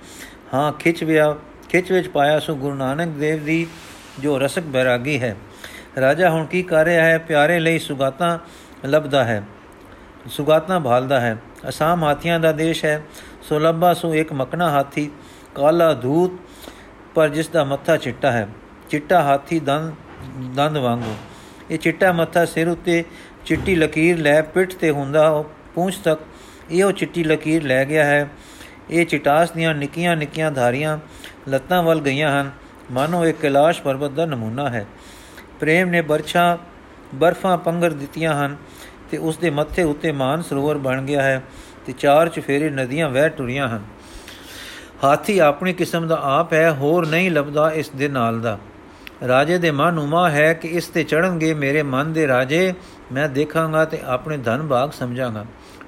ਹਾਂ, 0.54 0.72
ਖਿੱਚ 0.72 1.04
ਵਿਆ, 1.04 1.34
ਖਿੱਚ 1.68 1.92
ਵਿੱਚ 1.92 2.08
ਪਾਇਆ 2.08 2.38
ਸੂ 2.40 2.54
ਗੁਰੂ 2.54 2.74
ਨਾਨਕ 2.74 3.08
ਦੇਵ 3.08 3.44
ਦੀ, 3.44 3.66
ਜੋ 4.18 4.38
ਰਸਕ 4.38 4.62
ਬੈਰਾਗੀ 4.62 5.20
ਹੈ। 5.20 5.36
ਰਾਜਾ 6.00 6.30
ਹੁਣ 6.30 6.46
ਕੀ 6.46 6.62
ਕਰ 6.62 6.84
ਰਿਹਾ 6.84 7.04
ਹੈ? 7.04 7.18
ਪਿਆਰੇ 7.18 7.58
ਲਈ 7.60 7.78
ਸੁਗਾਤਾਂ 7.78 8.38
ਲੱਭਦਾ 8.84 9.24
ਹੈ। 9.24 9.42
ਸੁਗਾਤਾਂ 10.28 10.80
ਭਾਲਦਾ 10.80 11.20
ਹੈ। 11.20 11.36
ਅਸਾਮ 11.68 12.04
ਹਾਥੀਆਂ 12.04 12.40
ਦਾ 12.40 12.52
ਦੇਸ਼ 12.52 12.84
ਹੈ। 12.84 13.02
ਸੋ 13.42 13.58
ਲੱਭਾ 13.58 13.94
ਸੋ 13.94 14.14
ਇੱਕ 14.14 14.32
ਮਕਣਾ 14.32 14.70
ਹਾਥੀ, 14.70 15.10
ਕਾਲਾ 15.54 15.94
ਧੂਤ, 15.94 16.30
ਪਰ 17.14 17.28
ਜਿਸ 17.28 17.48
ਦਾ 17.48 17.64
ਮੱਥਾ 17.64 17.96
ਚਿੱਟਾ 17.96 18.32
ਹੈ। 18.32 18.48
ਚਿੱਟਾ 18.90 19.22
ਹਾਥੀ 19.22 19.60
ਦੰਦ 19.60 19.94
ਦੰਦ 20.54 20.76
ਵਾਂਗੂ। 20.76 21.16
ਇਹ 21.70 21.78
ਚਿੱਟਾ 21.78 22.12
ਮੱਥਾ 22.12 22.44
ਸਿਰ 22.44 22.68
ਉੱਤੇ 22.68 23.04
ਚਿੱਟੀ 23.44 23.76
ਲਕੀਰ 23.76 24.18
ਲੈ 24.18 24.42
ਪਿੱਠ 24.42 24.74
ਤੇ 24.74 24.90
ਹੁੰਦਾ 24.90 25.44
ਪੂੰਛ 25.74 25.96
ਤੱਕ 25.96 26.20
ਇਹੋ 26.70 26.92
ਚਿੱਟੀ 26.92 27.24
ਲਕੀਰ 27.24 27.62
ਲੈ 27.62 27.84
ਗਿਆ 27.84 28.04
ਹੈ। 28.04 28.30
ਇਹ 28.90 29.06
ਚਿਟਾਸ 29.06 29.50
ਦੀਆਂ 29.50 29.74
ਨਿੱਕੀਆਂ 29.74 30.16
ਨਿੱਕੀਆਂ 30.16 30.50
ਧਾਰੀਆਂ 30.50 30.98
ਲੱਤਾਂ 31.48 31.82
ਵੱਲ 31.82 32.00
ਗਈਆਂ 32.00 32.40
ਹਨ। 32.40 32.50
ਮਾਨੋ 32.92 33.26
ਇੱਕ 33.26 33.38
ਕੈਲਾਸ਼ 33.40 33.82
ਪਰਬਤ 33.82 34.10
ਦਾ 34.10 34.26
ਨਮੂਨਾ 34.26 34.70
ਹੈ। 34.70 34.86
ਪ੍ਰੇਮ 35.60 35.88
ਨੇ 35.88 36.00
ਬਰਛਾ, 36.00 36.58
ਬਰਫਾਂ, 37.14 37.58
ਪੰਗਰ 37.58 37.90
ਦਿੱਤੀਆਂ 37.90 38.46
ਹਨ। 38.46 38.56
ਤੇ 39.14 39.18
ਉਸ 39.18 39.36
ਦੇ 39.36 39.50
ਮੱਥੇ 39.50 39.82
ਉੱਤੇ 39.82 40.12
ਮਾਨ 40.12 40.42
ਸਰੋਵਰ 40.42 40.78
ਬਣ 40.78 41.02
ਗਿਆ 41.02 41.22
ਹੈ 41.22 41.42
ਤੇ 41.86 41.92
ਚਾਰ 41.92 42.28
ਚਫੇਰੇ 42.28 42.70
ਨਦੀਆਂ 42.70 43.08
ਵਹਿ 43.08 43.28
ਟੁਰੀਆਂ 43.28 43.68
ਹਨ। 43.68 43.82
ਹਾਥੀ 45.04 45.38
ਆਪਣੀ 45.38 45.72
ਕਿਸਮ 45.72 46.06
ਦਾ 46.06 46.18
ਆਪ 46.22 46.52
ਹੈ, 46.52 46.70
ਹੋਰ 46.70 47.06
ਨਹੀਂ 47.06 47.30
ਲੱਭਦਾ 47.30 47.70
ਇਸ 47.70 47.90
ਦੇ 47.90 48.08
ਨਾਲ 48.08 48.40
ਦਾ। 48.40 48.58
ਰਾਜੇ 49.28 49.58
ਦੇ 49.58 49.70
ਮਨ 49.70 49.98
ਉਮਾ 49.98 50.30
ਹੈ 50.30 50.52
ਕਿ 50.52 50.68
ਇਸ 50.68 50.86
ਤੇ 50.86 51.04
ਚੜਨਗੇ 51.04 51.54
ਮੇਰੇ 51.54 51.82
ਮਨ 51.82 52.12
ਦੇ 52.12 52.26
ਰਾਜੇ, 52.26 52.74
ਮੈਂ 53.12 53.28
ਦੇਖਾਂਗਾ 53.28 53.84
ਤੇ 53.84 53.98
ਆਪਣੇ 54.04 54.36
ਧਨ 54.36 54.66
ਭਾਗ 54.66 54.90
ਸਮਝਾਂਗਾ। 54.90 55.44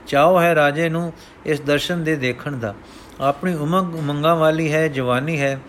ਚਾਹੋ 0.07 0.41
ਹੈ 0.41 0.55
ਰਾਜੇ 0.55 0.89
ਨੂੰ 0.89 1.13
ਇਸ 1.47 1.61
ਦਰਸ਼ਨ 1.61 2.05
ਦੇ 2.05 2.17
ਦੇਖਣ 2.17 2.57
ਦਾ। 2.57 2.75
ਆਪਣੀ 3.21 3.55
ਉਮੰਗ 3.55 3.95
ਉਮੰਗਾਂ 3.95 4.37
ਵਾਲੀ 4.37 4.73
ਹੈ, 4.73 4.89
ਜਵਾਨੀ 4.89 5.41
ਹੈ। 5.41 5.61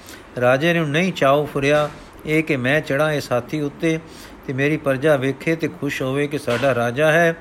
ਰਾਜੇ 0.42 0.74
ਨੂੰ 0.74 0.90
ਨਹੀਂ 0.90 1.14
ਚਾਹੋ 1.14 1.46
ਫੁਰਿਆ, 1.46 1.90
ਇਹ 2.26 2.44
ਕਿ 2.44 2.58
ਮੈਂ 2.58 2.82
ਚੜਾ 2.82 3.12
ਇਸ 3.12 3.32
ਹਾਥੀ 3.32 3.62
ਉੱਤੇ 3.62 4.00
ਤੇ 4.48 4.54
ਮੇਰੀ 4.54 4.78
ਪਰਜਾ 4.78 5.16
ਵੇਖੇ 5.16 5.56
ਤੇ 5.56 5.68
ਖੁਸ਼ 5.68 6.02
ਹੋਵੇ 6.02 6.28
ਕਿ 6.28 6.38
ਸਾਡਾ 6.38 6.76
ਰਾਜਾ 6.76 7.12
ਹੈ 7.12 7.36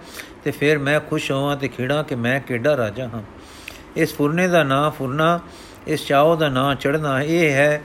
ਤੇ 0.45 0.51
ਫਿਰ 0.51 0.79
ਮੈਂ 0.79 1.01
ਖੁਸ਼ 1.01 1.31
ਹੋਵਾਂ 1.31 1.57
ਤੇ 1.57 1.69
ਖੇੜਾਂ 1.69 2.05
ਕਿ 2.05 2.15
ਮੈਂ 2.15 2.41
ਕਿਹੜਾ 2.41 2.77
ਰਾਜਾ 2.77 3.09
ਹਾਂ। 3.09 3.23
ਇਸ 3.97 4.15
ਫੁਰਨੇ 4.15 4.49
ਦਾ 4.49 4.63
ਨਾਂ 4.63 4.91
ਫੁਰਨਾ, 4.91 5.41
ਇਸ 5.87 6.07
ਚਾਉ 6.07 6.37
ਦਾ 6.37 6.49
ਨਾਂ 6.49 6.75
ਚੜਨਾ 6.75 7.21
ਇਹ 7.23 7.53
ਹੈ 7.53 7.83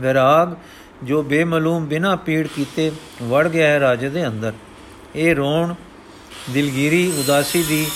ਵਿਰਾਗ 0.00 0.54
ਜੋ 1.02 1.22
ਬੇਮਲੂਮ 1.22 1.86
ਬਿਨਾ 1.86 2.16
ਪੀੜ 2.16 2.46
ਕੀਤੇ 2.46 2.90
ਵੜ 3.22 3.48
ਗਿਆ 3.48 3.68
ਹੈ 3.68 3.80
ਰਾਜੇ 3.80 4.08
ਦੇ 4.08 4.26
ਅੰਦਰ। 4.26 4.52
ਇਹ 5.16 5.34
ਰੋਣ, 5.36 5.74
ਦਿਲਗੀਰੀ 6.50 7.12
ਉਦਾਸੀ 7.18 7.62
ਦੀ 7.62 7.86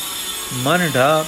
ਮਨ 0.55 0.91
ਢਾ 0.95 1.25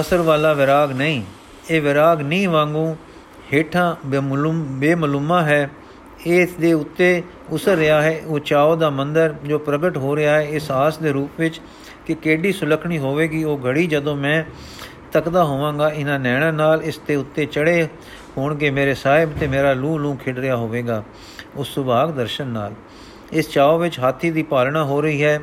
ਅਸਰ 0.00 0.16
ਵਾਲਾ 0.16 0.52
ਵਿਰਾਗ 0.52 0.92
ਨਹੀਂ, 0.92 1.22
ਇਹ 1.70 1.80
ਵਿਰਾਗ 1.80 2.22
ਨਹੀਂ 2.22 2.48
ਵਾਂਗੂ 2.48 2.96
ਹੇਠਾਂ 3.52 3.96
ਬੇਮਲੂਮ, 4.06 4.64
ਬੇਮਲੂਮਾ 4.78 5.42
ਹੈ। 5.42 5.70
ਇਸ 6.26 6.54
ਦੇ 6.54 6.72
ਉੱਤੇ 6.72 7.22
ਉਸਰ 7.50 7.76
ਰਿਹਾ 7.76 8.02
ਹੈ। 8.02 8.20
ਉਹ 8.26 8.38
ਚਾਉ 8.38 8.76
ਦਾ 8.76 8.90
ਮੰਦਰ 8.90 9.34
ਜੋ 9.44 9.58
ਪ੍ਰਗਟ 9.58 9.96
ਹੋ 9.96 10.16
ਰਿਹਾ 10.16 10.34
ਹੈ, 10.34 10.42
ਇਸ 10.42 10.70
ਆਸ 10.70 10.98
ਦੇ 10.98 11.12
ਰੂਪ 11.12 11.30
ਵਿੱਚ 11.38 11.60
ਕਿ 12.06 12.14
ਕਿਹੜੀ 12.14 12.52
ਸੁਲਖਣੀ 12.52 12.98
ਹੋਵੇਗੀ, 12.98 13.44
ਉਹ 13.44 13.60
ਘੜੀ 13.66 13.86
ਜਦੋਂ 13.86 14.16
ਮੈਂ 14.16 14.44
ਤੱਕਦਾ 15.12 15.44
ਹੋਵਾਂਗਾ, 15.44 15.88
ਇਹਨਾਂ 15.88 16.18
ਨੈਣਾ 16.20 16.50
ਨਾਲ 16.50 16.82
ਇਸ 16.82 16.96
ਤੇ 16.96 17.16
ਉੱਤੇ 17.16 17.46
ਚੜੇ 17.46 17.88
ਹੋਣਗੇ 18.36 18.70
ਮੇਰੇ 18.70 18.94
ਸਾਹਿਬ 18.94 19.32
ਤੇ 19.40 19.46
ਮੇਰਾ 19.46 19.72
ਲੂ 19.72 19.98
ਲੂ 19.98 20.14
ਖਿੜ 20.14 20.38
ਰਿਹਾ 20.38 20.56
ਹੋਵੇਗਾ 20.56 21.02
ਉਸ 21.56 21.68
ਸੁਭਾਗ 21.68 22.10
ਦਰਸ਼ਨ 22.10 22.46
ਨਾਲ। 22.46 22.72
ਇਸ 23.32 23.50
ਚਾਉ 23.50 23.78
ਵਿੱਚ 23.78 23.98
ਹਾਥੀ 24.00 24.30
ਦੀ 24.30 24.42
ਪਾਲਣਾ 24.42 24.84
ਹੋ 24.84 25.00
ਰਹੀ 25.00 25.24
ਹੈ। 25.24 25.40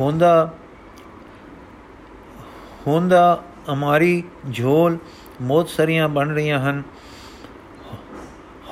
ਹੁੰਦਾ 0.00 0.54
ਹੁੰਦਾ 2.86 3.42
ਅਮਾਰੀ 3.72 4.24
ਝੋਲ 4.52 4.98
ਮੋਤ 5.42 5.68
ਸਰੀਆਂ 5.68 6.08
ਬਣ 6.08 6.34
ਰਹੀਆਂ 6.34 6.70
ਹਨ। 6.70 6.82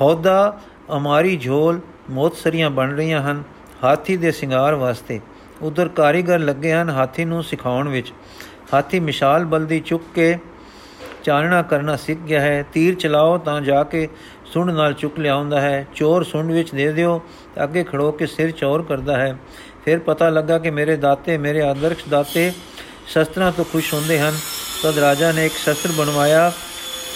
ਹੌਦਾ, 0.00 0.60
ਅਮਾਰੀ 0.96 1.36
ਝੋਲ 1.36 1.80
ਮੋਤ 2.10 2.36
ਸਰੀਆਂ 2.36 2.70
ਬਣ 2.70 2.96
ਰਹੀਆਂ 2.96 3.22
ਹਨ। 3.22 3.42
ਹਾਥੀ 3.84 4.16
ਦੇ 4.16 4.32
ਸ਼ਿੰਗਾਰ 4.32 4.74
ਵਾਸਤੇ 4.74 5.20
ਉਧਰ 5.62 5.88
ਕਾਰੀਗਰ 5.88 6.38
ਲੱਗੇ 6.38 6.72
ਹਨ 6.72 6.90
ਹਾਥੀ 6.90 7.24
ਨੂੰ 7.24 7.42
ਸਿਖਾਉਣ 7.44 7.88
ਵਿੱਚ। 7.88 8.12
ਹਾਥੀ 8.74 9.00
ਮਿਸਾਲ 9.00 9.44
ਬਲਦੀ 9.44 9.80
ਚੁੱਕ 9.80 10.04
ਕੇ 10.14 10.38
ਚਾਨਣਾ 11.24 11.62
ਕਰਨਾ 11.62 11.96
ਸਿੱਖ 11.96 12.20
ਗਿਆ 12.20 12.40
ਹੈ। 12.40 12.64
ਤੀਰ 12.72 12.94
ਚਲਾਓ 12.94 13.38
ਤਾਂ 13.38 13.60
ਜਾ 13.60 13.82
ਕੇ 13.84 14.08
ਸੁੰਡ 14.52 14.70
ਨਾਲ 14.70 14.92
ਚੁੱਕ 14.92 15.18
ਲਿਆਉਂਦਾ 15.18 15.60
ਹੈ। 15.60 15.86
ਚੋਰ 15.94 16.24
ਸੁੰਡ 16.24 16.52
ਵਿੱਚ 16.52 16.74
ਦੇ 16.74 16.92
ਦਿਓ, 16.92 17.22
ਅੱਗੇ 17.62 17.84
ਖੜੋ 17.84 18.12
ਕੇ 18.12 18.26
ਸਿਰ 18.26 18.50
ਚੋਰ 18.50 18.82
ਕਰਦਾ 18.82 19.16
ਹੈ। 19.16 19.36
ਫਿਰ 19.84 19.98
ਪਤਾ 19.98 20.28
ਲੱਗਾ 20.28 20.58
ਕਿ 20.58 20.70
ਮੇਰੇ 20.70 20.96
ਦਾਤੇ, 20.96 21.38
ਮੇਰੇ 21.38 21.62
ਆਦਰਸ਼ 21.62 22.04
ਦਾਤੇ 22.10 22.52
ਸ਼ਸਤਰਾਂ 23.06 23.52
ਤੋਂ 23.52 23.64
ਖੁਸ਼ 23.64 23.94
ਹੁੰਦੇ 23.94 24.20
ਹਨ। 24.20 24.34
ਤਦ 24.82 24.98
ਰਾਜਾ 24.98 25.32
ਨੇ 25.32 25.46
ਇੱਕ 25.46 25.54
ਸ਼ਸਤਰ 25.54 25.92
ਬਣਵਾਇਆ। 25.92 26.52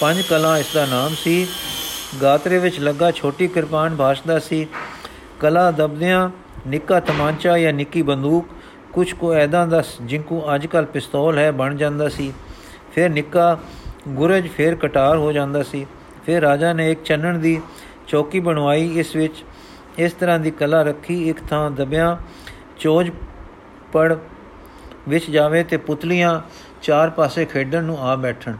ਪੰਜ 0.01 0.23
ਕਲਾ 0.23 0.59
ਇਸ 0.59 0.67
ਦਾ 0.75 0.87
ਨਾਮ 0.87 1.15
ਸੀ 1.15 1.47
ਗਾਤਰੇ 2.21 2.59
ਵਿੱਚ 2.59 2.79
ਲੱਗਾ 2.81 3.11
ਛੋਟੀ 3.11 3.47
ਕਿਰਪਾਨ 3.49 3.97
ਭਾਸ਼ਦਾ 3.97 4.39
ਸੀ। 4.39 4.67
ਕਲਾ 5.41 5.71
ਦਬਦਿਆਂ, 5.71 6.29
ਨਿੱਕਾ 6.67 7.01
ਤਮਾਂਚਾ 7.01 7.57
ਜਾਂ 7.59 7.73
ਨਿੱਕੀ 7.73 8.03
ਬੰਦੂਕ 8.03 8.49
ਕੁਝ 8.93 9.13
ਕੋ 9.13 9.33
ਐਦਾਂ 9.35 9.67
ਦਾ 9.67 9.83
ਜਿੰਕੂ 10.03 10.43
ਅੱਜਕੱਲ 10.55 10.85
ਪਿਸਤੌਲ 10.85 11.39
ਹੈ, 11.39 11.51
ਬਣ 11.51 11.77
ਜਾਂਦਾ 11.77 12.09
ਸੀ। 12.09 12.33
ਫਿਰ 12.95 13.11
ਨਿੱਕਾ 13.11 13.59
ਗੁਰਜ 14.09 14.49
ਫਿਰ 14.49 14.75
ਕਟਾਰ 14.75 15.17
ਹੋ 15.17 15.33
ਜਾਂਦਾ 15.33 15.63
ਸੀ। 15.63 15.87
ਫਿਰ 16.27 16.43
ਰਾਜਾ 16.43 16.73
ਨੇ 16.73 16.91
ਇੱਕ 16.93 17.03
ਚੰਨਣ 17.03 17.39
ਦੀ 17.39 17.61
ਚੌਕੀ 18.09 18.41
ਬਣਵਾਈ, 18.41 18.91
ਇਸ 18.99 19.17
ਵਿੱਚ 19.17 19.45
ਇਸ 19.99 20.13
ਤਰ੍ਹਾਂ 20.13 20.39
ਦੀ 20.39 20.51
ਕਲਾ 20.51 20.83
ਰੱਖੀ, 20.83 21.29
ਇੱਕ 21.29 21.39
ਥਾਂ 21.51 21.71
ਦਬਿਆਂ 21.71 22.17
ਚੋਜ 22.81 23.11
ਪੜ 23.93 24.15
ਵਿੱਚ 25.09 25.31
ਜਾਵੇ 25.31 25.63
ਤੇ 25.65 25.77
ਪੁਤਲੀਆਂ 25.77 26.41
ਚਾਰ 26.83 27.11
ਪਾਸੇ 27.11 27.45
ਖੇਡਣ 27.45 27.85
ਨੂੰ 27.85 27.99
ਆ 27.99 28.17
ਬੈਠਣ। 28.17 28.57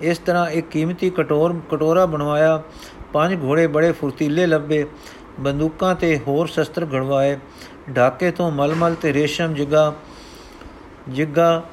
ਇਸ 0.00 0.18
ਤਰ੍ਹਾਂ 0.18 0.48
ਇੱਕ 0.50 0.68
ਕੀਮਤੀ 0.68 1.10
ਕਟੋਰ 1.10 1.54
ਕਟੋਰਾ 1.70 2.06
ਬਣਵਾਇਆ 2.06 2.62
ਪੰਜ 3.13 3.43
ਘੋੜੇ 3.43 3.67
ਬੜੇ 3.67 3.91
ਫੁਰਤੀਲੇ 3.91 4.47
ਲੱਭੇ 4.47 4.85
ਬੰਦੂਕਾਂ 5.39 5.95
ਤੇ 5.95 6.19
ਹੋਰ 6.27 6.47
ਸ਼ਸਤਰ 6.47 6.85
ਘੜਵਾਏ 6.85 7.37
ਢਾਕੇ 7.95 8.31
ਤੋਂ 8.31 8.51
ਮਲਮਲ 8.51 8.95
ਤੇ 8.95 9.13
ਰੇਸ਼ਮ 9.13 9.53
ਜਿਗਾ 9.53 9.93
ਜਿਗਾ 11.09 11.63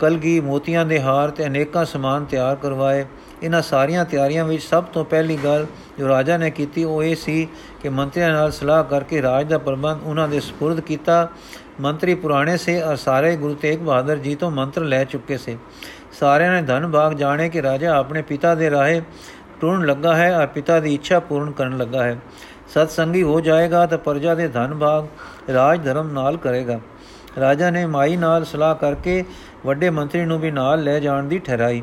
ਕਲਗੀ 0.00 0.40
ਮੋਤੀਆਂ 0.40 0.84
ਦੇ 0.86 1.00
ਹਾਰ 1.00 1.30
ਤੇ 1.30 1.46
ਅਨੇਕਾਂ 1.46 1.84
ਸਮਾਨ 1.84 2.24
ਤਿਆਰ 2.24 2.56
ਕਰਵਾਏ 2.56 3.04
ਇਹਨਾਂ 3.42 3.62
ਸਾਰੀਆਂ 3.62 4.04
ਤਿਆਰੀਆਂ 4.04 4.44
ਵਿੱਚ 4.44 4.62
ਸਭ 4.62 4.84
ਤੋਂ 4.84 5.04
ਪਹਿਲੀ 5.04 5.38
ਗੱਲ 5.44 5.66
ਜੋ 5.98 6.08
ਰਾਜਾ 6.08 6.36
ਨੇ 6.36 6.50
ਕੀਤੀ 6.50 6.84
ਉਹ 6.84 7.02
ਇਹ 7.02 7.16
ਸੀ 7.16 7.48
ਕਿ 7.82 7.88
ਮੰਤਰੀਆਂ 7.88 8.32
ਨਾਲ 8.32 8.50
ਸਲਾਹ 8.50 8.84
ਕਰਕੇ 8.84 9.22
ਰਾਜ 9.22 9.48
ਦਾ 9.48 9.58
ਪ੍ਰਬੰਧ 9.58 10.02
ਉਹਨਾਂ 10.02 10.28
ਦੇ 10.28 10.38
سپرد 10.38 10.80
ਕੀਤਾ 10.82 11.28
ਮੰਤਰੀ 11.80 12.14
ਪੁਰਾਣੇ 12.14 12.56
ਸੇ 12.56 12.82
ਔਰ 12.82 12.96
ਸਾਰੇ 12.96 13.36
ਗੁਰੂ 13.36 13.54
ਤੇਗ 13.54 13.78
ਬਹਾਦਰ 13.78 14.16
ਜੀ 14.16 14.34
ਤੋਂ 14.34 14.50
ਮੰਤਰ 14.50 14.82
ਲੈ 14.82 15.04
ਚੁੱਕੇ 15.04 15.38
ਸੇ 15.38 15.56
ਸਾਰਿਆਂ 16.20 16.52
ਨੇ 16.52 16.62
ਧਨ 16.62 16.90
ਭਾਗ 16.90 17.12
ਜਾਣੇ 17.12 17.48
ਕਿ 17.48 17.62
ਰਾਜਾ 17.62 17.96
ਆਪਣੇ 17.96 18.22
ਪਿਤਾ 18.22 18.54
ਦੇ 18.54 18.70
ਰਾਹੇ 18.70 19.02
ਟੁਰਨ 19.61 19.85
ਲੱਗਾ 19.85 20.15
ਹੈ 20.15 20.37
ਔਰ 20.37 20.47
ਪਿਤਾ 20.47 20.79
ਦੀ 20.79 20.93
ਇੱਛਾ 20.93 21.19
ਪੂਰਨ 21.19 21.51
ਕਰਨ 21.51 21.77
ਲੱਗਾ 21.77 22.03
ਹੈ। 22.03 22.17
ਸਤ 22.73 22.89
ਸੰਗੀ 22.89 23.23
ਹੋ 23.23 23.39
ਜਾਏਗਾ 23.41 23.85
ਤਾਂ 23.85 23.97
ਪ੍ਰਜਾ 23.97 24.35
ਦੇ 24.35 24.47
ਧਨ 24.47 24.73
ਭਾਗ 24.75 25.51
ਰਾਜ 25.51 25.83
ਧਰਮ 25.85 26.11
ਨਾਲ 26.11 26.37
ਕਰੇਗਾ। 26.37 26.79
ਰਾਜਾ 27.39 27.69
ਨੇ 27.69 27.85
ਮਾਈ 27.85 28.15
ਨਾਲ 28.15 28.45
ਸਲਾਹ 28.45 28.75
ਕਰਕੇ 28.75 29.23
ਵੱਡੇ 29.65 29.89
ਮੰਤਰੀ 29.89 30.25
ਨੂੰ 30.25 30.39
ਵੀ 30.39 30.51
ਨਾਲ 30.51 30.83
ਲੈ 30.83 30.99
ਜਾਣ 30.99 31.23
ਦੀ 31.23 31.39
ਠਹਿਰਾਈ। 31.39 31.81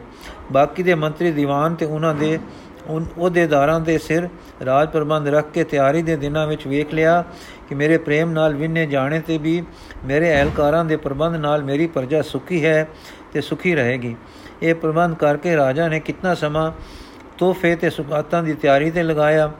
ਬਾਕੀ 0.52 0.82
ਦੇ 0.82 0.94
ਮੰਤਰੀ 0.94 1.30
ਦੀਵਾਨ 1.32 1.74
ਤੇ 1.74 1.86
ਉਹਨਾਂ 1.86 2.14
ਦੇ 2.14 2.38
ਉਹਦੇਦਾਰਾਂ 2.88 3.80
ਦੇ 3.80 3.96
ਸਿਰ 3.98 4.28
ਰਾਜ 4.66 4.88
ਪ੍ਰਬੰਧ 4.88 5.28
ਰੱਖ 5.28 5.50
ਕੇ 5.50 5.64
ਤਿਆਰੀ 5.64 6.02
ਦੇ 6.02 6.16
ਦਿਨਾਂ 6.16 6.46
ਵਿੱਚ 6.46 6.66
ਵੇਖ 6.66 6.94
ਲਿਆ 6.94 7.22
ਕਿ 7.68 7.74
ਮੇਰੇ 7.74 7.98
ਪ੍ਰੇਮ 7.98 8.30
ਨਾਲ 8.30 8.54
ਵਿੰਨੇ 8.54 8.86
ਜਾਣੇ 8.86 9.20
ਤੇ 9.20 9.36
ਵੀ 9.38 9.62
ਮੇਰੇ 10.04 10.32
ਅਹਲਕਾਰਾਂ 10.34 10.84
ਦੇ 10.84 10.96
ਪ੍ਰਬੰਧ 10.96 11.36
ਨਾਲ 11.36 11.62
ਮੇਰੀ 11.64 11.86
ਪ੍ਰਜਾ 11.86 12.22
ਸੁਖੀ 12.22 12.64
ਹੈ 12.64 12.88
ਤੇ 13.32 13.40
ਸੁਖੀ 13.40 13.74
ਰਹੇਗੀ। 13.74 14.14
ਇਹ 14.62 14.74
ਪ੍ਰਬੰਧ 14.74 15.14
ਕਰਕੇ 15.14 15.56
ਰਾਜਾ 15.56 15.88
ਨੇ 15.88 16.00
ਕਿੰਨਾ 16.00 16.34
ਸਮਾਂ 16.34 16.70
ਤੋਹਫੇ 17.40 17.76
ਤੇ 17.76 17.90
ਸੁਗਾਤਾਂ 17.90 18.42
ਦੀ 18.42 18.54
ਤਿਆਰੀ 18.54 18.90
ਤੇ 18.90 19.02
ਲਗਾਇਆ। 19.02 19.52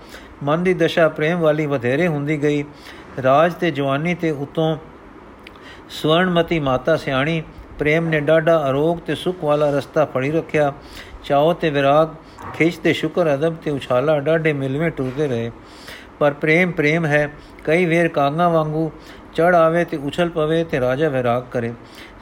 ਮਨ 0.43 0.63
ਦੀ 0.63 0.75
ਦਸ਼ਾ 0.75 1.09
ਪ੍ਰੇਮ 1.09 1.39
ਵਾਲੀ 1.39 1.67
ਵਧੇਰੇ 1.67 2.07
ਹੁੰਦੀ 2.07 2.43
ਗਈ। 2.43 2.65
ਰਾਜ 3.23 3.55
ਤੇ 3.55 3.71
ਜਵਾਨੀ 3.71 4.15
ਤੇ 4.15 4.31
ਉਤੋਂ 4.31 4.77
ਸਵਰਣਮਤੀ 5.91 6.61
ਮਾਤਾ 6.61 6.97
ਸਿਆਣੀ 6.97 7.43
ਪ੍ਰੇਮ 7.79 8.09
ਨੇ 8.09 8.21
ਡਾਡਾ 8.21 8.71
ਅਰੋਗ 8.71 8.99
ਤੇ 8.99 9.15
ਸੁਖ 9.15 9.45
ਵਾਲਾ 9.45 9.71
ਰਸਤਾ 9.71 10.05
ਫੜੀ 10.05 10.31
ਰੱਖਿਆ। 10.31 10.73
ਚਾਹੋ 11.25 11.53
ਤੇ 11.53 11.71
ਵਿਰਾਗ, 11.71 12.09
ਖਿੱਚ 12.55 12.77
ਤੇ 12.77 12.93
ਸ਼ੁਕਰ, 12.93 13.35
ਅਦਬ 13.35 13.57
ਤੇ 13.57 13.71
ਉਛਾਲਾ 13.71 14.21
ਡਾਡੇ 14.21 14.53
ਮਿਲਵੇਂ 14.53 14.91
ਟੁਰਦੇ 14.91 15.29
ਰਹੇ। 15.29 15.51
ਪਰ 16.19 16.33
ਪ੍ਰੇਮ 16.33 16.71
ਪ੍ਰੇਮ 16.71 17.07
ਹੈ। 17.07 17.33
ਕਈ 17.65 17.85
ਵੇਰ 17.85 18.09
ਕਾਂਗਾ 18.09 18.49
ਵਾਂਗੂ 18.49 18.91
ਚੜ 19.35 19.55
ਆਵੇ 19.55 19.85
ਤੇ 19.85 19.97
ਉਛਲ 19.97 20.29
ਪਵੇ 20.29 20.65
ਤੇ 20.65 20.81
ਰਾਜਾ 20.81 21.09
ਵਿਰਾਗ 21.09 21.43
ਕਰੇ। 21.51 21.73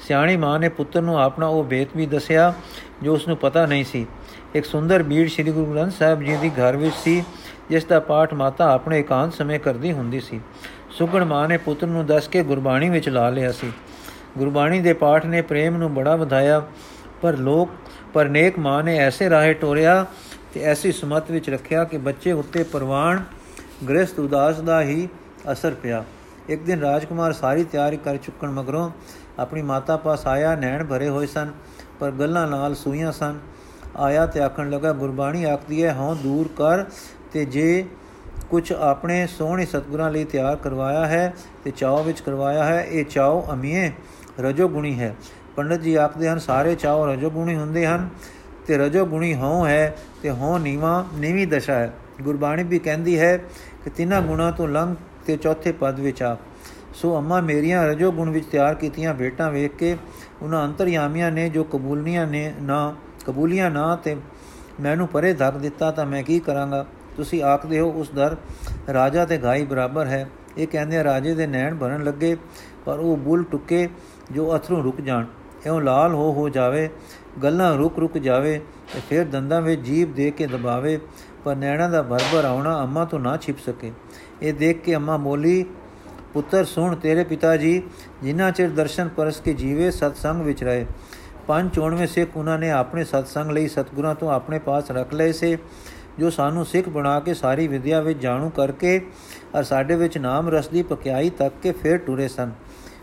ਸਿਆਣੀ 0.00 0.36
ਮਾਂ 0.36 0.58
ਨੇ 0.58 0.68
ਪੁੱਤਰ 0.68 1.00
ਨੂੰ 1.00 1.20
ਆਪਣਾ 1.20 1.46
ਉਹ 1.46 1.64
ਬੇਤ 1.64 1.88
ਵੀ 1.96 2.06
ਦੱਸਿਆ, 2.06 2.54
ਜੋ 3.02 3.14
ਉਸ 3.14 3.28
ਨੂੰ 3.28 3.36
ਪਤਾ 3.36 3.66
ਨਹੀਂ 3.66 3.84
ਸੀ। 3.84 4.06
ਇੱਕ 4.54 4.64
ਸੁੰਦਰ 4.64 5.02
ਬੀੜ 5.02 5.28
ਸ੍ਰੀ 5.28 5.50
ਗੁਰੂ 5.50 5.72
ਗ੍ਰੰਥ 5.72 5.92
ਸਾਹਿਬ 5.92 6.22
ਜੀ 6.22 6.36
ਦੀ 6.36 6.50
ਘਰ 6.50 6.76
ਵਿੱਚ 6.76 6.94
ਸੀ, 6.94 7.22
ਜਿਸ 7.70 7.84
ਦਾ 7.84 7.98
ਪਾਠ 8.00 8.32
ਮਾਤਾ 8.34 8.70
ਆਪਣੇ 8.72 8.98
ਇਕਾਂਤ 9.00 9.32
ਸਮੇਂ 9.34 9.58
ਕਰਦੀ 9.60 9.92
ਹੁੰਦੀ 9.92 10.20
ਸੀ। 10.20 10.40
ਸੁਗਣ 10.90 11.24
ਮਾਂ 11.24 11.48
ਨੇ 11.48 11.56
ਪੁੱਤਰ 11.56 11.86
ਨੂੰ 11.86 12.06
ਦੱਸ 12.06 12.28
ਕੇ 12.28 12.42
ਗੁਰਬਾਣੀ 12.42 12.88
ਵਿੱਚ 12.88 13.08
ਲਾ 13.08 13.28
ਲਿਆ 13.30 13.52
ਸੀ। 13.52 13.72
ਗੁਰਬਾਣੀ 14.38 14.80
ਦੇ 14.80 14.92
ਪਾਠ 14.92 15.26
ਨੇ 15.26 15.42
ਪ੍ਰੇਮ 15.42 15.76
ਨੂੰ 15.76 15.92
ਬੜਾ 15.94 16.14
ਵਧਾਇਆ, 16.16 16.62
ਪਰ 17.22 17.36
ਲੋਕ, 17.36 17.70
ਪਰ 18.14 18.28
ਨੇਕ 18.28 18.58
ਮਾਂ 18.58 18.82
ਨੇ 18.84 18.96
ਐਸੇ 18.98 19.30
ਰਾਹੇ 19.30 19.52
ਟੋਰਿਆ 19.54 20.06
ਤੇ 20.54 20.62
ਐਸੀ 20.62 20.92
ਸਮਤ 20.92 21.30
ਵਿੱਚ 21.30 21.50
ਰੱਖਿਆ 21.50 21.84
ਕਿ 21.84 21.98
ਬੱਚੇ 21.98 22.32
ਉੱਤੇ 22.32 22.62
ਪਰਵਾਨ 22.62 23.22
ਗ੍ਰਸਤ 23.88 24.18
ਉਦਾਸ 24.20 24.60
ਦਾ 24.60 24.82
ਹੀ 24.82 25.08
ਅਸਰ 25.52 25.74
ਪਿਆ। 25.74 26.04
ਇੱਕ 26.48 26.62
ਦਿਨ 26.62 26.80
ਰਾਜਕੁਮਾਰ 26.80 27.32
ਸਾਰੀ 27.32 27.64
ਤਿਆਰੀ 27.64 27.96
ਕਰ 27.96 28.16
ਚੁੱਕਣ 28.16 28.50
ਮਗਰੋਂ 28.50 28.90
ਆਪਣੀ 29.38 29.62
ਮਾਤਾ 29.62 29.96
ਪਾਸ 29.96 30.26
ਆਇਆ, 30.26 30.54
ਨੈਣ 30.56 30.84
ਭਰੇ 30.84 31.08
ਹੋਏ 31.08 31.26
ਸਨ, 31.26 31.52
ਪਰ 32.00 32.10
ਗੱਲਾਂ 32.10 32.46
ਨਾਲ 32.48 32.74
ਸੂਈਆਂ 32.74 33.12
ਸਨ। 33.12 33.38
ਆਇਆ 33.96 34.26
ਤੇ 34.26 34.40
ਆਖਣ 34.40 34.70
ਲੱਗਾ, 34.70 34.92
ਗੁਰਬਾਣੀ 34.92 35.44
ਆਖਦੀ 35.44 35.84
ਹੈ 35.84 35.92
ਹਾਂ 35.94 36.16
ਦੂਰ 36.16 36.48
ਕਰ 36.48 36.84
ਤੇ 37.32 37.44
ਜੇ 37.44 37.84
ਕੁਝ 38.50 38.72
ਆਪਣੇ 38.72 39.26
ਸੋਹਣੇ 39.26 39.66
ਸਤਗੁਰਾਂ 39.66 40.10
ਲਈ 40.10 40.24
ਤਿਆਰ 40.24 40.56
ਕਰਵਾਇਆ 40.56 41.06
ਹੈ 41.06 41.34
ਤੇ 41.64 41.70
ਚਾਉ 41.70 42.02
ਵਿੱਚ 42.02 42.20
ਕਰਵਾਇਆ 42.20 42.64
ਹੈ, 42.64 42.84
ਇਹ 42.84 43.04
ਚਾਉ 43.04 43.46
ਅਮੀਏ 43.52 43.92
ਰਜੋ 44.40 44.68
ਗੁਣੀ 44.68 45.00
ਹੈ। 45.00 45.16
ਪੰਡਤ 45.56 45.80
ਜੀ 45.80 45.94
ਆਖਦੇ 45.94 46.28
ਹਨ, 46.28 46.38
ਸਾਰੇ 46.38 46.74
ਚਾਉ 46.74 47.06
ਰਜੋ 47.06 47.30
ਗੁਣੀ 47.30 47.54
ਹੁੰਦੇ 47.54 47.86
ਹਨ 47.86 48.08
ਤੇ 48.66 48.78
ਰਜੋ 48.78 49.06
ਗੁਣੀ 49.06 49.34
ਹੋਂ 49.34 49.66
ਹੈ 49.66 49.96
ਤੇ 50.22 50.30
ਹੋਂ 50.30 50.58
ਨੀਵਾ, 50.60 51.06
ਨੀਵੀਂ 51.14 51.46
ਦਸ਼ਾ 51.46 51.74
ਹੈ। 51.74 51.92
ਗੁਰਬਾਣੀ 52.22 52.62
ਵੀ 52.62 52.78
ਕਹਿੰਦੀ 52.78 53.18
ਹੈ 53.18 53.36
ਕਿ 53.84 53.90
ਤਿੰਨਾਂ 53.90 54.22
ਗੁਣਾ 54.22 54.50
ਤੋਂ 54.50 54.68
ਲੰਘ 54.68 54.94
ਤੇ 55.26 55.36
ਚੌਥੇ 55.36 55.72
ਪਦ 55.72 56.00
ਵਿੱਚ 56.00 56.22
ਆ। 56.22 56.36
ਸੋ 56.94 57.16
ਅੰਮਾ 57.18 57.40
ਮੇਰੀਆਂ 57.40 57.88
ਰਜੋ 57.88 58.12
ਗੁਣ 58.12 58.30
ਵਿੱਚ 58.30 58.46
ਤਿਆਰ 58.46 58.74
ਕੀਤੀਆਂ 58.74 59.14
ਭੇਟਾਂ 59.14 59.50
ਵੇਖ 59.50 59.76
ਕੇ 59.76 59.96
ਉਹਨਾਂ 60.42 60.64
ਅੰਤਰਯਾਮੀਆਂ 60.64 61.30
ਨੇ 61.30 61.48
ਜੋ 61.48 61.64
ਕਬੂਲੀਆਂ 61.64 62.26
ਨੇ 62.26 62.54
ਨਾ 62.62 62.94
ਕਬੂਲੀਆਂ 63.28 63.70
ਨਾ 63.70 63.94
ਤੇ 63.96 64.16
ਮੈਨੂੰ 64.80 65.08
ਪਰੇ 65.08 65.32
ਧੱਕ 65.32 65.56
ਦਿੱਤਾ 65.56 65.90
ਤਾਂ 65.90 66.06
ਮੈਂ 66.06 66.22
ਕੀ 66.22 66.38
ਕਰਾਂਗਾ? 66.40 66.84
ਤੁਸੀਂ 67.16 67.42
ਆਖਦੇ 67.42 67.80
ਹੋ 67.80 67.90
ਉਸ 67.92 68.10
ਦਰ 68.10 68.36
ਰਾਜਾ 68.92 69.24
ਤੇ 69.24 69.38
ਗਾਈ 69.38 69.64
ਬਰਾਬਰ 69.64 70.06
ਹੈ। 70.06 70.28
ਇਹ 70.58 70.66
ਕਹਿੰਦੇ 70.66 71.02
ਰਾਜੇ 71.04 71.34
ਦੇ 71.34 71.46
ਨੈਣ 71.46 71.74
ਭਰਨ 71.74 72.04
ਲੱਗੇ, 72.04 72.36
ਪਰ 72.84 72.98
ਉਹ 72.98 73.16
ਬੁੱਲ 73.16 73.42
ਟੁੱਕੇ 73.42 73.88
ਜੋ 74.32 74.54
ਅਥਰੂ 74.56 74.82
ਰੁਕ 74.82 75.00
ਜਾਣ। 75.00 75.26
ਐਉਂ 75.66 75.80
ਲਾਲ 75.80 76.14
ਹੋ 76.14 76.32
ਹੋ 76.32 76.48
ਜਾਵੇ, 76.48 76.88
ਗੱਲਾਂ 77.42 77.76
ਰੁਕ 77.76 77.98
ਰੁਕ 77.98 78.18
ਜਾਵੇ 78.18 78.60
ਤੇ 78.94 79.00
ਫਿਰ 79.08 79.24
ਦੰਦਾਂ 79.24 79.60
ਵਿੱਚ 79.62 79.80
ਜੀਭ 79.80 80.14
ਦੇ 80.14 80.30
ਕੇ 80.30 80.46
ਦਬਾਵੇ, 80.46 80.98
ਪਰ 81.44 81.56
ਨੈਣਾ 81.56 81.88
ਦਾ 81.88 82.02
ਭਰਭਰ 82.02 82.44
ਆਉਣਾ 82.44 82.82
ਅੰਮਾ 82.82 83.04
ਤੋਂ 83.04 83.20
ਨਾ 83.20 83.36
ਛਿਪ 83.36 83.58
ਸਕੇ। 83.58 83.92
ਇਹ 84.42 84.54
ਦੇਖ 84.54 84.82
ਕੇ 84.82 84.94
ਅੰਮਾ 84.96 85.16
ਬੋਲੀ, 85.16 85.64
ਪੁੱਤਰ 86.32 86.64
ਸੁਣ 86.64 86.94
ਤੇਰੇ 86.96 87.24
ਪਿਤਾ 87.24 87.56
ਜੀ 87.56 87.82
ਜਿਨ੍ਹਾਂ 88.22 88.50
ਚਿਰ 88.52 88.70
ਦਰਸ਼ਨ 88.70 89.08
ਪਰਸ 89.08 89.40
ਕੇ 89.40 89.54
ਜੀਵੇ, 89.54 89.90
ਸਤਸੰਗ 89.90 90.42
ਵਿੱਚ 90.42 90.64
ਰਹੇ। 90.64 90.86
ਪੰਜ 91.48 91.72
ਚੋਣਵੇਂ 91.74 92.06
ਸਿੱਖ 92.06 92.36
ਉਹਨਾਂ 92.36 92.58
ਨੇ 92.58 92.70
ਆਪਣੇ 92.70 93.04
ਸਤਸੰਗ 93.04 93.50
ਲਈ 93.50 93.68
ਸਤਗੁਰਾਂ 93.68 94.14
ਤੋਂ 94.14 94.30
ਆਪਣੇ 94.30 94.58
ਪਾਸ 94.58 94.90
ਰੱਖ 94.90 95.14
ਲਏ 95.14 95.32
ਸੇ, 95.32 95.56
ਜੋ 96.18 96.30
ਸਾਨੂੰ 96.30 96.64
ਸਿੱਖ 96.64 96.88
ਬਣਾ 96.88 97.18
ਕੇ 97.20 97.34
ਸਾਰੀ 97.34 97.66
ਵਿਦਿਆ 97.68 98.00
ਵਿੱਚ 98.00 98.18
ਜਾਣੂ 98.20 98.48
ਕਰਕੇ 98.50 99.00
ਔਰ 99.54 99.62
ਸਾਡੇ 99.62 99.96
ਵਿੱਚ 99.96 100.18
ਨਾਮ 100.18 100.48
ਰਸ 100.48 100.68
ਦੀ 100.68 100.82
ਪਕਿਆਈ 100.82 101.30
ਤੱਕ 101.30 101.54
ਕੇ 101.62 101.72
ਫੇਰ 101.72 101.96
ਟੁਰੇ 101.96 102.28
ਸਨ। 102.28 102.50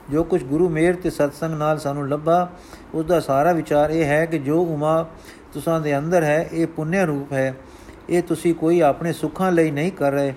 ਜੋ 0.10 0.24
ਕੁਝ 0.24 0.44
ਗੁਰੂ 0.44 0.70
ਮੇਰ 0.70 0.96
ਤੇ 0.96 1.10
ਸਤਸੰਗ 1.10 1.58
ਨਾਲ 1.58 1.80
ਸਾਨੂੰ 1.80 2.08
ਲੱਭਾ 2.10 2.50
ਉਸ 2.94 3.06
ਦਾ 3.06 3.20
ਸਾਰਾ 3.20 3.52
ਵਿਚਾਰ 3.52 3.90
ਇਹ 3.90 4.06
ਹੈ 4.06 4.26
ਕਿ 4.26 4.40
ਜੋ 4.40 4.62
ਉਮਾ 4.64 5.06
ਤੁਸਾਂ 5.54 5.80
ਦੇ 5.82 5.98
ਅੰਦਰ 5.98 6.24
ਹੈ, 6.24 6.50
ਇਹ 6.54 6.68
ਪੁੰਨਿਆ 6.68 7.04
ਰੂਪ 7.04 7.32
ਹੈ। 7.34 7.54
ਇਹ 8.10 8.22
ਤੁਸੀਂ 8.24 8.54
ਕੋਈ 8.56 8.80
ਆਪਣੇ 8.82 9.14
ਸੁੱਖਾਂ 9.14 9.52
ਲਈ 9.52 9.72
ਨਹੀਂ 9.72 9.92
ਕਰ 9.92 10.12
ਰਹੇ, 10.12 10.34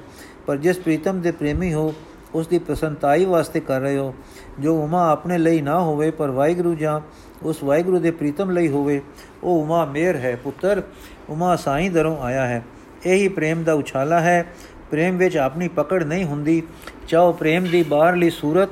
ਪਰ 0.47 0.57
ਜਿਸ 0.57 0.79
ਪ੍ਰੀਤਮ 0.79 1.21
ਦੇ 1.21 1.31
ਪ੍ਰੇਮੀ 1.31 1.73
ਹੋ 1.75 1.95
ਉਸ 2.35 2.47
ਦੀ 2.47 2.59
ਪ੍ਰਸੰਤਾਈ 2.59 3.25
ਵਾਸਤੇ 3.25 3.61
ਕਰ 3.61 3.81
ਰਹੇ 3.81 3.97
ਹੋ। 3.99 4.15
ਜੋ 4.61 4.83
ਉਮਾ 4.83 5.11
ਆਪਣੇ 5.11 5.39
ਲਈ 5.39 5.61
ਨਾ 5.61 5.81
ਹੋਵੇ, 5.81 6.11
ਪਰ 6.11 6.31
ਵਾਹਿਗੁਰੂ 6.31 6.75
ਜਾਂ 6.75 7.01
ਉਸ 7.43 7.63
ਵਾਹਿਗੁਰੂ 7.63 7.99
ਦੇ 7.99 8.11
ਪ੍ਰੀਤਮ 8.11 8.51
ਲਈ 8.51 8.69
ਹੋਵੇ। 8.69 9.03
ਉਹ 9.43 9.63
ਉਮਾ 9.63 9.85
ਮੇਰ 9.85 10.17
ਹੈ, 10.17 10.37
ਪੁੱਤਰ। 10.37 10.83
ਉਮਾ 11.29 11.57
ਸਾਈਂ 11.57 11.91
ਦਰੋਂ 11.91 12.23
ਆਇਆ 12.23 12.47
ਹੈ। 12.47 12.63
ਇਹੀ 13.07 13.29
ਪ੍ਰੇਮ 13.29 13.65
ਦਾ 13.65 13.73
ਉਛਾਲਾ 13.73 14.21
ਹੈ। 14.21 14.47
ਪ੍ਰੇਮ 14.91 15.17
ਵਿੱਚ 15.17 15.37
ਆਪਣੀ 15.37 15.69
ਪਕੜ 15.69 16.05
ਨਹੀਂ 16.05 16.25
ਹੁੰਦੀ। 16.25 16.63
ਚਾਹੋ 17.09 17.33
ਪ੍ਰੇਮ 17.33 17.65
ਦੀ 17.65 17.83
ਬਾਹਰਲੀ 17.83 18.31
ਸੂਰਤ 18.31 18.69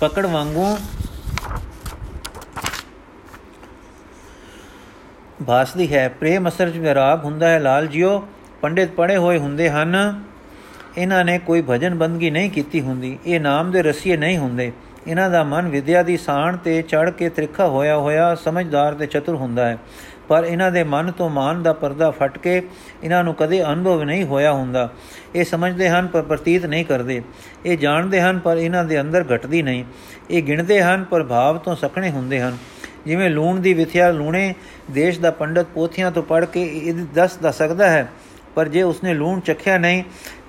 ਪਕੜ 0.00 0.26
ਵਾਂਗੂ 0.26 0.78
ਭਾਸਦੀ 5.46 5.94
ਹੈ। 5.94 6.08
ਪ੍ਰੇਮ 6.08 6.48
ਅਸਰ 6.48 6.66
ਵਿੱਚ 6.66 6.76
ਵਿਰਾਗ 6.76 7.24
ਹੁੰਦਾ 7.24 7.48
ਹੈ। 7.48 7.58
ਲਾਲ 7.58 7.86
ਜਿਓ 7.86 8.28
ਪੰਡਿਤ 8.60 8.90
ਪੜੇ 8.90 9.16
ਹੋਏ 9.16 9.38
ਹੁੰਦੇ 9.38 9.70
ਹਨ। 9.70 10.24
ਇਹਨਾਂ 10.98 11.24
ਨੇ 11.24 11.38
ਕੋਈ 11.38 11.64
ਭਜਨ 11.70 11.94
ਬੰਦਗੀ 11.94 12.30
ਨਹੀਂ 12.30 12.50
ਕੀਤੀ 12.50 12.80
ਹੁੰਦੀ। 12.80 13.18
ਇਹ 13.26 13.40
ਨਾਮ 13.40 13.70
ਦੇ 13.70 13.82
ਰਸੀਏ 13.82 14.16
ਨਹੀਂ 14.16 14.38
ਹੁੰਦੇ। 14.38 14.72
ਇਹਨਾਂ 15.06 15.28
ਦਾ 15.30 15.42
ਮਨ 15.44 15.68
ਵਿਦਿਆ 15.68 16.02
ਦੀ 16.02 16.16
ਸਾਣ 16.16 16.56
ਤੇ 16.56 16.80
ਚੜ 16.82 17.10
ਕੇ 17.10 17.28
ਤ੍ਰਿਖਾ 17.28 17.66
ਹੋਇਆ 17.66 17.96
ਹੋਇਆ 17.96 18.34
ਸਮਝਦਾਰ 18.34 18.94
ਤੇ 18.94 19.06
ਚਤੁਰ 19.06 19.34
ਹੁੰਦਾ 19.34 19.68
ਹੈ। 19.68 19.78
ਪਰ 20.28 20.44
ਇਹਨਾਂ 20.44 20.70
ਦੇ 20.70 20.82
ਮਨ 20.84 21.10
ਤੋਂ 21.12 21.28
ਮਾਨ 21.30 21.62
ਦਾ 21.62 21.72
ਪਰਦਾ 21.72 22.10
ਫਟ 22.10 22.38
ਕੇ 22.38 22.62
ਇਹਨਾਂ 23.02 23.22
ਨੂੰ 23.24 23.34
ਕਦੇ 23.34 23.62
ਅਨੁਭਵ 23.64 24.02
ਨਹੀਂ 24.02 24.24
ਹੋਇਆ 24.24 24.52
ਹੁੰਦਾ। 24.52 24.88
ਇਹ 25.34 25.44
ਸਮਝਦੇ 25.44 25.88
ਹਨ 25.88 26.06
ਪਰ 26.06 26.22
ਪ੍ਰਤੀਤ 26.22 26.66
ਨਹੀਂ 26.66 26.84
ਕਰਦੇ। 26.84 27.22
ਇਹ 27.66 27.78
ਜਾਣਦੇ 27.78 28.20
ਹਨ 28.20 28.38
ਪਰ 28.38 28.56
ਇਹਨਾਂ 28.56 28.84
ਦੇ 28.84 29.00
ਅੰਦਰ 29.00 29.24
ਘਟਦੀ 29.34 29.62
ਨਹੀਂ। 29.62 29.84
ਇਹ 30.30 30.42
ਗਿਣਦੇ 30.42 30.82
ਹਨ 30.82 31.04
ਪਰ 31.04 31.24
ਭਾਵ 31.24 31.58
ਤੋਂ 31.58 31.76
ਸਖਣੇ 31.76 32.10
ਹੁੰਦੇ 32.10 32.40
ਹਨ। 32.40 32.56
ਜਿਵੇਂ 33.06 33.30
ਲੂਣ 33.30 33.60
ਦੀ 33.60 33.74
ਵਿਥਿਆ 33.74 34.10
ਲੂਣੇ 34.10 34.54
ਦੇਸ਼ 34.90 35.20
ਦਾ 35.20 35.30
ਪੰਡਤ 35.30 35.66
ਪੋਥੀਆਂ 35.74 36.10
ਤੋਂ 36.10 36.22
ਪੜ 36.22 36.44
ਕੇ 36.44 36.62
ਇਹ 36.64 36.94
ਦੱਸ 37.14 37.36
ਦਾ 37.36 37.50
ਸਕਦਾ 37.50 37.90
ਹੈ, 37.90 38.08
ਪਰ 38.54 38.68
ਜੇ 38.68 38.82
ਉਸਨੇ 38.82 39.14
ਲੂਣ 39.14 39.40
ਚਖਿਆ 39.40 39.76
ਨਹੀਂ 39.78 40.02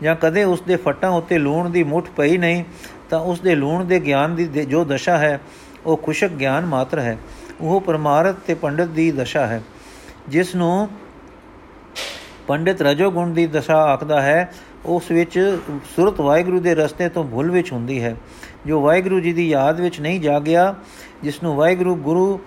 ਜਾਂ 0.04 0.15
ਕਦੇ 0.15 0.43
ਉਸਦੇ 0.43 0.76
ਫੱਟਾਂ 0.76 1.10
ਉੱਤੇ 1.10 1.38
ਲੂਣ 1.38 1.70
ਦੀ 1.70 1.84
ਮੁੱਠ 1.84 2.10
ਪਈ 2.17 2.38
ਨਹੀਂ 2.38 2.63
ਤਾਂ 3.10 3.20
ਉਸਦੇ 3.20 3.56
ਲੂਣ 3.56 3.86
ਦੇ 3.86 4.00
ਗਿਆਨ 4.00 4.36
ਦੀ 4.36 4.46
ਜੋ 4.46 4.86
ਦਸ਼ਾ 4.86 5.17
ਹੈ, 5.17 5.39
ਉਹ 5.86 5.98
ਖੁਸ਼ਕ 5.98 6.28
ਗਿਆਨ 6.28 6.65
ਮਾਤਰ 6.65 7.00
ਹੈ। 7.00 7.17
ਉਹ 7.62 7.82
ਪਰਮਾਰਥ 7.82 8.36
ਤੇ 8.48 8.54
ਪੰਡਿਤ 8.54 8.88
ਦੀ 8.88 9.12
ਦਸ਼ਾ 9.12 9.48
ਹੈ। 9.48 9.62
ਜਿਸ 10.30 10.56
ਨੂੰ 10.56 10.89
ਪੰਡਿਤ 12.48 12.82
ਰਜੋ 12.82 13.12
ਗੁਣ 13.12 13.34
ਦੀ 13.34 13.48
ਦਸ਼ਾ 13.48 13.78
ਆਖਦਾ 13.78 14.22
ਹੈ, 14.22 14.54
ਉਸ 14.86 15.12
ਵਿੱਚ 15.12 15.60
ਸੁਰਤ 15.96 16.22
ਵਾਹਿਗੁਰੂ 16.22 16.60
ਦੇ 16.60 16.76
ਰਸਤੇ 16.76 17.10
ਤੋਂ 17.10 17.24
ਭੁੱਲ 17.24 17.52
ਵਿੱਚ 17.52 17.72
ਹੁੰਦੀ 17.72 18.04
ਹੈ। 18.04 18.15
ਜੋ 18.65 18.82
ਵਾਹਿਗੁਰੂ 18.82 19.20
ਜੀ 19.20 19.34
ਦੀ 19.34 19.50
ਯਾਦ 19.50 19.82
ਵਿੱਚ 19.82 20.02
ਨਹੀਂ 20.02 20.20
ਜਾਗਿਆ, 20.22 20.76
ਜਿਸ 21.24 21.43
ਨੂੰ 21.43 21.56
ਵਾਹਿਗੁਰੂ 21.56 21.96
ਗੁਰੂ 21.96 22.39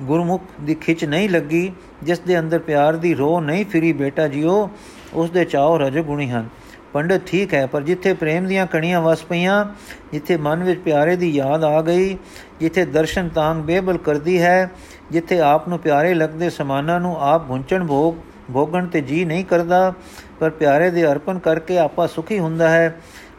ਗੁਰਮੁਖ 0.00 0.42
ਦੀ 0.60 0.74
ਖਿੱਚ 0.74 1.04
ਨਹੀਂ 1.04 1.28
ਲੱਗੀ, 1.28 1.72
ਜਿਸ 2.02 2.18
ਦੇ 2.18 2.38
ਅੰਦਰ 2.38 2.58
ਪਿਆਰ 2.58 2.96
ਦੀ 2.96 3.14
ਰੋਹ 3.14 3.40
ਨਹੀਂ 3.40 3.64
ਫਿਰੀ 3.64 3.92
ਬੇਟਾ 3.92 4.28
ਜੀਓ, 4.28 4.70
ਉਸ 5.14 5.30
ਦੇ 5.30 5.44
ਚਾਉ 5.44 5.78
ਰਜੋ 5.78 6.02
ਗੁਣੀ 6.02 6.30
ਹਨ। 6.30 6.48
ਪੰਡਤ 6.92 7.20
ਠੀਕ 7.26 7.54
ਹੈ, 7.54 7.66
ਪਰ 7.66 7.82
ਜਿੱਥੇ 7.82 8.12
ਪ੍ਰੇਮ 8.12 8.46
ਦੀਆਂ 8.46 8.66
ਕਣੀਆਂ 8.66 9.00
ਵਸ 9.00 9.22
ਪਈਆਂ, 9.22 9.64
ਜਿੱਥੇ 10.12 10.36
ਮਨ 10.36 10.64
ਵਿੱਚ 10.64 10.80
ਪਿਆਰੇ 10.80 11.16
ਦੀ 11.16 11.30
ਯਾਦ 11.30 11.64
ਆ 11.64 11.80
ਗਈ, 11.82 12.16
ਜਿੱਥੇ 12.60 12.84
ਦਰਸ਼ਨ 12.84 13.28
ਤਾਂਗ 13.28 13.56
ਬੇਬਲ 13.56 13.98
ਕਰਦੀ 13.98 14.40
ਹੈ, 14.42 14.70
ਜਿੱਥੇ 15.10 15.40
ਆਪ 15.40 15.68
ਨੂੰ 15.68 15.78
ਪਿਆਰੇ 15.78 16.14
ਲੱਗਦੇ 16.14 16.50
ਸਮਾਨਾਂ 16.50 17.00
ਨੂੰ 17.00 17.16
ਆਪ 17.20 17.46
ਭੁੰਚਣ 17.48 17.86
ਭੋਗ, 17.86 18.14
ਭੋਗਣ 18.52 18.86
ਤੇ 18.86 19.00
ਜੀ 19.00 19.24
ਨਹੀਂ 19.24 19.44
ਕਰਦਾ, 19.44 19.92
ਪਰ 20.40 20.50
ਪਿਆਰੇ 20.50 20.90
ਦੇ 20.90 21.06
ਅਰਪਣ 21.06 21.38
ਕਰਕੇ 21.38 21.78
ਆਪਾ 21.78 22.06
ਸੁਖੀ 22.06 22.38
ਹੁੰਦਾ 22.38 22.68
ਹੈ। 22.68 22.94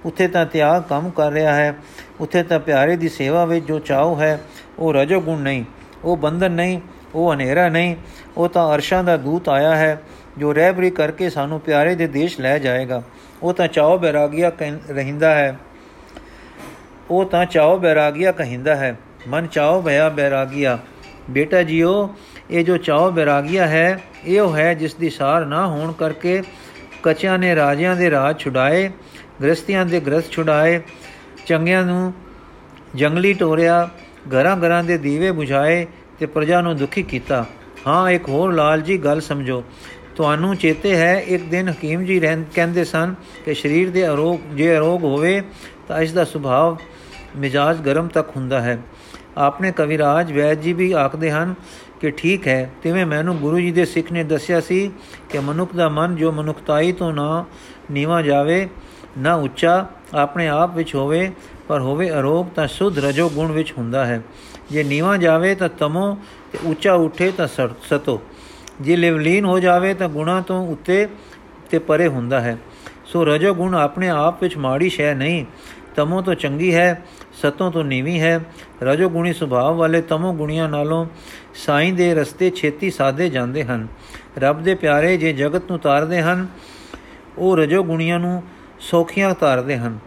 ਉੱਥੇ 0.06 0.28
ਤਾਂ 0.28 0.46
ਤਿਆਗ 0.46 0.82
ਕੰਮ 0.84 1.10
ਕਰ 1.10 1.32
ਰਿਹਾ 1.32 1.54
ਹੈ, 1.54 1.76
ਉੱਥੇ 2.22 2.44
ਤਾਂ 2.44 2.60
ਪਿਆਰੇ 2.60 2.96
ਦੀ 2.96 3.10
ਸੇਵਾ 3.10 3.46
ਵਿੱਚ 3.46 3.66
ਜੋ 3.66 3.80
ਚਾਉ 3.80 4.20
ਹੈ, 4.20 4.40
ਉਹ 4.80 4.94
ਰਜੋ 4.94 5.22
ਗੁਣ 5.22 5.40
ਨਹੀਂ, 5.40 5.64
ਉਹ 6.04 6.18
ਬੰਧਨ 6.18 6.52
ਨਹੀਂ, 6.52 6.80
ਉਹ 7.16 7.34
ਹਨੇਰਾ 7.34 7.70
ਨਹੀਂ, 7.70 7.96
ਉਹ 8.38 8.50
ਤਾਂ 8.50 8.74
ਅਰਸ਼ਾਂ 8.76 9.04
ਦਾ 9.04 9.18
ਦੂਤ 9.18 9.50
ਆਇਆ 9.50 9.76
ਹੈ, 9.76 10.02
ਜੋ 10.38 10.54
ਰਹਿਬਰੀ 10.54 10.90
ਕਰਕੇ 10.90 11.30
ਸਾਨੂੰ 11.30 11.60
ਪਿਆਰੇ 11.60 11.96
ਦੇ 11.96 12.08
ਦੇਸ਼ 12.08 12.40
ਲੈ 12.40 12.58
ਜਾਏਗਾ। 12.60 13.02
ਉਹ 13.44 13.54
ਤਾਂ 13.54 13.68
ਚਾਉ 13.68 13.98
ਬੈਰਾਗੀਆ 13.98 14.52
ਰਹਿੰਦਾ 14.90 15.36
ਹੈ। 15.36 15.60
ਉਹ 17.10 17.26
ਤਾਂ 17.26 17.46
ਚਾਉ 17.46 17.78
ਬੈਰਾਗੀਆ 17.78 18.32
ਕਹਿੰਦਾ 18.32 18.76
ਹੈ। 18.76 18.98
ਮਨ 19.28 19.48
ਚਾਉ 19.48 19.82
ਭਇਆ 19.82 20.10
ਬੈਰਾਗੀਆ। 20.10 20.80
ਬੇਟਾ 21.30 21.64
ਜੀਓ, 21.64 22.16
ਇਹ 22.52 22.66
ਜੋ 22.66 22.78
ਚਾਉ 22.78 23.12
ਬੈਰਾਗੀਆ 23.12 23.68
ਹੈ, 23.68 24.00
ਇਹ 24.26 24.42
ਉਹ 24.42 24.56
ਹੈ 24.56 24.74
ਜਿਸ 24.74 24.96
ਦੀ 24.96 25.10
ਸਾਰ 25.10 25.46
ਨਾ 25.46 25.68
ਹੋਣ 25.68 25.92
ਕਰਕੇ 25.92 26.44
ਕਚਿਆਂ 27.04 27.38
ਨੇ 27.38 27.56
ਰਾਜਿਆਂ 27.56 27.96
ਦੇ 27.96 28.12
ਰਾਜ 28.12 28.40
ਛੁਡਾਏ, 28.40 28.92
ਗ੍ਰਸਤੀਆਂ 29.44 29.86
ਦੇ 29.86 30.00
ਗ੍ਰਸਤ 30.00 30.32
ਛੁਡਾਏ, 30.32 30.82
ਚੰਗਿਆਂ 31.46 31.84
ਨੂੰ 31.84 32.14
ਜੰਗਲੀ 32.96 33.34
ਟੋਰਿਆ, 33.34 33.90
ਘਰਾਂ 34.30 34.58
ਘਰਾਂ 34.58 34.84
ਦੇ 34.84 34.98
ਦੀਵੇ 34.98 35.32
ਬੁਝਾਏ 35.32 35.88
ਤੇ 36.20 36.26
ਪ੍ਰਜਾ 36.26 36.62
ਨੂੰ 36.62 36.78
ਦੁਖੀ 36.78 37.04
ਕੀਤਾ। 37.04 37.46
ਹਾਂ, 37.88 38.10
ਇੱਕ 38.10 38.30
ਹੋਰ 38.30 38.54
ਲਾਲ 38.54 38.82
ਜੀ 38.82 38.98
ਗੱਲ 38.98 39.22
ਸਮਝੋ। 39.22 39.64
ਤੁਹਾਨੂੰ 40.16 40.56
ਚੇਤੇ 40.56 40.96
ਹੈ, 40.96 41.14
ਇੱਕ 41.18 41.44
ਦਿਨ 41.44 41.70
ਹਕੀਮ 41.70 42.04
ਜੀ 42.06 42.20
ਕਹਿੰਦੇ 42.54 42.84
ਸਨ 42.84 43.14
ਕਿ 43.46 43.54
ਸਰੀਰ 43.54 43.90
ਦੇ 43.90 44.08
ਅਰੋਗ, 44.08 44.40
ਜੇ 44.56 44.76
ਅਰੋਗ 44.78 45.04
ਹੋਵੇ 45.04 45.42
ਤਾਂ 45.88 46.02
ਇਸ 46.02 46.12
ਦਾ 46.14 46.24
ਸੁਭਾਅ 46.26 46.76
ਮਿਜਾਜ 47.40 47.82
ਗਰਮ 47.82 48.08
ਤੱਕ 48.08 48.36
ਹੁੰਦਾ 48.38 48.62
ਹੈ। 48.62 48.78
ਆਪਣੇ 49.38 49.72
ਕਵਿਰਾਜ 49.72 50.32
ਵੈਦ 50.32 50.62
ਜੀ 50.62 50.74
ਵੀ 50.74 50.92
ਆਖਦੇ 50.92 51.32
ਹਨ 51.32 51.54
ਕਿ 52.02 52.12
ਠੀਕ 52.12 52.48
ਹੈ, 52.48 52.70
ਤਿਵੇਂ 52.84 53.06
ਮੈਨੂੰ 53.06 53.38
ਗੁਰੂ 53.38 53.60
ਜੀ 53.60 53.72
ਦੇ 53.72 53.86
ਸਿੱਖ 53.86 54.12
ਨੇ 54.12 54.24
ਦੱਸਿਆ 54.24 54.60
ਸੀ 54.62 54.92
ਕਿ 55.30 55.40
ਮਨੁੱਖ 55.40 55.76
ਦਾ 55.76 55.90
ਮਨ 55.90 56.16
ਜੋ 56.16 56.32
ਮਨੁੱਖਤਾਈ 56.32 56.92
ਤੋਂ 56.92 57.14
ਨਾ 57.14 57.46
ਨੀਵਾ 57.92 58.22
ਜਾਵੇ, 58.22 58.68
ਨਾ 59.18 59.34
ਉੱਚਾ 59.36 59.86
ਆਪਣੇ 60.14 60.48
ਆਪ 60.48 60.76
ਵਿੱਚ 60.76 60.96
ਹੋਵੇ, 60.96 61.32
ਪਰ 61.68 61.80
ਹੋਵੇ 61.80 62.10
ਅਰੋਗ 62.10 62.46
ਤਾਂ 62.56 62.68
ਸੁਧ 62.68 63.00
ਰਜੋ 63.00 63.30
ਗੁਣ 63.30 63.52
ਵਿੱਚ 63.52 63.74
ਹੁੰਦਾ 63.78 64.06
ਹੈ। 64.06 64.22
ਜੇ 64.72 64.84
ਨੀਵਾ 64.84 65.18
ਜਾਵੇ 65.18 65.56
ਤਾਂ 65.56 65.70
ਤਮੋ 65.70 66.18
ਤੇ 66.52 66.60
ਉੱਚਾ 66.64 66.94
ਉੱਠੇ 66.94 67.32
ਤਾਂ 67.32 67.48
ਸਤੋ। 67.48 68.22
ਜੇ 68.82 68.96
ਲਿਵਲੀਨ 68.96 69.46
ਹੋ 69.46 69.60
ਜਾਵੇ 69.60 69.94
ਤਾਂ 69.94 70.10
ਗੁਣਾ 70.10 70.42
ਤੋਂ 70.42 70.68
ਉੱਤੇ 70.68 71.08
ਤੇ 71.70 71.80
ਪਰੇ 71.80 72.08
ਹੁੰਦਾ 72.08 72.42
ਹੈ। 72.42 72.58
ਸੋ 73.06 73.26
ਰਜੋ 73.26 73.54
ਗੁਣ 73.54 73.76
ਆਪਣੇ 73.76 74.10
ਆਪ 74.10 74.44
ਵਿੱਚ 74.44 74.58
ਮਾੜੀ 74.58 74.90
ਸ਼ੈ 74.90 75.14
ਨਹੀਂ, 75.14 75.46
ਤਮੋ 75.96 76.22
ਤੋਂ 76.22 76.36
ਚੰਗੀ 76.36 76.74
ਹੈ, 76.76 77.02
ਸਤੋਂ 77.34 77.72
ਤੋਂ 77.72 77.84
ਨੀਵੀਂ 77.84 78.20
ਹੈ। 78.20 78.40
ਰਜੋ 78.84 79.10
ਗੁਣੀ 79.10 79.34
ਸੁਭਾਅ 79.34 79.72
ਵਾਲੇ 79.72 80.02
ਤਮੋ 80.02 80.34
ਗੁਣੀਆਂ 80.34 80.70
ਨਾਲੋਂ 80.70 81.06
ਸਾਈਂ 81.56 81.94
ਦੇ 81.94 82.14
ਰਸਤੇ 82.16 82.50
ਛੇਤੀ 82.50 82.90
ਸਾਦੇ 82.92 83.30
ਜਾਂਦੇ 83.30 83.64
ਹਨ। 83.64 83.88
ਰੱਬ 84.38 84.64
ਦੇ 84.64 84.76
ਪਿਆਰੇ 84.76 85.18
ਜੇ 85.18 85.34
ਜਗਤ 85.34 85.70
ਨੂੰ 85.70 85.80
ਤਾਰਦੇ 85.80 86.22
ਹਨ, 86.22 86.48
ਉਹ 87.38 87.58
ਰਜੋ 87.58 87.84
ਗੁਣੀਆਂ 87.84 88.20
ਨੂੰ 88.20 88.44
ਸੋਖੀਆਂ 88.80 89.34
ਤਾਰਦੇ 89.34 89.78
ਹਨ, 89.78 90.00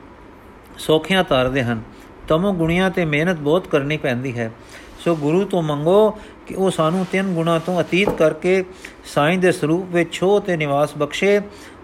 ਸੋਖੀਆਂ 0.78 1.24
ਤਾਰਦੇ 1.24 1.62
ਹਨ। 1.62 1.82
ਤਮੋ 2.28 2.52
ਗੁਣੀਆਂ 2.52 2.90
ਤੇ 2.90 3.04
ਮਿਹਨਤ 3.04 3.36
ਬਹੁਤ 3.36 3.66
ਕਰਨੀ 3.68 3.96
ਪੈਂਦੀ 3.96 4.38
ਹੈ। 4.38 4.50
ਸੋ 4.98 5.16
ਗੁਰੂ 5.16 5.44
ਤੋਂ 5.44 5.62
ਮੰਗੋ 5.62 6.18
ਕਿ 6.46 6.54
ਉਹ 6.54 6.70
ਸਾਨੂੰ 6.70 7.06
ਤਿੰਨ 7.12 7.34
ਗੁਣਾ 7.34 7.58
ਤੋਂ 7.58 7.80
ਅਤੀਤ 7.80 8.10
ਕਰਕੇ 8.10 8.64
ਸਾਈਂ 9.04 9.38
ਦੇ 9.38 9.52
ਸਰੂਪ 9.52 9.86
ਵਿੱਚ 9.90 10.12
ਛੋ 10.12 10.40
ਤੇ 10.40 10.56
ਨਿਵਾਸ 10.56 10.96
ਬਖਸ਼ੇ। 10.98 11.40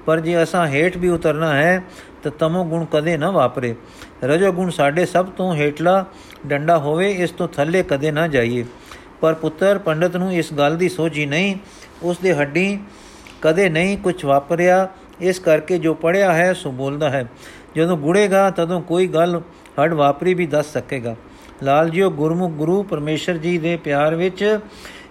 ਪਰ 0.06 0.20
ਜੇ 0.20 0.42
ਅਸਾਂ 0.42 0.66
ਹੇਠ 0.66 0.96
ਵੀ 0.96 1.08
ਉਤਰਨਾ 1.08 1.56
ਹੈ, 1.56 1.82
ਤਾਂ 2.22 2.32
ਤਮੋ 2.38 2.64
ਗੁਣ 2.64 2.84
ਕਦੇ 2.84 3.16
ਨਾ 3.16 3.30
ਵਾਪਰੇ। 3.30 3.74
ਰਜੋ 4.24 4.52
ਗੁਣ 4.52 4.70
ਸਾਡੇ 4.70 5.06
ਸਭ 5.06 5.26
ਤੋਂ 5.26 5.54
ਹੇਠਲਾ 5.54 6.04
ਡੰਡਾ 6.46 6.78
ਹੋਵੇ, 6.78 7.12
ਇਸ 7.12 7.30
ਤੋਂ 7.30 7.48
ਥੱਲੇ 7.48 7.82
ਕਦੇ 7.82 8.10
ਨਾ 8.10 8.28
ਜਾਈਏ। 8.28 8.64
ਪਰ 9.20 9.34
ਪੁੱਤਰ 9.34 9.78
ਪੰਡਤ 9.78 10.16
ਨੂੰ 10.16 10.34
ਇਸ 10.34 10.52
ਗੱਲ 10.52 10.76
ਦੀ 10.76 10.88
ਸੋਝੀ 10.88 11.26
ਨਹੀਂ, 11.26 11.56
ਉਸ 12.02 12.18
ਦੇ 12.18 12.34
ਹੱਡੀ 12.34 12.78
ਕਦੇ 13.42 13.68
ਨਹੀਂ 13.68 13.98
ਕੁਝ 13.98 14.24
ਵਾਪਰਿਆ। 14.24 14.88
ਇਸ 15.20 15.38
ਕਰਕੇ 15.38 15.78
ਜੋ 15.78 15.94
ਪੜਿਆ 15.94 16.32
ਹੈ, 16.32 16.52
ਸੋ 16.52 16.70
ਬੋਲਦਾ 16.70 17.10
ਹੈ। 17.10 17.26
ਜਦੋਂ 17.76 17.96
ਗੁੜੇਗਾ, 17.96 18.50
ਤਦੋਂ 18.50 18.82
ਕੋਈ 18.82 19.06
ਗੱਲ 19.06 19.40
ਹੱਡ 19.80 19.92
ਵਾਪਰੀ 19.92 20.34
ਵੀ 20.34 20.46
ਦੱਸ 20.46 20.72
ਸਕੇਗਾ। 20.72 21.16
ਲਾਲ 21.62 21.90
ਜੀਓ 21.90 22.10
ਗੁਰਮੁਖ 22.10 22.52
ਗੁਰੂ 22.52 22.82
ਪਰਮੇਸ਼ਰ 22.82 23.36
ਜੀ 23.36 23.58
ਦੇ 23.58 23.76
ਪਿਆਰ 23.76 24.14
ਵਿੱਚ 24.14 24.58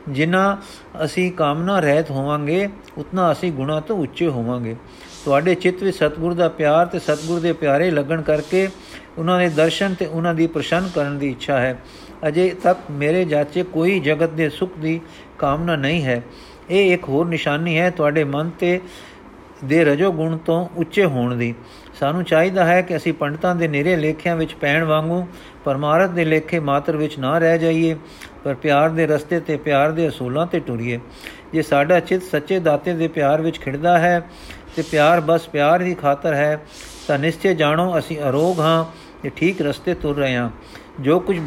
ਜਿੰਨਾ 0.10 0.58
ਅਸੀਂ 1.06 1.32
ਕਾਮਨਾ 1.32 1.80
ਰਹਿਤ 1.80 2.12
ਹੋਵਾਂਗੇ, 2.12 2.70
ਉਤਨਾ 2.97 3.32
ਅਸੀਂ 3.32 3.52
ਗੁਣਾ 3.52 3.80
ਤੋਂ 3.80 3.97
ਉੱਚੇ 3.97 4.28
ਹੋਵਾਂਗੇ। 4.28 4.76
ਤੁਹਾਡੇ 5.26 5.56
ਚਿੱਤ 5.56 5.84
ਵਿੱਚ 5.84 5.97
ਸਤਿਗੁਰ 5.97 6.34
ਦਾ 6.34 6.49
ਪਿਆਰ 6.49 6.86
ਤੇ 6.86 6.99
ਸਤਿਗੁਰ 6.99 7.39
ਦੇ 7.39 7.54
ਪਿਆਰੇ 7.54 7.91
ਲੱਗਣ 7.91 8.22
ਕਰਕੇ 8.22 8.70
ਉਹਨਾਂ 9.18 9.39
ਦੇ 9.39 9.49
ਦਰਸ਼ਨ 9.49 9.93
ਤੇ 9.93 10.06
ਉਹਨਾਂ 10.06 10.34
ਦੀ 10.34 10.47
ਪ੍ਰਸ਼ੰਨ 10.47 10.89
ਕਰਨ 10.95 11.18
ਦੀ 11.20 11.30
ਇੱਛਾ 11.30 11.60
ਹੈ। 11.60 11.80
ਅਜੇ 12.28 12.56
ਤੱਕ 12.64 12.80
ਮੇਰੇ 12.91 13.26
ਜਾਚੇ 13.26 13.64
ਕੋਈ 13.64 13.99
ਜਗਤ 13.99 14.30
ਦੇ 14.30 14.49
ਸੁਖ 14.49 14.78
ਦੀ 14.78 15.02
ਕਾਮਨਾ 15.38 15.76
ਨਹੀਂ 15.76 16.04
ਹੈ। 16.04 16.22
ਇਹ 16.70 16.93
ਇੱਕ 16.93 17.10
ਹੋਰ 17.10 17.28
ਨਿਸ਼ਾਨੀ 17.28 17.80
ਹੈ 17.80 17.89
ਤੁਹਾਡੇ 17.89 18.24
ਮਨ 18.24 18.49
ਤੇ 18.49 18.82
ਦੇ 19.66 19.84
ਰਜੋ 19.86 20.12
ਗੁਣ 20.12 20.38
ਤੋਂ 20.38 20.68
ਉੱਚੇ 20.76 21.06
ਹੋਣ 21.06 21.36
ਦੀ। 21.36 21.54
ਸਾਨੂੰ 21.99 22.24
ਚਾਹੀਦਾ 22.24 22.66
ਹੈ 22.66 22.82
ਕਿ 22.82 22.95
ਅਸੀਂ 22.95 23.14
ਪੰਡਤਾਂ 23.14 23.56
ਦੇ 23.56 23.68
ਨਿਰੇ 23.68 23.95
ਲੇਖਿਆਂ 23.95 24.36
ਵਿੱਚ 24.36 24.54
ਪੈਣ 24.54 24.84
ਵਾਂਗੂ 24.84 25.28
ਪਰਮਾਰਥ 25.66 26.09
ਦੇ 26.09 26.26
ਲੇਖੇ 26.26 26.59
ਮਾਤਰ 26.59 26.97
ਵਿੱਚ 26.97 27.18
ਨਾ 27.20 27.38
ਰਹਿ 27.38 27.57
ਜਾਈਏ, 27.59 27.95
ਪਰ 28.43 28.53
ਪਿਆਰ 28.53 28.89
ਦੇ 28.89 29.05
ਰਸਤੇ 29.07 29.39
ਤੇ 29.39 29.57
ਪਿਆਰ 29.57 29.91
ਦੇ 29.91 30.07
ਅਸੂਲਾਂ 30.07 30.45
ਤੇ 30.45 30.59
ਟੁਰੀਏ। 30.59 30.99
ਜੇ 31.53 31.62
ਸਾਡਾ 31.62 31.99
ਚਿੱਤ 31.99 32.24
ਸੱਚੇ 32.24 32.59
ਦਾਤੇ 32.59 32.93
ਦੇ 32.93 33.07
ਪਿਆਰ 33.07 33.41
ਵਿੱਚ 33.41 33.59
ਖਿੜਦਾ 33.59 33.97
ਹੈ 33.99 34.20
ਤੇ 34.76 34.82
ਪਿਆਰ 34.82 35.22
ਬਸ 35.22 35.47
ਪਿਆਰ 35.47 35.80
ਦੀ 35.80 35.93
ਖਾਤਰ 35.95 36.34
ਹੈ, 36.34 36.59
ਤਾਂ 37.07 37.18
ਨਿਸ਼ਚੈ 37.20 37.53
ਜਾਣੋ 37.53 37.97
ਅਸੀਂ 37.97 38.20
ਅਰੋਗ 38.20 38.59
ਹਾਂ 38.59 38.86
ਤੇ 39.24 39.32
ਠੀਕ 39.36 39.62
ਰਸਤੇ 39.62 39.93
ਤੁਰ 39.93 40.18
ਰਹੇ 40.18 40.36
ਹਾਂ। 40.36 40.49
ਜੋ 40.99 41.20
ਕੁਝ 41.20 41.38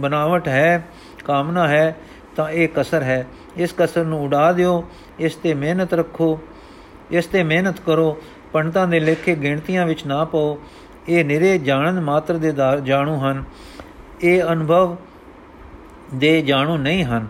ਬਨਾਵਟ 0.00 0.48
ਹੈ, 0.48 0.86
ਕਾਮਨਾ 1.24 1.68
ਹੈ, 1.68 1.96
ਤਾਂ 2.36 2.48
ਇਹ 2.50 2.68
ਕਸਰ 2.74 3.02
ਹੈ। 3.02 3.26
ਇਸ 3.56 3.74
ਕਸਰ 3.78 4.04
ਨੂੰ 4.04 4.22
ਉਡਾ 4.24 4.50
ਦਿਓ, 4.52 4.84
ਇਸ 5.18 5.34
ਤੇ 5.34 5.54
ਮਿਹਨਤ 5.54 5.94
ਰੱਖੋ, 5.94 6.38
ਇਸ 7.10 7.26
ਤੇ 7.26 7.42
ਮਿਹਨਤ 7.42 7.80
ਕਰੋ, 7.80 8.16
ਪੰਡਤਾਂ 8.52 8.86
ਦੇ 8.86 9.00
ਲੇਖੇ 9.00 9.34
ਗਿਣਤੀਆਂ 9.34 9.86
ਵਿੱਚ 9.86 10.04
ਨਾ 10.06 10.24
ਪਾਓ। 10.24 10.58
ਇਹ 11.10 11.24
ਨਿਰੇ 11.24 11.58
ਜਾਣਨ 11.58 12.00
ਮਾਤਰ 12.00 12.36
ਦੇ 12.36 12.52
ਜਾਣੂ 12.84 13.16
ਹਨ। 13.16 13.44
ਇਹ 14.22 14.42
ਅਨੁਭਵ 14.52 14.96
ਦੇ 16.14 16.42
ਜਾਣੂ 16.42 16.76
ਨਹੀਂ 16.76 17.04
ਹਨ। 17.04 17.26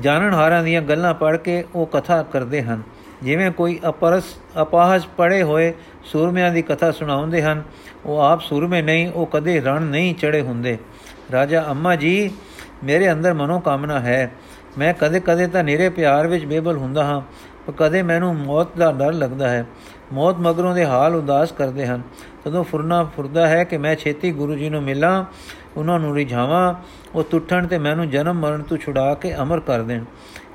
ਜਾਣਨ 0.00 0.34
ਹਾਰਾਂ 0.34 0.62
ਦੀਆਂ 0.62 0.82
ਗੱਲਾਂ 0.82 1.14
ਪੜ੍ਹ 1.14 1.36
ਕੇ 1.36 1.64
ਉਹ 1.74 1.86
ਕਥਾ 1.86 2.22
ਕਰਦੇ 2.22 2.62
ਹਨ। 2.62 2.82
ਜਿਵੇਂ 3.22 3.50
ਕੋਈ 3.50 3.80
ਅਪਰਸ 3.88 4.24
ਅਪਾਹਜ 4.62 5.02
ਪੜੇ 5.16 5.42
ਹੋਏ 5.42 5.72
ਸੂਰਮਿਆਂ 6.04 6.50
ਦੀ 6.50 6.62
ਕਥਾ 6.62 6.90
ਸੁਣਾਉਂਦੇ 6.90 7.42
ਹਨ, 7.42 7.62
ਉਹ 8.06 8.18
ਆਪ 8.18 8.40
ਸੂਰਮੇ 8.40 8.82
ਨਹੀਂ, 8.82 9.12
ਉਹ 9.12 9.26
ਕਦੇ 9.26 9.60
ਰਣ 9.60 9.82
ਨਹੀਂ 9.82 10.14
ਚੜੇ 10.14 10.40
ਹੁੰਦੇ। 10.40 10.78
ਰਾਜਾ, 11.32 11.64
ਅੰਮਾ 11.68 11.96
ਜੀ, 11.96 12.30
ਮੇਰੇ 12.84 13.12
ਅੰਦਰ 13.12 13.34
ਮਨੋ 13.34 13.60
ਕਾਮਨਾ 13.60 14.00
ਹੈ। 14.00 14.32
ਮੈਂ 14.78 14.94
ਕਦੇ-ਕਦੇ 14.94 15.46
ਤਾਂ 15.46 15.64
ਨਿਰੇ 15.64 15.88
ਪਿਆਰ 15.88 16.26
ਵਿੱਚ 16.26 16.44
ਬੇਬਲ 16.44 16.76
ਹੁੰਦਾ 16.76 17.04
ਹਾਂ, 17.04 17.20
ਪਰ 17.66 17.72
ਕਦੇ 17.76 18.02
ਮੈਨੂੰ 18.02 18.36
ਮੌਤ 18.36 18.68
ਦਾ 18.78 18.92
ਡਰ 18.92 19.12
ਲੱਗਦਾ 19.12 19.48
ਹੈ। 19.48 19.66
ਮੌਤ 20.12 20.36
ਮਗਰੋਂ 20.38 20.74
ਦੇ 20.74 20.84
ਹਾਲ 20.84 21.14
ਉਦਾਸ 21.14 21.52
ਕਰਦੇ 21.52 21.86
ਹਨ। 21.86 22.02
ਤਦੋਂ 22.44 22.64
ਫੁਰਨਾ 22.64 23.02
ਫੁਰਦਾ 23.16 23.46
ਹੈ 23.48 23.64
ਕਿ 23.64 23.78
ਮੈਂ 23.78 23.94
ਛੇਤੀ 23.96 24.30
ਗੁਰੂ 24.32 24.54
ਜੀ 24.54 24.68
ਨੂੰ 24.70 24.82
ਮਿਲਾਂ, 24.82 25.24
ਉਹਨਾਂ 25.76 25.98
ਨੂੰ 26.00 26.14
ਰਿਝਾਵਾਂ, 26.14 26.74
ਉਹ 27.14 27.24
ਟੁੱਟਣ 27.30 27.66
ਤੇ 27.66 27.78
ਮੈਨੂੰ 27.78 28.10
ਜਨਮ 28.10 28.40
ਮਰਨ 28.40 28.62
ਤੋਂ 28.62 28.76
ਛੁਡਾ 28.76 29.14
ਕੇ 29.14 29.34
ਅਮਰ 29.34 29.60
ਕਰ 29.60 29.82
ਦੇਣ। 29.82 30.04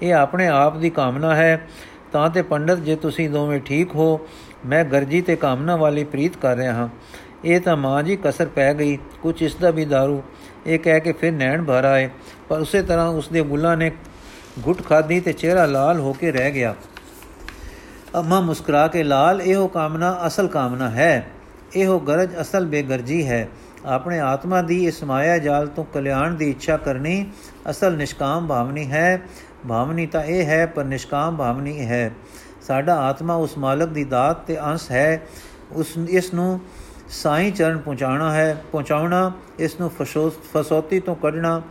ਇਹ 0.01 0.13
ਆਪਣੇ 0.13 0.47
ਆਪ 0.47 0.77
ਦੀ 0.77 0.89
ਕਾਮਨਾ 0.89 1.35
ਹੈ। 1.35 1.67
ਤਾਂ 2.11 2.29
ਤੇ 2.29 2.41
ਪੰਡਤ, 2.41 2.77
ਜੇ 2.77 2.95
ਤੁਸੀਂ 2.95 3.29
ਦੋਵੇਂ 3.29 3.59
ਠੀਕ 3.59 3.95
ਹੋ, 3.95 4.19
ਮੈਂ 4.65 4.83
ਗਰਜੀ 4.85 5.21
ਤੇ 5.21 5.35
ਕਾਮਨਾ 5.35 5.75
ਵਾਲੀ 5.75 6.03
ਪ੍ਰੀਤ 6.03 6.37
ਕਰ 6.37 6.55
ਰਿਹਾ 6.55 6.73
ਹਾਂ। 6.73 6.87
ਇਹ 7.45 7.61
ਤਾਂ 7.61 7.77
ਮਾਂ 7.77 8.03
ਜੀ 8.03 8.17
ਕਸਰ 8.23 8.45
ਪੈ 8.45 8.73
ਗਈ 8.73 8.97
ਕੁਝ 9.21 9.41
ਇਸ 9.41 9.55
ਦਾ 9.55 9.71
ਵੀ 9.71 9.85
दारू 9.85 10.21
ਇਹ 10.67 10.79
ਕਹਿ 10.79 10.99
ਕੇ 10.99 11.11
ਫਿਰ 11.11 11.31
ਨੈਣ 11.31 11.63
ਭਰ 11.63 11.85
ਆਏ, 11.85 12.09
ਪਰ 12.49 12.59
ਉਸੇ 12.59 12.81
ਤਰ੍ਹਾਂ 12.81 13.07
ਉਸਦੇ 13.07 13.41
ਬੁੱਲਾਂ 13.41 13.77
ਨੇ 13.77 13.91
ਘੁੱਟ 14.67 14.83
ਖਾਦੀ 14.85 15.19
ਤੇ 15.19 15.33
ਚਿਹਰਾ 15.33 15.65
ਲਾਲ 15.65 15.99
ਹੋ 15.99 16.13
ਕੇ 16.13 16.31
ਰਹਿ 16.31 16.51
ਗਿਆ। 16.51 16.75
ਅਮਾ 18.19 18.39
ਮੁਸਕਰਾ 18.39 18.87
ਕੇ, 18.87 19.03
ਲਾਲ, 19.03 19.41
ਇਹੋ 19.41 19.67
ਕਾਮਨਾ 19.67 20.19
ਅਸਲ 20.27 20.47
ਕਾਮਨਾ 20.47 20.89
ਹੈ। 20.89 21.27
ਇਹੋ 21.75 21.99
ਗਰਜ 21.99 22.29
ਅਸਲ 22.41 22.65
ਬੇਗਰਜੀ 22.65 23.27
ਹੈ। 23.27 23.47
ਆਪਣੇ 23.85 24.19
ਆਤਮਾ 24.19 24.61
ਦੀ 24.61 24.85
ਇਸ 24.87 25.03
ਮਾਇਆ 25.03 25.37
ਜਾਲ 25.37 25.67
ਤੋਂ 25.67 25.85
ਕਲਿਆਣ 25.93 26.33
ਦੀ 26.35 26.49
ਇੱਛਾ 26.49 26.77
ਕਰਨੀ 26.77 27.31
ਅਸਲ 27.69 27.95
ਨਿਸ਼ਕਾਮ 27.97 28.47
ਭਾਵਨੀ 28.47 28.91
ਹੈ। 28.91 29.21
ਭਾਵਨੀ 29.69 30.05
ਤਾਂ 30.05 30.23
ਇਹ 30.23 30.45
ਹੈ, 30.45 30.65
ਪਰ 30.65 30.83
ਨਿਸ਼ਕਾਮ 30.83 31.37
ਭਾਵਨੀ 31.37 31.79
ਹੈ। 31.85 32.11
ਸਾਡਾ 32.61 32.95
ਆਤਮਾ 32.95 33.35
ਉਸ 33.35 33.57
ਮਾਲਕ 33.57 33.89
ਦੀ 33.89 34.03
ਦਾਤ 34.03 34.45
ਤੇ 34.45 34.59
ਅੰਸ਼ 34.61 34.91
ਹੈ। 34.91 35.21
ਉਸ, 35.71 35.87
ਇਸ 36.09 36.33
ਨੂੰ 36.33 36.59
ਸਾਈ 37.09 37.51
ਚਰਨ 37.51 37.77
ਪਹੁੰਚਾਉਣਾ 37.77 38.33
ਹੈ, 38.33 38.63
ਪਹੁੰਚਾਉਣਾ, 38.71 39.31
ਇਸ 39.59 39.79
ਨੂੰ 39.79 39.91
ਫਸੋਤੀ 40.53 40.99
ਤੋਂ 40.99 41.15
ਕੱਢਣਾ, 41.15 41.61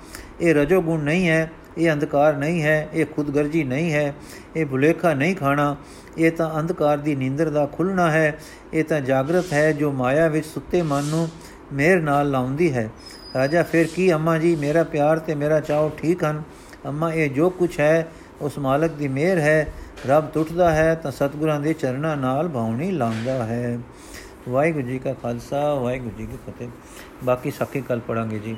ਇਹ 0.41 0.55
ਰਜੋ 0.55 0.82
ਗੁਣ 0.82 1.01
ਨਹੀਂ 1.01 1.28
ਹੈ। 1.28 1.51
ਇਹ 1.78 1.92
ਅੰਧਕਾਰ 1.92 2.36
ਨਹੀਂ 2.36 2.62
ਹੈ, 2.62 2.88
ਇਹ 2.94 3.06
ਖੁਦਗਰਜੀ 3.06 3.64
ਨਹੀਂ 3.64 3.92
ਹੈ, 3.92 4.14
ਇਹ 4.56 4.66
ਭੁਲੇਖਾ 4.66 5.14
ਨਹੀਂ 5.14 5.36
ਖਾਣਾ। 5.36 5.76
ਇਹ 6.18 6.32
ਤਾਂ 6.32 6.60
ਅੰਧਕਾਰ 6.60 6.98
ਦੀ 6.98 7.14
ਨੀਂਦਰ 7.14 7.50
ਦਾ 7.50 7.66
ਖੁੱਲਣਾ 7.66 8.10
ਹੈ। 8.10 8.38
ਇਹ 8.74 8.84
ਤਾਂ 8.84 9.00
ਜਾਗਰਤ 9.00 9.52
ਹੈ 9.52 9.72
ਜੋ 9.72 9.92
ਮਾਇਆ 9.92 10.28
ਵਿੱਚ 10.28 10.46
ਸੁੱਤੇ 10.46 10.82
ਮਨ 10.82 11.04
ਨੂੰ 11.04 11.28
ਮੇਰ 11.72 12.00
ਨਾਲ 12.00 12.30
ਲਾਉਂਦੀ 12.30 12.74
ਹੈ। 12.74 12.90
ਰਾਜਾ 13.36 13.62
ਫਿਰ 13.62 13.86
ਕੀ, 13.94 14.12
ਅੰਮਾ 14.12 14.38
ਜੀ, 14.38 14.56
ਮੇਰਾ 14.56 14.84
ਪਿਆਰ 14.84 15.18
ਤੇ 15.18 15.34
ਮੇਰਾ 15.34 15.60
ਚਾਹ 15.60 15.88
ਠੀਕ 15.88 16.24
ਹਨ। 16.24 16.42
ਅੰਮਾ, 16.86 17.12
ਇਹ 17.12 17.30
ਜੋ 17.30 17.50
ਕੁਝ 17.50 17.80
ਹੈ, 17.80 18.08
ਉਸ 18.40 18.58
ਮਾਲਕ 18.58 18.90
ਦੀ 18.90 19.08
ਮਿਹਰ 19.08 19.38
ਹੈ। 19.38 19.72
ਰੱਬ 20.06 20.30
ਟੁੱਟਦਾ 20.34 20.70
ਹੈ 20.70 20.94
ਤਾਂ 20.94 21.10
ਸਤਿਗੁਰਾਂ 21.10 21.60
ਦੇ 21.60 21.72
ਚਰਨਾਂ 21.72 22.16
ਨਾਲ 22.16 22.48
ਭਾਉਣੀ 22.48 22.90
ਲਾਉਂਦਾ 22.90 23.46
ਹੈ। 23.46 23.78
ਵਾਹਿਗੁਰੂ 24.48 24.86
ਜੀ 24.86 24.98
ਕਾ 24.98 25.12
ਖਾਲਸਾ, 25.12 25.74
ਵਾਹਿਗੁਰੂ 25.74 26.18
ਜੀ 26.18 26.26
ਕੀ 26.26 26.50
ਫਤਿਹ। 26.50 26.68
ਬਾਕੀ 27.24 27.50
ਸਾਖੀ 27.50 27.80
ਕੱਲ 27.80 28.00
ਪੜਾਂਗੇ 28.00 28.38
ਜੀ। 28.38 28.56